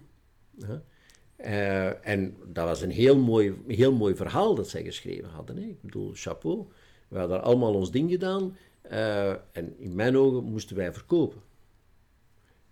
[1.36, 5.58] Eh, en dat was een heel mooi, heel mooi verhaal dat zij geschreven hadden.
[5.58, 5.64] Hè?
[5.64, 6.66] Ik bedoel, chapeau.
[7.08, 8.58] We hadden allemaal ons ding gedaan.
[8.82, 11.42] eh, en in mijn ogen moesten wij verkopen.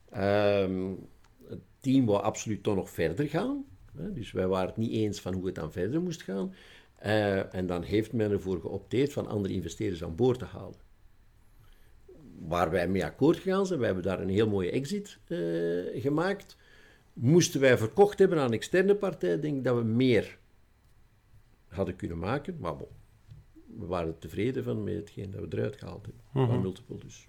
[0.10, 0.92] Ehm,
[1.48, 3.66] het team wou absoluut toch nog verder gaan.
[3.98, 4.14] Hè?
[4.14, 6.54] Dus wij waren het niet eens van hoe het dan verder moest gaan.
[6.96, 10.76] Eh, en dan heeft men ervoor geopteerd van andere investeerders aan boord te halen.
[12.48, 15.20] Waar wij mee akkoord gegaan zijn, wij hebben daar een heel mooie exit
[15.94, 16.58] gemaakt.
[17.14, 20.38] Moesten wij verkocht hebben aan externe partijen, denk ik dat we meer
[21.68, 22.58] hadden kunnen maken.
[22.60, 22.88] Maar bon,
[23.80, 26.24] we waren tevreden van met hetgeen dat we eruit gehaald hebben.
[26.34, 26.48] Mhm.
[26.48, 27.28] Van multiple dus.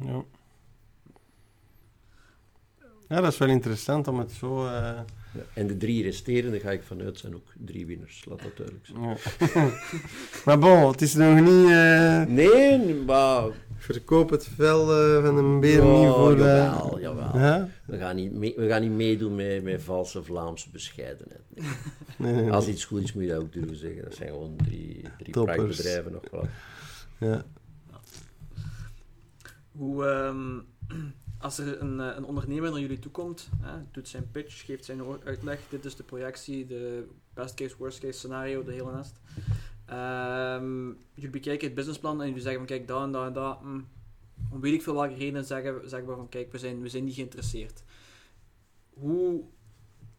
[0.00, 0.24] Ja.
[3.08, 4.66] ja, dat is wel interessant om het zo...
[4.66, 5.04] eh, Ja.
[5.54, 9.00] En de drie resterende ga ik vanuit zijn ook drie winners, laat dat duidelijk zijn.
[9.02, 9.70] ja.
[10.44, 11.70] maar bon, het is nog niet...
[11.70, 13.48] eh, Nee, maar...
[13.84, 16.32] verkoop het vel eh, van een beer niet Ja, voor...
[16.32, 17.38] eh, jawel, jawel.
[17.38, 17.68] Ja?
[17.86, 21.42] We, gaan niet mee- we gaan niet meedoen met, met valse Vlaamse bescheidenheid.
[21.54, 21.68] Nee.
[22.32, 22.50] Nee.
[22.52, 24.02] Als iets goed is, moet je dat ook durven zeggen.
[24.02, 26.48] Dat zijn gewoon drie, drie praktbedrijven nog wel.
[27.18, 27.44] Ja.
[29.72, 30.58] Hoe, ehm,
[31.38, 34.84] als er een, eh, een ondernemer naar jullie toe komt, hè, doet zijn pitch, geeft
[34.84, 39.20] zijn uitleg, dit is de projectie, de best case, worst case scenario, de hele nest.
[39.86, 43.58] Ehm, jullie bekijken het businessplan en jullie zeggen van kijk, dat en dat en dat.
[43.58, 43.80] hm,
[44.50, 47.04] om weet ik veel welke redenen zeggen, zeggen we van kijk, we zijn, we zijn
[47.04, 47.82] niet geïnteresseerd.
[48.90, 49.44] Hoe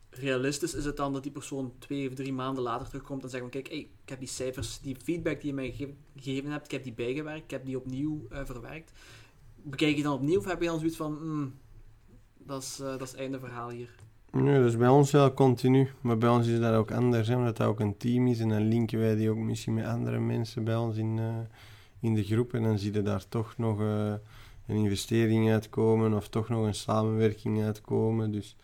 [0.10, 3.42] realistisch is het dan dat die persoon twee of drie maanden later terugkomt en zegt
[3.42, 6.66] van kijk, hey, ik heb die cijfers, die feedback die je mij gege- gegeven hebt,
[6.66, 8.92] ik heb die bijgewerkt, ik heb die opnieuw eh, verwerkt.
[9.56, 11.54] Bekijk je dan opnieuw of heb je dan zoiets van, hmm,
[12.38, 13.96] dat is, eh, dat is het einde verhaal hier.
[14.36, 15.90] Nee, dat is bij ons wel continu.
[16.02, 18.40] Maar bij ons is dat ook anders, omdat dat ook een team is.
[18.40, 21.36] En dan linken wij die ook misschien met andere mensen bij ons in, eh,
[22.00, 22.54] in de groep.
[22.54, 24.14] En dan zie je daar toch nog eh,
[24.68, 28.32] een investering uitkomen of toch nog een samenwerking uitkomen.
[28.32, 28.56] Dus...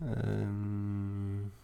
[0.00, 1.61] ehm,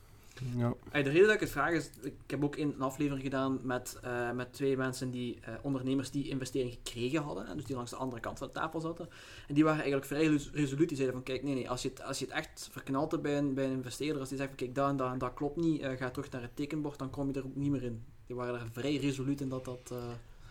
[0.56, 0.74] ja.
[0.90, 3.98] Eh, de reden dat ik het vraag is, ik heb ook een aflevering gedaan met,
[4.02, 7.90] eh, met twee mensen die, eh, ondernemers die investering gekregen hadden, hè, dus die langs
[7.90, 9.08] de andere kant van de tafel zaten.
[9.48, 11.88] En die waren eigenlijk vrij res- resoluut, die zeiden van kijk, nee, nee, als je
[11.88, 14.48] het, als je het echt verknalt hebt bij een, bij een investeerder, als die zegt
[14.50, 16.98] van kijk, dat en dat en dat klopt niet, eh, ga terug naar het tekenbord,
[16.98, 18.02] dan kom je er ook niet meer in.
[18.26, 19.90] Die waren daar vrij resoluut in dat dat...
[19.92, 19.96] eh,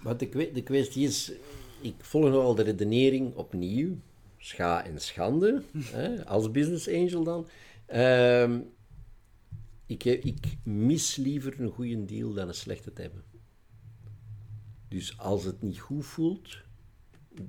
[0.03, 1.31] Maar de, de kwestie is,
[1.81, 3.95] ik volg nogal de redenering opnieuw,
[4.37, 7.47] scha en schande, hè, als business angel dan.
[7.85, 8.59] Ehm,
[9.87, 13.23] ik, heb- ik mis liever een goede deal dan een slechte te hebben.
[14.87, 16.57] Dus als het niet goed voelt,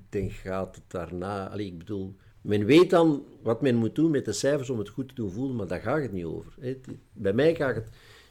[0.08, 1.48] dan gaat het daarna...
[1.48, 4.88] Allee, ik bedoel, men weet dan wat men moet doen met de cijfers om het
[4.88, 6.76] goed te doen voelen, maar daar gaat het niet over.
[7.12, 7.86] Bij mij gaat het...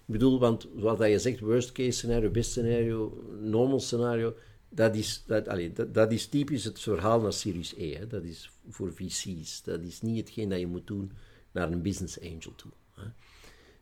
[0.05, 4.35] Ik bedoel, want wat je zegt, worst case scenario, best scenario, normal scenario,
[4.69, 7.95] dat is, dat, allee, dat, dat is typisch het verhaal naar Series E.
[7.95, 8.07] Hè.
[8.07, 9.63] Dat is voor VC's.
[9.63, 11.11] Dat is niet hetgeen dat je moet doen
[11.51, 12.71] naar een business angel toe.
[12.93, 13.03] Hè.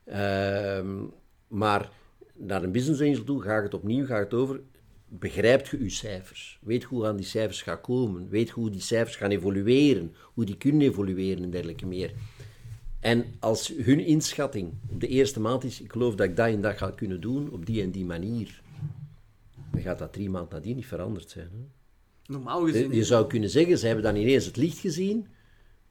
[0.06, 1.04] Ehm,
[1.48, 1.90] maar
[2.34, 4.60] naar een business angel toe gaat het opnieuw gaat het over...
[5.08, 6.58] Begrijpt je je cijfers?
[6.62, 8.28] Weet hoe aan die cijfers gaan komen?
[8.28, 10.14] Weet hoe die cijfers gaan evolueren?
[10.34, 12.12] Hoe die kunnen evolueren en dergelijke meer.
[13.00, 16.60] En als hun inschatting op de eerste maand is, ik geloof dat ik dat en
[16.60, 18.62] dat ga kunnen doen op die en die manier,
[19.72, 21.48] dan gaat dat drie maanden nadien niet veranderd zijn.
[21.52, 21.64] Hè?
[22.32, 22.92] Normaal gezien.
[22.92, 25.26] Je zou kunnen zeggen, ze hebben dan ineens het licht gezien.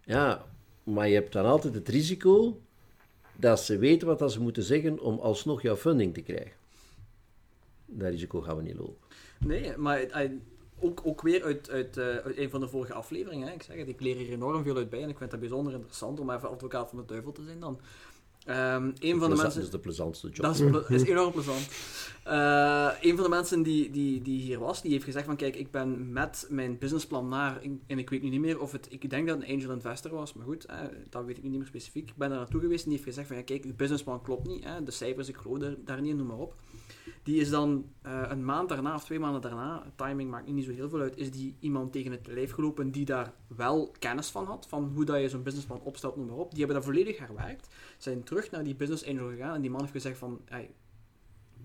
[0.04, 0.46] Ja,
[0.84, 2.62] maar je hebt dan altijd het risico
[3.36, 6.57] dat ze weten wat dat ze moeten zeggen om alsnog jouw funding te krijgen.
[7.86, 9.07] Dat risico gaan we niet lopen.
[9.40, 10.07] Nee, maar
[10.80, 13.48] ook, ook weer uit, uit, eh, uit een van de vorige afleveringen.
[13.48, 13.53] Hè.
[13.53, 15.74] Ik zeg het, ik leer hier enorm veel uit bij en ik vind het bijzonder
[15.74, 17.80] interessant om even advocaat van de duivel te zijn dan.
[18.45, 19.44] Een van de mensen...
[19.44, 20.45] Dat is de plezantste job.
[20.45, 21.68] Dat is, is enorm plezant.
[22.26, 25.56] Eh, een van de mensen die, die, die hier was, die heeft gezegd van kijk,
[25.56, 29.10] ik ben met mijn businessplan naar, en ik weet nu niet meer of het, ik
[29.10, 30.80] denk dat het een angel investor was, maar goed, eh,
[31.10, 32.10] dat weet ik niet meer specifiek.
[32.10, 34.47] Ik ben daar naartoe geweest en die heeft gezegd van ja, kijk, uw businessplan klopt
[34.47, 36.56] niet, de cijfers, ik geloof daar, niet noem maar op.
[37.23, 40.72] Die is dan eh, een maand daarna of twee maanden daarna, timing maakt niet zo
[40.72, 44.45] heel veel uit, is die iemand tegen het lijf gelopen die daar wel kennis van
[44.45, 46.49] had, van hoe dat je zo'n businessplan opstelt, noem maar op.
[46.49, 49.80] Die hebben dat volledig herwerkt, zijn terug naar die business angel gegaan en die man
[49.80, 50.69] heeft gezegd van, hey,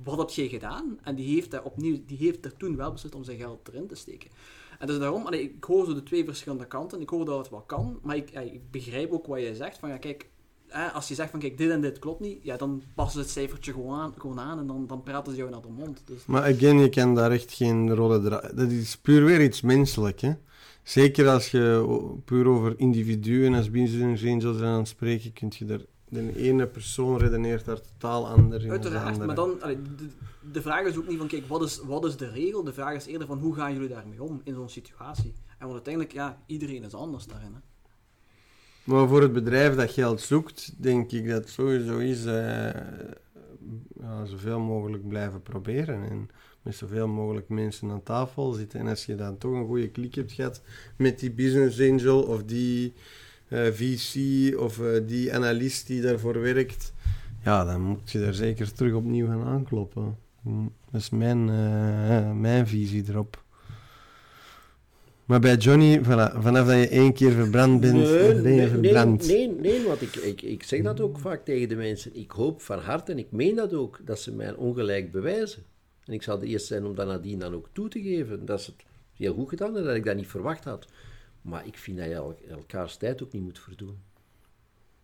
[0.05, 0.99] wat heb jij gedaan?
[1.03, 3.87] En die heeft, daar opnieuw, die heeft er toen wel beslist om zijn geld erin
[3.87, 4.31] te steken.
[4.79, 7.01] En dus daarom, allee, ik hoor zo de twee verschillende kanten.
[7.01, 9.79] Ik hoor dat het wel kan, maar ik, ik begrijp ook wat je zegt.
[9.79, 10.29] Van ja, kijk,
[10.93, 13.31] als je zegt van kijk, dit en dit klopt niet, ja, dan passen ze het
[13.31, 16.03] cijfertje gewoon aan, gewoon aan en dan, dan praten ze jou naar de mond.
[16.05, 18.57] Dus, Maar again, je kan daar echt geen rode draad...
[18.57, 20.33] Dat is puur weer iets menselijk, hè.
[20.83, 21.85] Zeker als je
[22.25, 25.81] puur over individuen als business angels aan het spreken, kun je daar...
[26.11, 30.09] De ene persoon redeneert daar totaal anders in Uiteraard, maar dan, allee, de,
[30.53, 32.65] de vraag is ook niet van, kijk, wat is, wat is de regel?
[32.65, 35.33] De vraag is eerder van, hoe gaan jullie daarmee om in zo'n situatie?
[35.47, 37.55] En want uiteindelijk, ja, iedereen is anders daarin.
[37.55, 37.61] Hè.
[38.85, 42.71] Maar voor het bedrijf dat geld zoekt, denk ik dat het sowieso is eh,
[44.01, 46.11] ja, zoveel mogelijk blijven proberen.
[46.11, 46.31] En
[46.63, 48.81] met zoveel mogelijk mensen aan tafel zitten.
[48.81, 50.63] En als je dan toch een goede klik hebt gehad
[50.97, 52.95] met die business angel of die
[53.51, 54.15] VC
[54.59, 56.93] of eh, die analist die daarvoor werkt,
[57.45, 60.17] ja, dan moet je daar zeker terug opnieuw gaan aankloppen.
[60.43, 63.43] Mm, Dat is mijn, eh, mijn visie erop.
[65.25, 69.27] Maar bij Johnny, voilà, vanaf dat je één keer verbrand bent, dan ben je verbrand.
[69.27, 72.17] Nee, nee, nee, want ik, ik, ik zeg dat ook vaak tegen de mensen.
[72.17, 75.63] Ik hoop van harte, en ik meen dat ook, dat ze mij ongelijk bewijzen.
[76.05, 78.45] En ik zal de eerste zijn om dat nadien dan ook toe te geven.
[78.47, 78.85] Dat ze het
[79.17, 80.87] heel goed gedaan hebben, dat ik dat niet verwacht had.
[81.43, 83.99] Maar ik vind dat je el- elkaars tijd ook niet moet verdoen.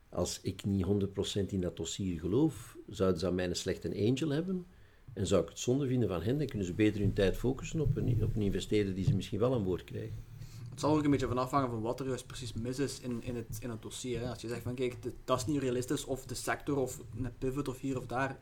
[0.08, 4.28] Als ik niet 100% in dat dossier geloof, zouden ze aan mij een slechte angel
[4.30, 4.66] hebben.
[5.12, 7.80] En zou ik het zonde vinden van hen, dan kunnen ze beter hun tijd focussen
[7.80, 10.24] op een, op een investeerder die ze misschien wel aan boord krijgen.
[10.70, 13.00] Het zal er ook een beetje van afhangen van wat er juist precies mis is
[13.00, 14.20] in, in, het, in het dossier.
[14.20, 14.28] Hè.
[14.28, 17.68] Als je zegt van kijk, dat is niet realistisch, of de sector, of een pivot,
[17.68, 18.38] of hier of daar,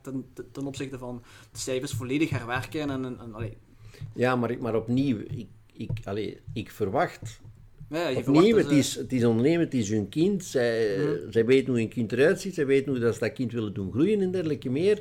[0.51, 2.89] ten, opzichte van de cijfers volledig herwerken.
[2.89, 3.53] En, en,
[4.13, 7.39] Ja, maar, ik- maar opnieuw, ik, ik, allee, ik verwacht
[7.89, 10.43] ja, je Opnieuw, het is, het is ondernemen, het is hun kind.
[10.43, 10.97] Zij,
[11.29, 13.73] zij weten hoe hun kind eruit ziet, zij weten hoe dat ze dat kind willen
[13.73, 14.99] doen groeien en dergelijke meer.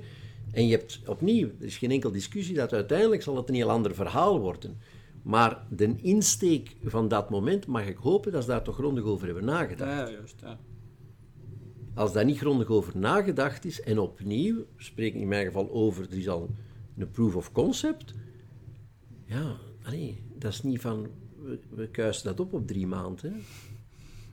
[0.52, 3.70] En je hebt opnieuw, er is geen enkel discussie dat uiteindelijk zal het een heel
[3.70, 4.76] ander verhaal worden.
[5.22, 9.26] Maar de insteek van dat moment mag ik hopen dat ze daar toch grondig over
[9.26, 10.08] hebben nagedacht.
[10.08, 10.40] ja, juist.
[10.40, 10.58] Ja.
[11.94, 16.06] Als daar niet grondig over nagedacht is, en opnieuw, we spreken in mijn geval over,
[16.10, 16.50] er is al
[16.98, 18.14] een proof of concept.
[19.24, 21.06] Ja, allee, dat is niet van,
[21.44, 23.32] we, we kuisen dat op op drie maanden.
[23.32, 23.38] hè.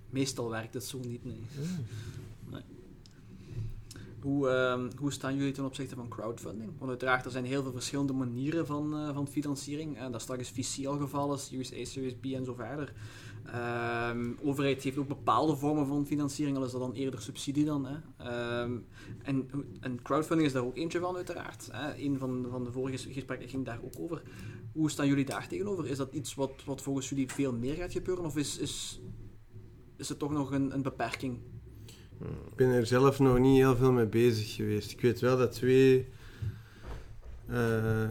[0.10, 1.42] Meestal werkt het zo niet, nee.
[2.50, 2.62] nee.
[4.22, 6.72] Hoe, ehm, hoe staan jullie ten opzichte van crowdfunding?
[6.78, 9.98] Want uiteraard, er zijn heel veel verschillende manieren van, eh, van financiering.
[9.98, 12.94] En dat straks is VC al geval is, USA, Series B en zo verder.
[13.46, 17.86] Ehm overheid heeft ook bepaalde vormen van financiering, al is dat dan eerder subsidie dan.
[17.86, 17.96] Hè.
[18.18, 18.78] Ehm,
[19.24, 21.70] en, en crowdfunding is daar ook eentje van, uiteraard.
[21.72, 21.96] Hè.
[21.96, 24.22] Een van, van de vorige gesprekken ging daar ook over.
[24.74, 25.88] Hoe staan jullie daar tegenover?
[25.88, 28.26] Is dat iets wat, wat volgens jullie veel meer gaat gebeuren?
[28.26, 29.02] Of is, is,
[29.98, 31.40] is het toch nog een, een beperking?
[32.22, 34.92] Ik ben er zelf nog niet heel veel mee bezig geweest.
[34.92, 36.08] Ik weet wel dat twee
[37.48, 38.10] eh,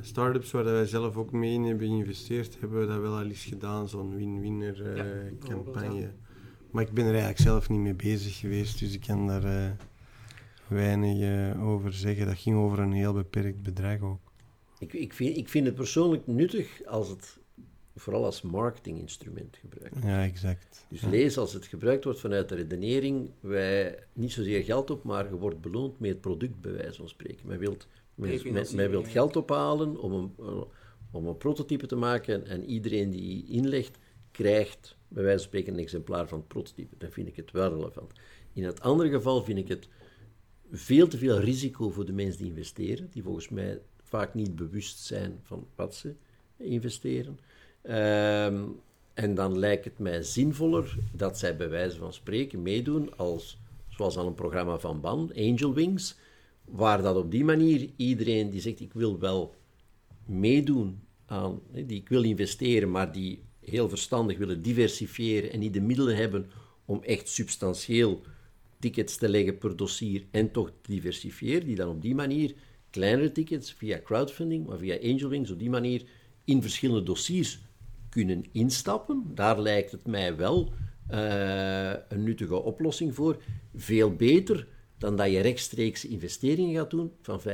[0.00, 3.44] start-ups waar wij zelf ook mee in hebben geïnvesteerd, hebben we dat wel al eens
[3.44, 6.12] gedaan, zo'n win-winner eh, Ja, campagne.
[6.70, 9.76] Maar ik ben er eigenlijk zelf niet mee bezig geweest, dus ik kan daar
[10.68, 12.26] weinig over zeggen.
[12.26, 14.23] Dat ging over een heel beperkt bedrag ook.
[14.84, 17.38] Ik, ik, vind, ik vind het persoonlijk nuttig als het
[17.96, 19.96] vooral als marketinginstrument gebruikt.
[20.02, 20.86] Ja, exact.
[20.88, 21.08] Dus Ja.
[21.08, 25.36] lees als het gebruikt wordt vanuit de redenering, wij niet zozeer geld op, maar je
[25.36, 27.46] wordt beloond met het product, bij wijze van spreken.
[27.46, 30.64] Men wilt, men, men, Prefinanciering, men wilt geld ophalen om een,
[31.10, 33.98] om een prototype te maken en iedereen die inlegt,
[34.30, 36.94] krijgt bij wijze van spreken een exemplaar van het prototype.
[36.98, 38.12] Dan vind ik het wel relevant.
[38.52, 39.88] In het andere geval vind ik het
[40.70, 44.98] veel te veel risico voor de mensen die investeren, die volgens mij vaak niet bewust
[44.98, 46.14] zijn van wat ze
[46.56, 47.38] investeren.
[47.82, 48.64] Ehm,
[49.14, 53.58] en dan lijkt het mij zinvoller dat zij bij wijze van spreken meedoen als,
[53.88, 56.16] zoals aan een programma van BAN, Angel Wings,
[56.64, 59.54] waar dat op die manier iedereen die zegt ik wil wel
[60.24, 65.80] meedoen aan, die ik wil investeren, maar die heel verstandig willen diversifiëren en niet de
[65.80, 66.50] middelen hebben
[66.84, 68.22] om echt substantieel
[68.78, 72.54] tickets te leggen per dossier en toch te diversifiëren, die dan op die manier
[72.94, 76.02] kleinere tickets via crowdfunding, maar via Angel Wings op die manier
[76.44, 77.60] in verschillende dossiers
[78.08, 79.22] kunnen instappen.
[79.34, 80.72] Daar lijkt het mij wel
[81.06, 83.36] eh, een nuttige oplossing voor.
[83.76, 84.66] Veel beter
[84.98, 87.46] dan dat je rechtstreeks investeringen gaat doen van 25.000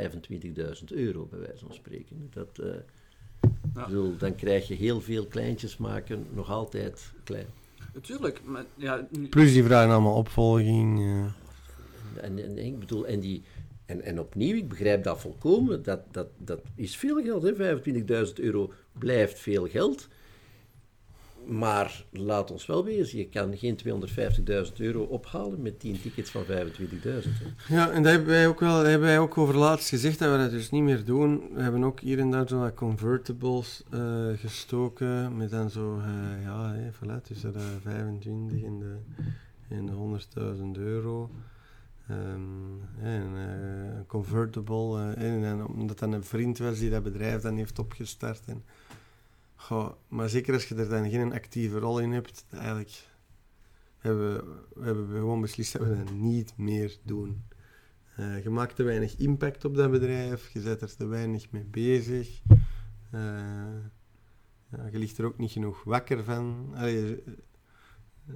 [0.88, 2.28] euro, bij wijze van spreken.
[2.32, 2.68] Dat, eh,
[3.74, 3.86] Ja.
[3.86, 7.46] bedoel, dan krijg je heel veel kleintjes maken, nog altijd klein.
[7.94, 10.98] Natuurlijk, maar ja, Plus die vragen allemaal opvolging.
[10.98, 11.24] eh.
[12.24, 13.42] En, en, ik bedoel, en, die,
[13.90, 17.76] en, en opnieuw, ik begrijp dat volkomen, dat, dat, dat is veel geld, hè?
[18.26, 20.08] 25.000 euro blijft veel geld.
[21.46, 23.78] Maar laat ons wel wezen, je kan geen
[24.68, 26.48] 250.000 euro ophalen met 10 tickets van 25.000.
[26.50, 27.74] hè.
[27.74, 30.38] Ja, en dat hebben wij ook wel hebben wij ook over laatst gezegd dat we
[30.38, 31.42] dat dus niet meer doen.
[31.54, 36.42] We hebben ook hier en daar zo wat convertibles eh, gestoken met dan zo, eh,
[36.42, 38.96] ja, hè, voilà, tussen de 25 en de,
[39.68, 39.92] en de
[40.76, 41.30] 100.000 euro.
[42.10, 47.78] Ehm, en convertible, en, en omdat dat een vriend was die dat bedrijf dan heeft
[47.78, 48.46] opgestart.
[48.46, 48.64] En,
[49.54, 53.08] goh, maar zeker als je er dan geen actieve rol in hebt, eigenlijk
[53.98, 57.42] hebben we, we hebben gewoon beslist dat we dat niet meer doen.
[58.16, 61.64] Eh, je maakt te weinig impact op dat bedrijf, je bent er te weinig mee
[61.64, 62.40] bezig.
[64.70, 66.74] Ja, je ligt er ook niet genoeg wakker van.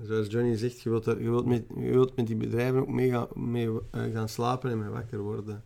[0.03, 2.89] Zoals Johnny zegt, je wilt, er- je wilt, met, je wilt met die bedrijven ook
[2.89, 5.65] mee, gaan, mee eh, gaan slapen en mee wakker worden.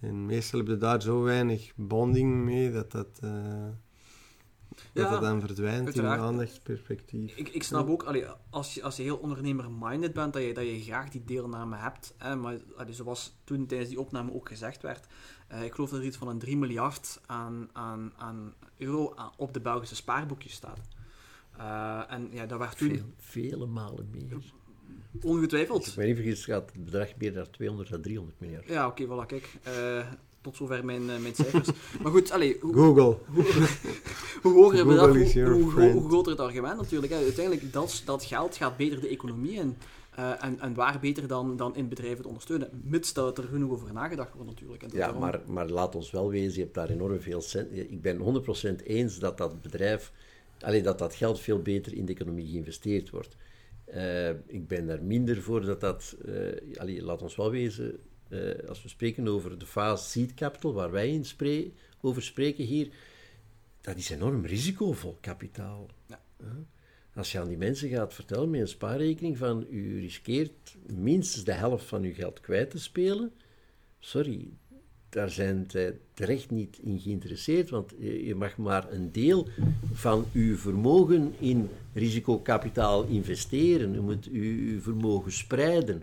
[0.00, 3.64] En meestal heb je daar zo weinig bonding mee dat dat, eh,
[4.68, 6.18] dat, Ja, dat dan verdwijnt uiteraard.
[6.20, 7.36] in aandachtsperspectief.
[7.36, 10.64] Ik, ik snap ook, allee, als, je, als je heel ondernemer-minded bent, dat je, dat
[10.64, 12.14] je graag die deelname hebt.
[12.18, 15.06] Hè, maar allee, zoals toen tijdens die opname ook gezegd werd,
[15.48, 19.32] eh, ik geloof dat er iets van een 3 miljard aan, aan, aan euro aan-
[19.36, 20.80] op de Belgische spaarboekjes staat.
[21.58, 24.34] Eh, en ja, dat werd toen Veel, vele malen meer.
[24.34, 24.52] Als
[25.22, 25.86] ongetwijfeld.
[25.86, 28.68] ik me niet vergis, gaat het bedrag meer naar 200 à 300 miljard.
[28.68, 29.48] Ja, oké, voilà, kijk.
[29.62, 30.06] Eh,
[30.40, 31.68] tot zover mijn, eh, mijn cijfers.
[32.02, 33.18] maar goed, allee, hoe, Google.
[34.42, 37.12] hoe hoger het bedrag, Google hoe, hoe, hoe groter het argument natuurlijk.
[37.12, 37.18] Hè.
[37.18, 39.76] Uiteindelijk, dat, dat geld gaat beter de economie in.
[40.14, 42.68] Eh, en, en waar beter dan, dan in bedrijven te ondersteunen.
[42.84, 44.82] Mits dat er genoeg over nagedacht wordt natuurlijk.
[44.82, 47.40] En dat Ja, daarom- maar, maar laat ons wel wezen, je hebt daar enorm veel
[47.40, 47.72] cent.
[47.72, 50.12] Ik ben 100% eens dat dat bedrijf,
[50.62, 53.36] allee, dat dat geld veel beter in de economie geïnvesteerd wordt.
[53.84, 56.16] Eh, ik ben daar minder voor dat dat,
[56.74, 60.90] allee, laat ons wel wezen, eh, als we spreken over de fase seed capital, waar
[60.90, 61.70] wij in spre-
[62.00, 62.88] over spreken hier,
[63.80, 65.90] dat is enorm risicovol kapitaal.
[66.06, 66.20] Ja.
[67.14, 71.52] Als je aan die mensen gaat vertellen met een spaarrekening van u riskeert minstens de
[71.52, 73.32] helft van uw geld kwijt te spelen,
[73.98, 74.48] sorry,
[75.12, 79.48] daar zijn zij terecht niet in geïnteresseerd, want je mag maar een deel
[79.92, 83.92] van uw vermogen in risicokapitaal investeren.
[83.92, 86.02] Je moet uw, vermogen spreiden.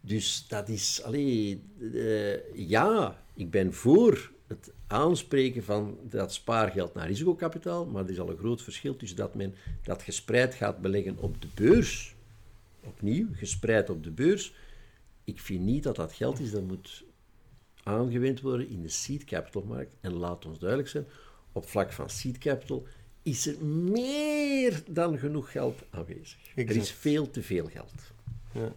[0.00, 1.62] Dus dat is, allee,
[1.94, 8.20] eh, ja, ik ben voor het aanspreken van dat spaargeld naar risicokapitaal, maar er is
[8.20, 12.14] al een groot verschil tussen dat men dat gespreid gaat beleggen op de beurs,
[12.84, 14.54] opnieuw, gespreid op de beurs.
[15.24, 17.03] Ik vind niet dat dat geld is dat moet
[17.84, 19.96] aangewend worden in de seed capital markt.
[20.00, 21.06] En laat ons duidelijk zijn,
[21.52, 22.86] op vlak van seed capital
[23.22, 26.56] is er meer dan genoeg geld aanwezig.
[26.56, 28.12] Er is veel te veel geld.
[28.52, 28.72] Ja,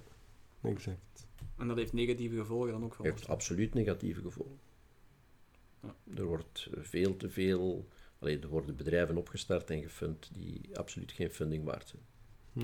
[0.61, 1.27] exact.
[1.57, 4.59] En dat heeft negatieve gevolgen dan ook voor heeft absoluut negatieve gevolgen.
[6.15, 7.87] Er wordt veel te veel...
[8.19, 12.01] Allee, er worden bedrijven opgestart en gefund die absoluut geen funding waard zijn.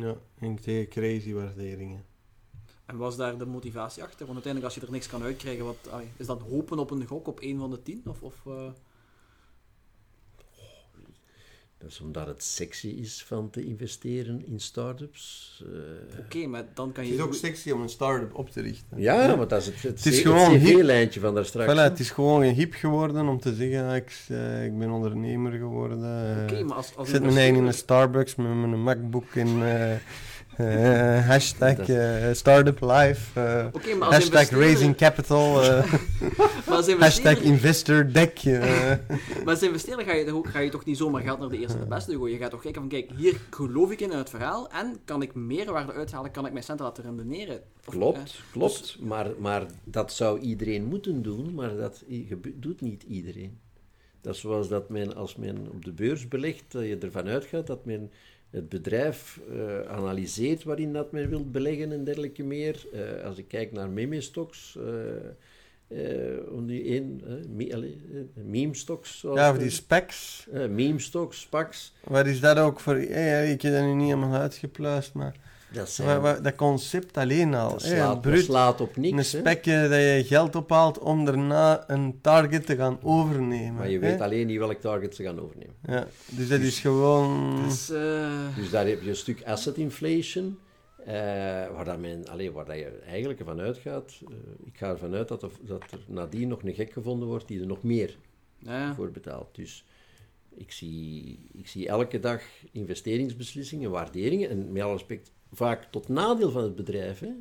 [0.03, 2.05] Ja, en tegen crazy waarderingen.
[2.85, 4.25] En was daar de motivatie achter?
[4.25, 7.05] Want uiteindelijk, als je er niks kan uitkrijgen, wat, allee, is dat hopen op een
[7.07, 8.01] gok op één van de tien?
[8.05, 8.67] Of, of, eh,
[11.77, 15.63] Dat is omdat het sexy is van te investeren in start-ups.
[16.13, 17.17] Eh, Oké, maar dan kan Het je...
[17.19, 18.99] is ook sexy om een start-up op te richten.
[19.01, 20.75] ja, maar dat is het, het, Het is gewoon hip.
[20.77, 21.71] CV-lijntje van daar straks.
[21.73, 24.89] Voilà, het is gewoon een hip geworden om te zeggen, ah, ik, eh, ik ben
[24.89, 26.03] ondernemer geworden.
[26.37, 29.35] eh, Oké, maar als, ik als zet mijn eigen in een Starbucks met mijn MacBook
[29.35, 29.61] in
[30.57, 35.93] eh, hashtag eh, startup life, eh, hashtag raising capital, eh,
[36.99, 38.37] hashtag investor deck.
[38.43, 38.89] eh.
[39.43, 41.79] maar als investeerder ga, je, toch ga je toch niet zomaar geld naar de eerste
[41.79, 42.33] de beste gooien.
[42.33, 45.35] Je gaat toch kijken van, kijk, hier geloof ik in, het verhaal, en kan ik
[45.35, 47.61] meerwaarde uithalen, kan ik mijn centen laten renderen.
[47.85, 48.97] Of, Klopt, klopt.
[48.99, 52.03] Maar, maar dat zou iedereen moeten doen, maar dat
[52.55, 53.59] doet niet iedereen.
[54.21, 57.67] Dat is zoals dat men, als men op de beurs belegt, dat je ervan uitgaat
[57.67, 58.11] dat men
[58.53, 62.85] het bedrijf eh, analyseert waarin dat men wil beleggen en dergelijke meer.
[62.93, 64.77] Eh, als ik kijk naar meme-stocks,
[65.87, 65.97] eh,
[66.51, 67.21] om die één,
[68.33, 70.47] meme-stocks, Ja, of die specs.
[70.69, 72.95] meme-stocks, SPACs, Wat is dat ook voor...
[72.95, 75.35] eh, ik heb dat nu niet helemaal uitgepluist, maar...
[75.73, 77.69] dat, zijn, dat concept alleen al.
[77.69, 79.31] dat, slaat, dat bruut, slaat op een niks.
[79.31, 79.39] hè.
[79.39, 83.73] spekje dat je geld ophaalt om daarna een target te gaan overnemen.
[83.73, 84.09] Maar je hè.
[84.09, 85.75] weet alleen niet welk target ze gaan overnemen.
[85.87, 87.61] Ja, dus dat is gewoon...
[87.63, 90.57] Dus, eh, Dus daar heb je een stuk asset inflation,
[91.05, 91.13] eh,
[91.75, 94.13] waar, dat men, allee, waar dat je eigenlijk ervan uitgaat.
[94.29, 94.35] eh,
[94.65, 97.59] ik ga ervan uit dat er, dat er nadien nog een gek gevonden wordt die
[97.59, 98.17] er nog meer
[98.57, 98.93] ja.
[98.95, 99.55] voor betaalt.
[99.55, 99.85] Dus
[100.55, 102.41] ik zie, ik zie elke dag
[102.71, 107.19] investeringsbeslissingen, waarderingen, en met alle respect, vaak tot nadeel van het bedrijf.
[107.19, 107.31] Hè.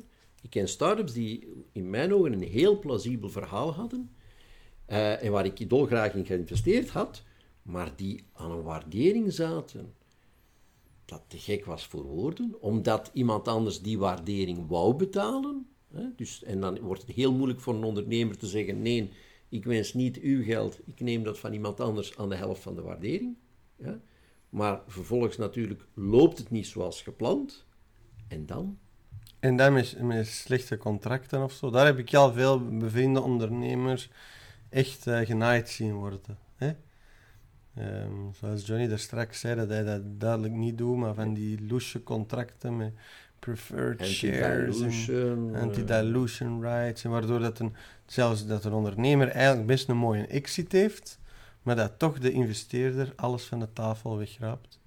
[0.41, 4.11] Ik ken start-ups die in mijn ogen een heel plausibel verhaal hadden,
[4.85, 7.23] eh, en waar ik dolgraag in geïnvesteerd had,
[7.61, 9.93] maar die aan een waardering zaten
[11.05, 15.67] dat te gek was voor woorden, omdat iemand anders die waardering wou betalen.
[15.93, 16.03] Hè?
[16.15, 19.09] Dus, en dan wordt het heel moeilijk voor een ondernemer te zeggen, nee,
[19.49, 22.75] ik wens niet uw geld, ik neem dat van iemand anders aan de helft van
[22.75, 23.35] de waardering.
[23.77, 24.01] Ja?
[24.49, 27.65] Maar vervolgens natuurlijk loopt het niet zoals gepland.
[28.27, 28.77] En dan?
[29.39, 31.69] En dan met, met slechte contracten of zo.
[31.69, 34.09] Daar heb ik al veel bevriende ondernemers
[34.69, 36.37] echt eh, genaaid zien worden.
[36.55, 36.71] Hè?
[37.75, 41.67] Ehm, zoals Johnny daar straks zei, dat hij dat duidelijk niet doet, maar van die
[41.67, 42.93] loesje contracten met
[43.39, 45.55] preferred shares en Anti-dilution.
[45.55, 47.03] eh, anti-dilution rights.
[47.03, 47.75] En waardoor dat een,
[48.05, 51.19] zelfs dat een ondernemer eigenlijk best een mooie exit heeft,
[51.61, 54.79] maar dat toch de investeerder alles van de tafel wegraapt.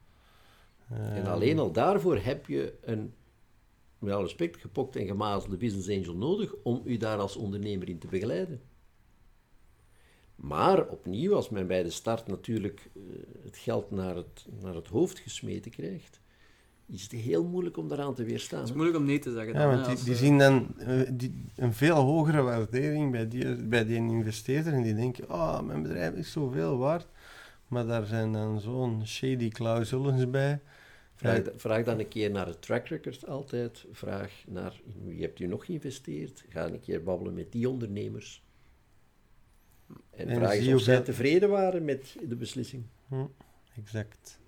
[0.88, 3.14] En Ehm, alleen al daarvoor heb je een,
[3.98, 7.98] met alle respect, gepokt en gemazelde business angel nodig om u daar als ondernemer in
[7.98, 8.60] te begeleiden.
[10.36, 13.02] Maar opnieuw, als men bij de start natuurlijk eh,
[13.44, 16.20] het geld naar het, naar het hoofd gesmeten krijgt,
[16.86, 18.58] is het heel moeilijk om daaraan te weerstaan.
[18.58, 19.52] Het is moeilijk om nee te zeggen.
[19.52, 23.10] Ja, dan, want hè, die, die eh, zien dan eh, die, een veel hogere waardering
[23.10, 27.06] bij die, bij die investeerder en die denken, oh, mijn bedrijf is zoveel waard.
[27.68, 30.60] Maar daar zijn dan zo'n shady clausules bij.
[31.16, 33.84] Vraag, vraag dan een keer naar het track record altijd.
[33.92, 36.44] Vraag naar wie hebt u nog geïnvesteerd.
[36.48, 38.44] Ga een keer babbelen met die ondernemers.
[40.10, 42.84] En, En vraag eens of zij tevreden waren met de beslissing.
[43.76, 44.38] Exact.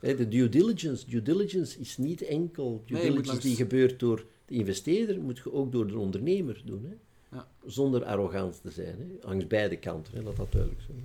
[0.00, 1.06] Hè, De due diligence.
[1.10, 5.38] Due diligence is niet enkel due Nee, diligence langs- die gebeurt door de investeerder, moet
[5.38, 6.84] je ook door de ondernemer doen.
[6.84, 6.94] Hè?
[7.36, 7.48] Ja.
[7.66, 8.96] Zonder arrogant te zijn.
[8.98, 9.26] Hè?
[9.28, 10.22] Langs beide kanten, hè?
[10.22, 11.04] laat dat duidelijk zijn.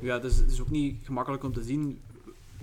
[0.00, 2.00] Ja, het is, het is ook niet gemakkelijk om te zien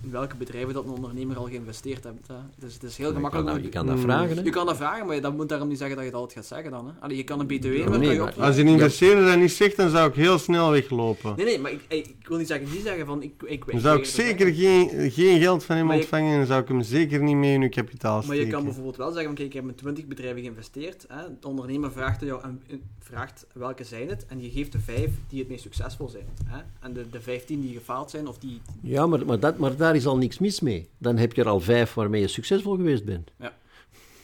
[0.04, 2.28] in welke bedrijven dat een ondernemer al geïnvesteerd heeft.
[2.28, 2.36] Hè.
[2.60, 4.02] Dus het is heel Maar je, gemakkelijk kan dat, je kan dat Mm.
[4.02, 4.38] vragen.
[4.38, 4.44] Hè?
[4.44, 6.48] Je kan dat vragen, maar dat moet daarom niet zeggen dat je het altijd gaat
[6.48, 6.86] zeggen dan.
[6.88, 6.92] Hè.
[7.00, 8.34] Allee, je kan een btw nee, kan je maar-.
[8.40, 11.34] Als een investeerder dat niet zegt, dan zou ik heel snel weglopen.
[11.36, 13.22] Nee, nee, maar ik, ik, ik wil niet zeggen, niet zeggen van...
[13.24, 16.46] Ik, ik, Dan zou ik zeker geen, geen geld van hem Maar je- ontvangen en
[16.46, 18.46] zou ik hem zeker niet mee in uw kapitaal Maar steken.
[18.46, 21.06] je kan bijvoorbeeld wel zeggen, van, kijk, ik heb in 20 bedrijven geïnvesteerd.
[21.08, 21.22] Hè.
[21.40, 22.62] De ondernemer vraagt, aan jou, en-
[23.00, 24.26] vraagt welke zijn het.
[24.28, 26.26] En je geeft de vijf die het meest succesvol zijn.
[26.46, 26.62] Hè.
[26.80, 28.62] En de, de 15 die gefaald zijn, of die...
[28.82, 30.90] Ja, maar, maar, dat, maar daar is al niks mis mee.
[30.98, 33.32] Dan heb je er al vijf waarmee je succesvol geweest bent.
[33.40, 33.54] Ja.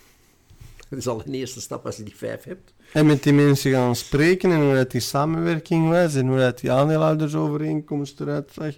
[0.89, 2.73] Dat is al een eerste stap als je die vijf hebt.
[2.93, 6.59] En met die mensen gaan spreken en hoe dat die samenwerking was en hoe dat
[6.59, 8.75] die aandeelhoudersovereenkomst eruit zag.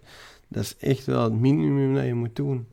[0.47, 2.67] Dat is echt wel het minimum dat je moet doen.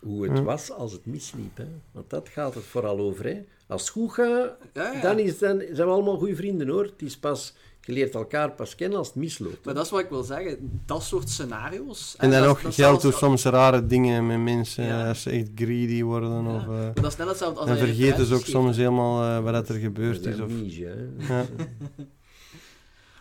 [0.00, 1.56] Hoe het was als het misliep.
[1.56, 1.66] Hè?
[1.92, 3.24] Want dat gaat het vooral over.
[3.24, 3.40] Hè?
[3.66, 5.00] Als het goed gaat, Ja, ja.
[5.00, 6.84] dan, is, dan zijn we allemaal goede vrienden hoor.
[6.84, 9.64] Het is pas, je leert elkaar pas kennen als het misloopt.
[9.64, 10.80] Maar dat is wat ik wil zeggen.
[10.86, 12.14] Dat soort scenario's...
[12.18, 14.84] En hè, dan dat- nog dat is geld zelfs- doet soms rare dingen met mensen
[14.84, 15.08] Ja.
[15.08, 16.44] als ze echt greedy worden.
[16.44, 16.54] Ja.
[16.56, 18.50] Of, eh, Maar dat is net hetzelfde als dan dat vergeten ze ook referenties geeft.
[18.64, 20.40] soms helemaal eh, wat dat er Dat gebeurd is is.
[20.40, 20.94] Of, ja.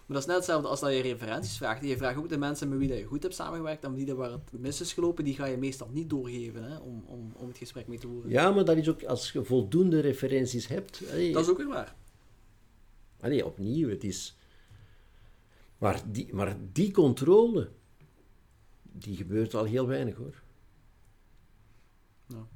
[0.05, 1.83] Maar dat is net hetzelfde als dat je referenties vraagt.
[1.85, 4.17] Je vraagt ook de mensen met wie dat je goed hebt samengewerkt, en die dat
[4.17, 7.47] waar het mis is gelopen, die ga je meestal niet doorgeven hè, om, om, om
[7.47, 8.31] het gesprek mee te voeren.
[8.31, 11.01] Ja, maar dat is ook als je voldoende referenties hebt.
[11.11, 11.95] Allee, Dat is ook weer waar.
[13.21, 14.35] allee, opnieuw, het is.
[15.81, 17.69] Maar die, maar die controle,
[18.81, 20.43] die gebeurt al heel weinig hoor.
[22.27, 22.47] Ja.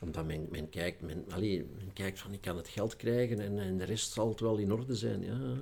[0.00, 3.58] Omdat men, men, kijkt, men, allee, men kijkt van ik kan het geld krijgen en,
[3.58, 5.22] en de rest zal het wel in orde zijn.
[5.22, 5.56] Ja.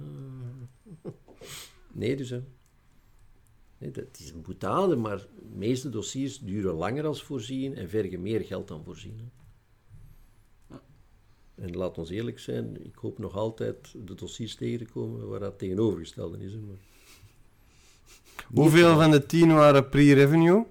[1.93, 2.43] Nee, dus hè.
[3.79, 8.23] Nee, dat is een boetade, maar de meeste dossiers duren langer als voorzien en vergen
[8.23, 9.19] meer geld dan voorzien.
[9.19, 9.29] hè.
[11.55, 15.41] En laat ons eerlijk zijn, ik hoop nog altijd de dossiers tegen te komen waar
[15.41, 16.57] dat tegenovergestelde is.
[16.57, 16.77] Maar...
[18.55, 20.65] Hoeveel van de tien waren pre-revenue?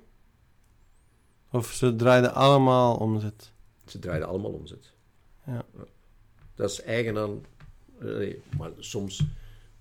[1.51, 3.51] Of ze draaiden allemaal omzet?
[3.85, 4.91] Ze draaiden allemaal omzet.
[5.45, 5.65] Ja.
[6.55, 7.41] Dat is eigen aan,
[7.99, 9.23] eh, maar soms,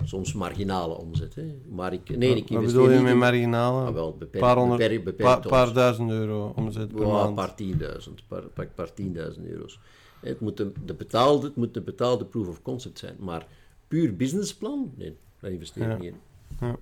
[0.05, 1.35] soms marginale omzet.
[1.35, 1.61] Hè.
[1.69, 3.87] Maar ik, nee, ik Wat bedoel je niet met in- marginale?
[3.87, 7.29] Ah, wel, beperkt, paar, honderd, beperkt, beperkt paar, paar duizend euro omzet per maand.
[7.29, 8.43] een paar tienduizend, paar,
[8.75, 9.79] paar tienduizend euro's.
[10.21, 13.47] Het moet een, de betaalde, het moet betaalde proof of concept zijn, maar
[13.89, 15.97] puur businessplan, nee, daar investeer ik Ja.
[15.97, 16.17] niet in.
[16.61, 16.77] Ja,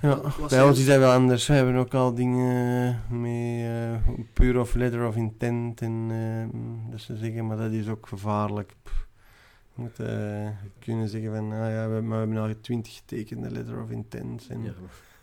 [0.00, 1.46] Wat bij ons is dat wel anders.
[1.46, 3.94] We hebben ook al dingen mee, eh
[4.32, 6.60] puur of letter of intent en eh,
[6.90, 8.74] dat ze zeggen, maar dat is ook gevaarlijk.
[8.82, 9.08] Pff.
[9.74, 10.48] Je moet eh,
[10.78, 14.46] kunnen zeggen van, ah ja, we, maar we hebben al twintig getekende letter of intent.
[14.48, 14.72] En Ja.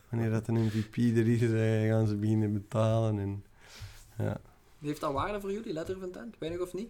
[0.10, 1.40] wanneer dat een MVP er is,
[1.90, 3.20] gaan ze beginnen betalen.
[3.20, 3.44] En,
[4.18, 4.38] ja.
[4.82, 6.36] Heeft dat waarde voor jullie, letter of intent?
[6.40, 6.90] Weinig of niet?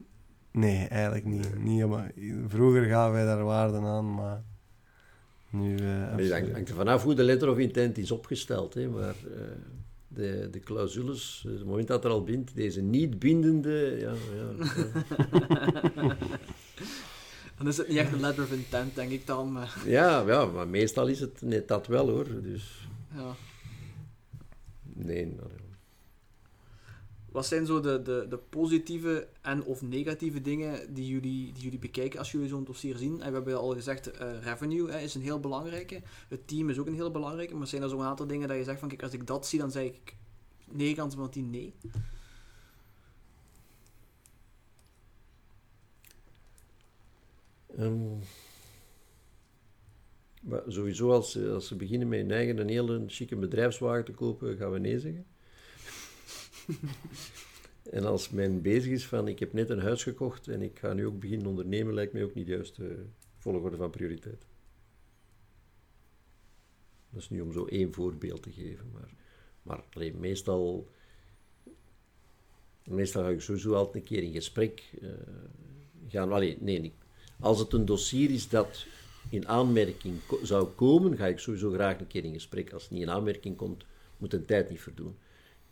[0.51, 1.63] Nee, eigenlijk niet.
[1.63, 2.11] niet maar
[2.47, 4.43] vroeger gaven wij daar waarden aan, maar
[5.49, 5.75] nu...
[5.77, 6.31] eh, absoluut.
[6.31, 8.73] hangt- er vanaf hoe de letter of intent is opgesteld.
[8.73, 9.41] Hè, maar eh,
[10.07, 14.67] de, de clausules, eh, het moment dat er al bindt, deze niet bindende, ja, ja.
[17.57, 19.51] Dan is het niet echt een letter of intent, denk ik dan.
[19.51, 22.41] Maar, ja, ja, maar meestal is het net dat wel hoor.
[22.41, 23.35] Dus ja.
[24.83, 25.49] nee, nou.
[27.37, 31.79] Wat zijn zo de, de, de positieve en of negatieve dingen die jullie, die jullie
[31.79, 33.21] bekijken als jullie zo'n dossier zien?
[33.21, 36.01] En we hebben al gezegd, eh, revenue hè, is een heel belangrijke.
[36.27, 37.55] Het team is ook een heel belangrijke.
[37.55, 39.59] Maar zijn er zo'n aantal dingen dat je zegt van, kijk, als ik dat zie,
[39.59, 40.15] dan zeg ik
[40.71, 41.73] 9 kansen van 10 nee.
[47.77, 48.17] Ehm,
[50.41, 54.13] maar sowieso, als ze, als ze beginnen met hun eigen een hele chique bedrijfswagen te
[54.13, 55.25] kopen, gaan we nee zeggen.
[57.97, 60.93] en als men bezig is van, ik heb net een huis gekocht en ik ga
[60.93, 63.05] nu ook beginnen ondernemen, lijkt mij ook niet de juiste
[63.37, 64.45] volgorde van prioriteit.
[67.09, 69.13] Dat is nu om zo één voorbeeld te geven, maar,
[69.61, 69.83] maar
[70.19, 70.87] meestal,
[72.83, 75.09] meestal ga ik sowieso altijd een keer in gesprek eh,
[76.07, 76.29] gaan.
[76.59, 76.93] Nee.
[77.39, 78.85] Als het een dossier is dat
[79.29, 82.73] in aanmerking zou komen, ga ik sowieso graag een keer in gesprek.
[82.73, 83.85] Als het niet in aanmerking komt,
[84.17, 85.15] moet een tijd niet verdoen.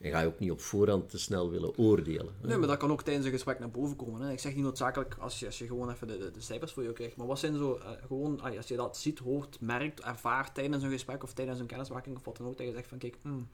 [0.06, 2.34] En ga je ook niet op voorhand te snel willen oordelen.
[2.41, 2.48] hè.
[2.48, 4.22] Nee, maar dat kan ook tijdens een gesprek naar boven komen.
[4.22, 4.32] Hè.
[4.32, 6.84] Ik zeg niet noodzakelijk als je, als je gewoon even de, de, de cijfers voor
[6.84, 7.15] je krijgt.
[7.18, 10.90] Maar wat zijn zo, eh, gewoon, als je dat ziet, hoort, merkt, ervaart tijdens een
[10.91, 13.48] gesprek of tijdens een kennismaking of wat dan ook, dat je zegt van kijk, hmm,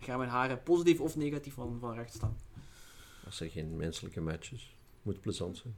[0.00, 2.36] gaan mijn haren positief of negatief van, van rechts staan.
[3.24, 5.74] Als er geen menselijke match is, moet plezant zijn.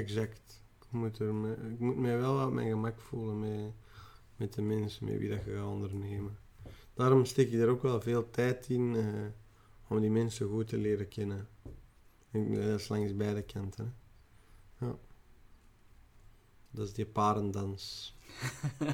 [0.00, 0.62] Exact.
[0.80, 3.72] Ik moet, er me- ik moet mij wel op mijn gemak voelen met,
[4.36, 6.36] met de mensen met wie dat je gaat ondernemen.
[6.94, 9.04] Daarom steek ik er ook wel veel tijd in eh,
[9.88, 11.48] om die mensen goed te leren kennen.
[12.30, 13.94] Ik, dat is langs beide kanten.
[14.74, 14.86] hè.
[14.86, 14.96] Ja.
[16.70, 18.14] Dat is die parendans.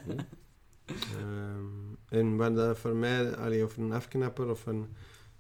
[1.17, 4.87] Ehm, en wat dat voor mij, allee, of een afknapper, of een,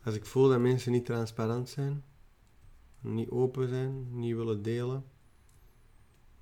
[0.04, 2.04] als ik voel dat mensen niet transparant zijn,
[3.00, 5.04] niet open zijn, niet willen delen,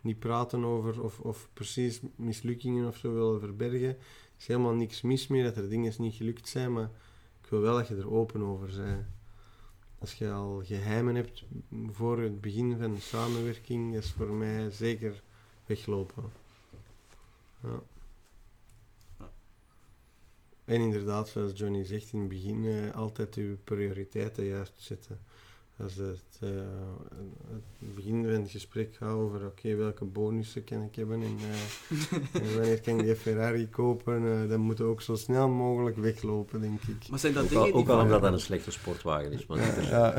[0.03, 3.97] niet praten over of, of precies mislukkingen of zo willen verbergen,
[4.39, 6.91] is helemaal niks mis mee dat er dingen niet gelukt zijn, maar
[7.49, 9.07] ik wil wel dat je er open over bent.
[9.99, 11.45] Als je al geheimen hebt
[11.87, 15.23] voor het begin van de samenwerking, is voor mij zeker
[15.67, 16.25] weglopen.
[17.63, 17.83] Ja.
[20.65, 25.21] En inderdaad, zoals Johnny zegt in het begin, eh, altijd uw prioriteiten juist zetten.
[25.83, 26.49] Als het, eh,
[27.51, 32.43] het begin van het gesprek gaat over oké, welke bonussen kan ik hebben en, eh,
[32.43, 35.97] en wanneer kan ik die Ferrari kopen, eh, dan moet je ook zo snel mogelijk
[35.97, 37.09] weglopen, denk ik.
[37.11, 39.47] Maar zijn dat Ook dingen al, die ook al omdat dat een slechte sportwagen is.
[39.47, 40.13] Maar Ja, niet ja.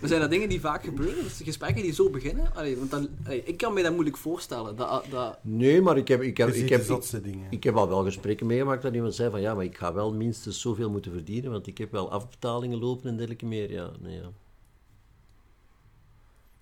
[0.00, 1.22] Maar zijn dat dingen die vaak gebeuren?
[1.22, 2.54] Dus gesprekken die zo beginnen?
[2.54, 4.76] Allee, want dan, allee, ik kan me dat moeilijk voorstellen.
[4.76, 6.86] Dat, dat, Nee, maar ik heb, ik heb, ik heb,
[7.22, 7.46] dingen.
[7.50, 10.14] Ik heb al wel gesprekken meegemaakt dat iemand zei van ja, maar ik ga wel
[10.14, 13.72] minstens zoveel moeten verdienen, want ik heb wel afbetalingen lopen en dergelijke meer.
[13.72, 14.30] Ja, nee, ja.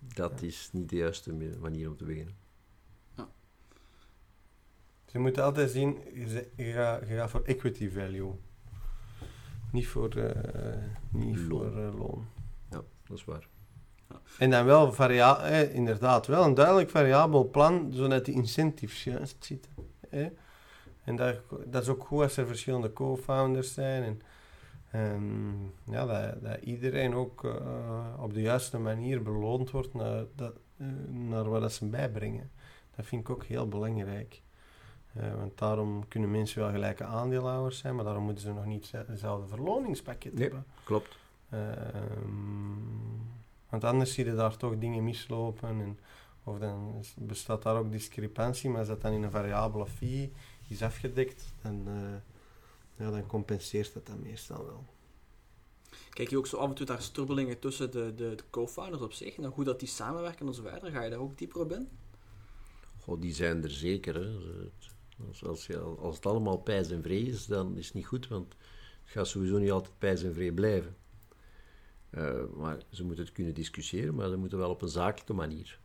[0.00, 2.38] Dat is niet de juiste manier om te beginnen.
[5.12, 5.98] Je moet altijd zien,
[6.56, 8.32] je, gaat, je gaat voor equity value.
[9.72, 11.48] Niet voor, eh, niet Loon.
[11.48, 12.26] voor eh, loon.
[12.70, 13.48] Ja, dat is waar.
[14.38, 19.44] En dan wel, varia eh, inderdaad, wel een duidelijk variabel plan, zodat die incentives juist
[19.44, 19.72] zitten.
[20.10, 20.26] Eh?
[21.04, 21.36] En dat,
[21.66, 24.02] dat is ook goed als er verschillende co-founders zijn.
[24.02, 24.22] En,
[24.90, 30.52] en ja, dat, dat iedereen ook uh, op de juiste manier beloond wordt naar, dat,
[30.76, 32.50] uh, naar wat dat ze bijbrengen.
[32.96, 34.42] Dat vind ik ook heel belangrijk.
[35.16, 38.90] Uh, want daarom kunnen mensen wel gelijke aandeelhouders zijn, maar daarom moeten ze nog niet
[38.90, 40.64] hetzelfde verloningspakket nee, hebben.
[40.84, 41.18] Klopt.
[43.68, 45.68] want anders zie je daar toch dingen mislopen.
[45.68, 45.98] En,
[46.44, 50.32] of dan bestaat daar ook discrepantie, maar als dat dan in een variabele fee
[50.68, 51.88] is afgedekt, dan,
[53.00, 54.86] ja, dan compenseert dat dan meestal wel.
[56.10, 59.12] Kijk je ook zo af en toe daar strubbelingen tussen de, de, de co-founders op
[59.12, 60.90] zich, en hoe dat die samenwerken en zo verder?
[60.90, 61.88] Ga je daar ook dieper op in?
[62.98, 64.14] Goh, die zijn er zeker.
[64.14, 64.30] Hè.
[65.28, 68.28] Als, als, je, als het allemaal pijs en vree is, dan is het niet goed,
[68.28, 68.54] want
[69.02, 70.96] het gaat sowieso niet altijd pijs en vree blijven.
[72.10, 75.80] Uh, maar ze moeten het kunnen discussiëren, maar ze moeten wel op een zakelijke manier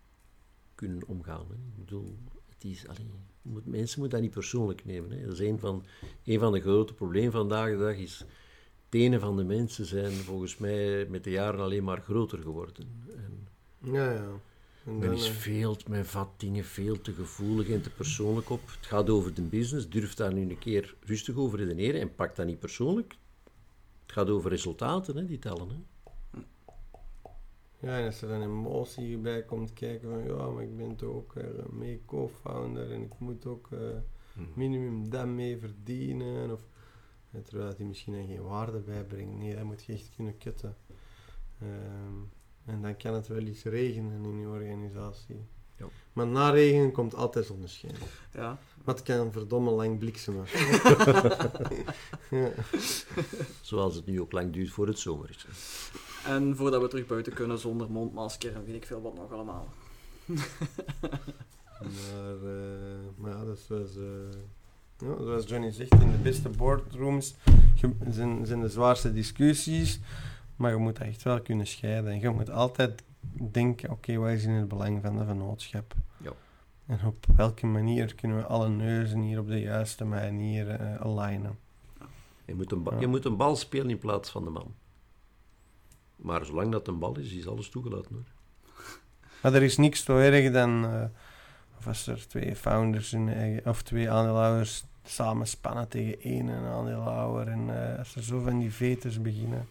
[0.75, 1.45] kunnen omgaan.
[1.47, 1.53] Hè.
[1.53, 3.05] Ik bedoel, het is, allee,
[3.45, 5.11] moet, mensen moeten dat niet persoonlijk nemen.
[5.11, 5.25] Hè.
[5.25, 5.83] Dat is een van,
[6.23, 7.95] een van de grote problemen vandaag de dag.
[7.95, 8.25] Is,
[8.89, 12.87] tenen van de mensen zijn volgens mij met de jaren alleen maar groter geworden.
[13.09, 13.47] En
[13.91, 14.27] ja, ja.
[14.85, 18.61] En men is veel, men vat dingen veel te gevoelig en te persoonlijk op.
[18.65, 22.35] Het gaat over de business, durf daar nu een keer rustig over redeneren en pak
[22.35, 23.15] dat niet persoonlijk.
[24.05, 25.69] Het gaat over resultaten, hè, die tellen.
[25.69, 25.75] Hè.
[27.85, 31.09] Ja, en als er een emotie bij komt kijken van ja, maar ik ben toch
[31.09, 33.79] ook uh, mee co-founder en ik moet ook uh,
[34.53, 36.51] minimum dat mee verdienen.
[36.51, 36.59] Of,
[37.43, 39.37] terwijl hij misschien dan geen waarde bijbrengt.
[39.37, 40.75] Nee, dat moet je echt kunnen kutten.
[41.61, 42.29] Um,
[42.65, 45.45] en dan kan het wel iets regenen in je organisatie.
[45.77, 45.85] Ja.
[46.13, 47.95] Maar na regen komt altijd zonneschijn.
[48.33, 48.59] Ja.
[48.83, 50.45] Maar het kan verdomme lang bliksemen.
[52.41, 52.51] ja.
[53.61, 55.45] Zoals het nu ook lang duurt voor het zomer is.
[56.25, 59.67] En voordat we terug buiten kunnen zonder mondmasker en weet ik veel wat nog allemaal.
[61.79, 62.51] maar, uh,
[63.15, 63.95] maar ja, dat was...
[63.95, 64.03] Uh,
[64.97, 67.35] ja, zoals Johnny zegt, in de beste boardrooms
[68.09, 69.99] zijn, zijn de zwaarste discussies.
[70.55, 72.11] Maar je moet echt wel kunnen scheiden.
[72.11, 73.03] En je moet altijd
[73.51, 75.93] denken, oké, wat is in het belang van de vennootschap?
[76.17, 76.31] Ja.
[76.85, 81.57] En op welke manier kunnen we alle neuzen hier op de juiste manier uh, alignen?
[82.45, 82.99] Je moet, een ja.
[82.99, 84.73] je moet een bal spelen in plaats van de man.
[86.15, 88.23] Maar zolang dat een bal is, is alles toegelaten hoor.
[89.41, 90.85] Maar er is niks zo erg dan...
[90.85, 91.03] Uh,
[91.77, 97.47] of als er twee founders in, of twee aandeelhouders samen spannen tegen één aandeelhouder.
[97.47, 99.67] En uh, als er zo van die veters beginnen...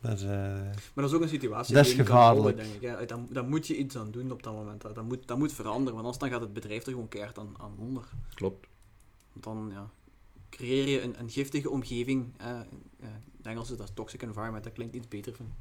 [0.00, 2.42] Dat is, uh, maar dat is ook een situatie dat is gevaarlijk.
[2.42, 2.98] Houden, denk ik.
[2.98, 3.06] Hè.
[3.06, 4.82] Dan, dan moet je iets aan doen op dat moment.
[4.82, 7.54] Dat moet, dat moet veranderen, want anders dan gaat het bedrijf er gewoon keihard aan,
[7.58, 8.04] aan onder.
[8.34, 8.66] Klopt.
[9.32, 9.90] Want dan ja,
[10.50, 12.32] creëer je een, een giftige omgeving.
[12.40, 13.08] Uh, uh,
[13.42, 15.52] in Engels is dat toxic environment, dat klinkt iets beter van.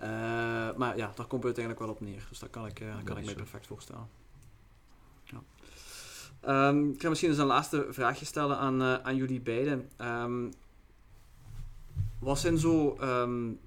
[0.00, 0.04] Uh,
[0.76, 2.26] maar ja, daar komt het uiteindelijk wel op neer.
[2.28, 4.08] Dus dat kan ik, kan ik mij perfect voorstellen.
[5.24, 5.42] Ja.
[6.68, 9.90] Um, ik ga misschien eens een laatste vraagje stellen aan, aan jullie beiden.
[9.98, 10.52] Um,
[12.18, 13.60] wat zijn zo um,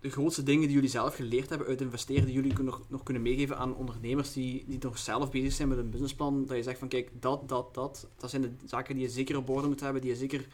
[0.00, 3.22] de grootste dingen die jullie zelf geleerd hebben uit investeren, die jullie nog, nog kunnen
[3.22, 6.46] meegeven aan ondernemers die, die nog zelf bezig zijn met een businessplan?
[6.46, 9.36] Dat je zegt van kijk, dat, dat, dat, dat zijn de zaken die je zeker
[9.36, 10.46] op orde moet hebben, die je zeker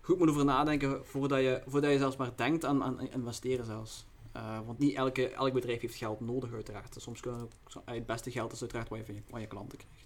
[0.00, 4.06] goed moet over nadenken voordat je, voordat je zelfs maar denkt aan, aan investeren zelfs.
[4.36, 6.94] Uh, want niet elke, elk bedrijf heeft geld nodig uiteraard.
[6.94, 7.52] Dus soms kunnen ook,
[7.84, 10.04] het beste geld is uiteraard wat je van je, van je klanten krijgt.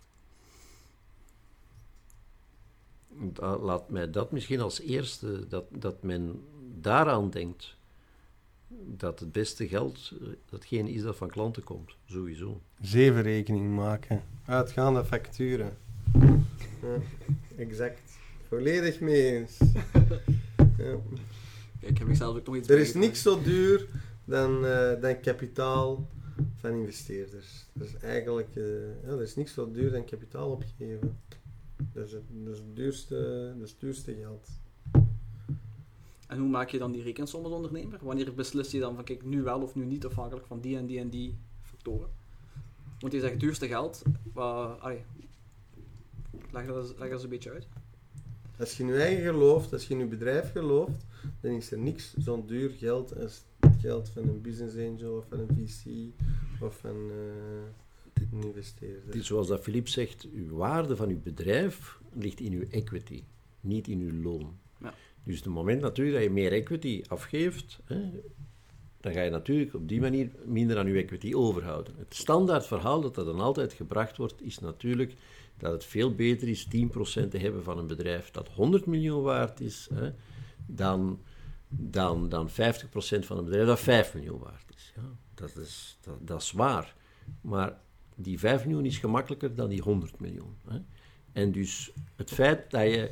[3.62, 6.44] Laat mij dat misschien als eerste, dat, dat men
[6.80, 7.78] daaraan denkt
[8.86, 10.12] dat het beste geld
[10.50, 12.60] datgene is dat van klanten komt, sowieso.
[12.80, 15.76] Zeven rekening maken, uitgaande facturen.
[16.82, 16.96] ja,
[17.56, 18.18] exact.
[18.48, 19.58] Volledig mee eens.
[20.78, 20.96] ja.
[21.80, 23.88] Ik heb zelf ook nog iets Er is niks zo duur
[24.24, 26.08] dan, uh, dan kapitaal
[26.56, 27.66] van investeerders.
[27.72, 28.64] Dat is eigenlijk, uh,
[29.02, 31.18] ja, er is niks zo duur dan kapitaal opgeven.
[31.92, 34.48] Dat is het, dat is het, duurste, dat is het duurste geld.
[36.30, 37.98] En hoe maak je dan die rekensom als ondernemer?
[38.02, 40.86] Wanneer beslis je dan van kijk, nu wel of nu niet, afhankelijk van die en
[40.86, 42.08] die en die factoren?
[42.98, 44.02] Want je zegt duurste geld,
[44.36, 45.04] uh, allee,
[46.50, 47.66] leg, dat eens, leg dat eens een beetje uit.
[48.58, 51.04] Als je in je eigen gelooft, als je in je bedrijf gelooft,
[51.40, 55.26] dan is er niks zo'n duur geld als het geld van een business angel of
[55.28, 56.12] van een VC
[56.62, 59.24] of van uh, een investeerder.
[59.24, 63.22] Zoals dat Philippe zegt, uw waarde van uw bedrijf ligt in uw equity,
[63.60, 64.58] niet in uw loon.
[65.24, 68.10] Dus het moment natuurlijk dat je meer equity afgeeft, hè,
[69.00, 71.94] dan ga je natuurlijk op die manier minder aan je equity overhouden.
[71.98, 75.14] Het standaard verhaal dat er dan altijd gebracht wordt, is natuurlijk
[75.56, 76.68] dat het veel beter is 10%
[77.30, 80.10] te hebben van een bedrijf dat 100 miljoen waard is, hè,
[80.66, 81.20] dan,
[81.68, 82.52] dan, dan 50%
[83.20, 84.92] van een bedrijf dat 5 miljoen waard is.
[84.96, 86.94] Ja, dat, is dat, dat is waar.
[87.40, 87.80] Maar
[88.14, 90.56] die 5 miljoen is gemakkelijker dan die 100 miljoen.
[90.68, 90.78] Hè.
[91.32, 93.10] En dus het feit dat je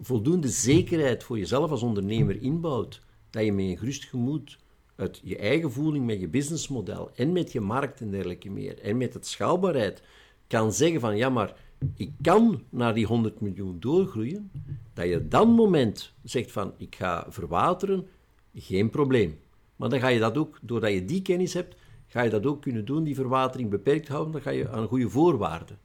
[0.00, 4.58] voldoende zekerheid voor jezelf als ondernemer inbouwt, dat je met een gerust gemoed
[4.96, 8.96] uit je eigen voeling met je businessmodel en met je markt en dergelijke meer, en
[8.96, 10.02] met het schaalbaarheid,
[10.46, 11.56] kan zeggen van ja, maar
[11.94, 14.50] ik kan naar die 100 miljoen doorgroeien,
[14.94, 18.06] dat je dan moment zegt van ik ga verwateren,
[18.54, 19.38] geen probleem.
[19.76, 22.62] Maar dan ga je dat ook, doordat je die kennis hebt, ga je dat ook
[22.62, 25.78] kunnen doen, die verwatering beperkt houden, dan ga je aan goede voorwaarden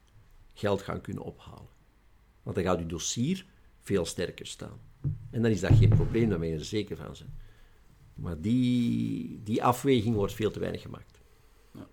[0.53, 1.73] geld gaan kunnen ophalen.
[2.43, 3.45] Want dan gaat je dossier
[3.85, 4.79] veel sterker staan.
[5.29, 7.33] En dan is dat geen probleem, dan ben je er zeker van zijn.
[8.13, 11.23] Maar die, die afweging wordt veel te weinig gemaakt.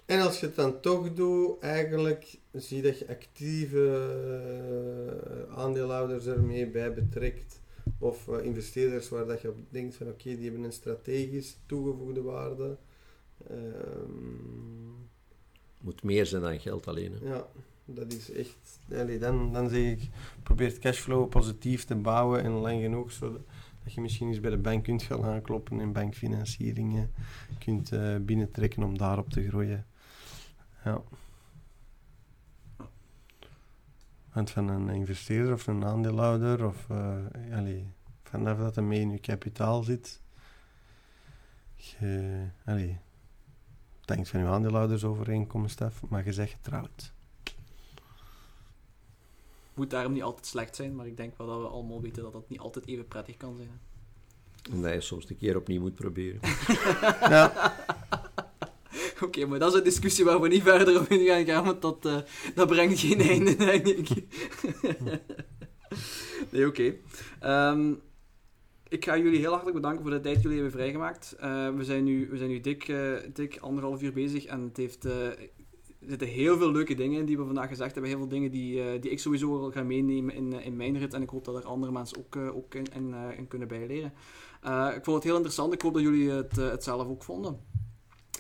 [0.07, 3.87] En als je het dan toch doet, eigenlijk zie dat je actieve
[5.49, 7.61] eh, aandeelhouders ermee bij betrekt.
[7.99, 12.23] Of eh, investeerders waar dat je op denkt van oké, die hebben een strategisch toegevoegde
[12.23, 12.77] waarde.
[13.49, 14.91] Ehm,
[15.81, 17.13] moet meer zijn dan geld alleen.
[17.13, 17.29] Hè?
[17.29, 17.47] Ja,
[17.95, 18.81] dat is echt...
[19.21, 20.09] Dan, dan zeg ik,
[20.43, 23.41] probeer cashflow positief te bouwen en lang genoeg, zodat
[23.85, 27.11] dat je misschien eens bij de bank kunt gaan aankloppen en bankfinancieringen
[27.59, 29.87] kunt uh, binnentrekken om daarop te groeien.
[30.85, 31.03] Ja.
[34.33, 36.87] Want van een investeerder of een aandeelhouder, of
[37.53, 37.93] allee,
[38.23, 40.21] vanaf dat er mee in je kapitaal zit,
[41.75, 42.99] je, allee,
[44.05, 47.13] denkt van je aandeelhoudersovereenkomst af, maar je zegt getrouwd.
[49.75, 52.33] Moet daarom niet altijd slecht zijn, maar ik denk wel dat we allemaal weten dat
[52.33, 53.81] dat niet altijd even prettig kan zijn.
[54.73, 56.41] En dat je soms een keer opnieuw moet proberen.
[57.35, 57.75] ja.
[59.21, 61.83] Oké, maar dat is een discussie waar we niet verder op in gaan gaan, want
[61.83, 62.17] dat, uh,
[62.55, 64.09] dat brengt geen einde, denk ik.
[66.51, 66.95] nee, oké.
[67.39, 67.71] Okay.
[67.71, 68.03] Um,
[68.93, 71.37] ik ga jullie heel hartelijk bedanken voor de tijd die jullie hebben vrijgemaakt.
[71.43, 74.77] Uh, we, zijn nu, we zijn nu dik, uh, dik anderhalf uur bezig en het
[74.77, 75.13] heeft, uh,
[76.03, 78.11] er zitten heel veel leuke dingen in die we vandaag gezegd hebben.
[78.11, 81.15] Heel veel dingen die, die ik sowieso wil gaan meenemen in, in mijn rit.
[81.15, 84.13] En ik hoop dat er andere mensen ook, ook in, in, in kunnen bijleren.
[84.97, 85.73] ik vond het heel interessant.
[85.73, 87.59] Ik hoop dat jullie het, het zelf ook vonden.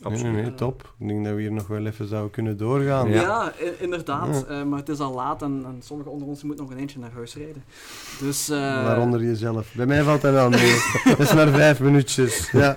[0.03, 0.23] Absoluut.
[0.23, 0.95] Nee, nee, nee, top.
[0.99, 3.09] Ik denk dat we hier nog wel even zouden kunnen doorgaan.
[3.09, 4.45] Ja, ja inderdaad.
[4.49, 4.61] Ja.
[4.61, 6.99] Uh, maar het is al laat en, en sommigen onder ons moeten nog een eentje
[6.99, 7.65] naar huis rijden.
[8.21, 8.57] Dus, uh...
[8.59, 9.75] Waaronder jezelf.
[9.75, 10.77] Bij mij valt dat wel mee.
[11.05, 12.51] dat is maar vijf minuutjes.
[12.51, 12.77] Ja.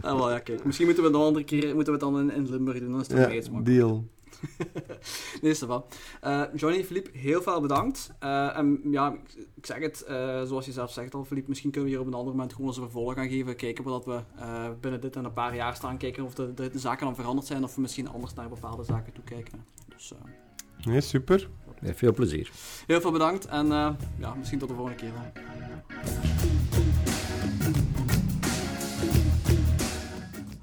[0.00, 0.64] ah, wel, ja, kijk.
[0.64, 2.90] Misschien moeten we het een andere keer moeten we het dan in, in Limburg doen.
[2.90, 4.04] Dan is het ja, nog iets deal.
[5.42, 5.84] nee, Stefan.
[6.24, 8.10] Uh, Johnny, Philippe, heel veel bedankt.
[8.22, 9.16] Uh, en ja,
[9.54, 12.12] ik zeg het, uh, zoals je zelf zegt al, Philippe, misschien kunnen we hier op
[12.12, 13.56] een ander moment gewoon eens een vervolg gaan geven.
[13.56, 14.20] Kijken wat we
[14.80, 15.96] binnen dit en een paar jaar staan.
[15.96, 18.84] Kijken of de, de, de, zaken dan veranderd zijn of we misschien anders naar bepaalde
[18.84, 19.64] zaken toe kijken.
[19.88, 20.12] Dus,
[20.84, 21.48] nee, super.
[21.80, 22.50] Ja, veel plezier.
[22.86, 23.66] Heel veel bedankt en
[24.18, 26.63] ja, misschien tot de volgende keer dan.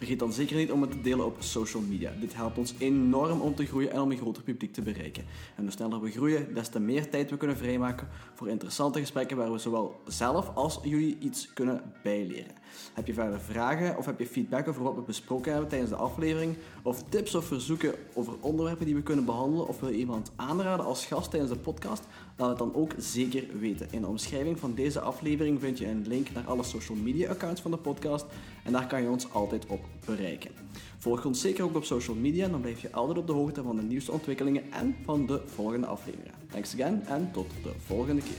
[0.00, 2.12] Vergeet dan zeker niet om het te delen op social media.
[2.20, 5.24] Dit helpt ons enorm om te groeien en om een groter publiek te bereiken.
[5.56, 9.36] En hoe sneller we groeien, des te meer tijd we kunnen vrijmaken voor interessante gesprekken
[9.36, 12.54] waar we zowel zelf als jullie iets kunnen bijleren.
[12.94, 15.96] Heb je verder vragen of heb je feedback over wat we besproken hebben tijdens de
[15.96, 16.56] aflevering?
[16.82, 19.68] Of tips of verzoeken over onderwerpen die we kunnen behandelen?
[19.68, 22.04] Of wil je iemand aanraden als gast tijdens de podcast?
[22.36, 23.88] Laat het dan ook zeker weten.
[23.90, 27.60] In de omschrijving van deze aflevering vind je een link naar alle social media accounts
[27.60, 28.26] van de podcast.
[28.70, 30.50] En daar kan je ons altijd op bereiken.
[30.98, 33.76] Volg ons zeker ook op social media, dan blijf je altijd op de hoogte van
[33.76, 36.34] de nieuwste ontwikkelingen en van de volgende afleveringen.
[36.50, 38.38] Thanks again en tot de volgende keer.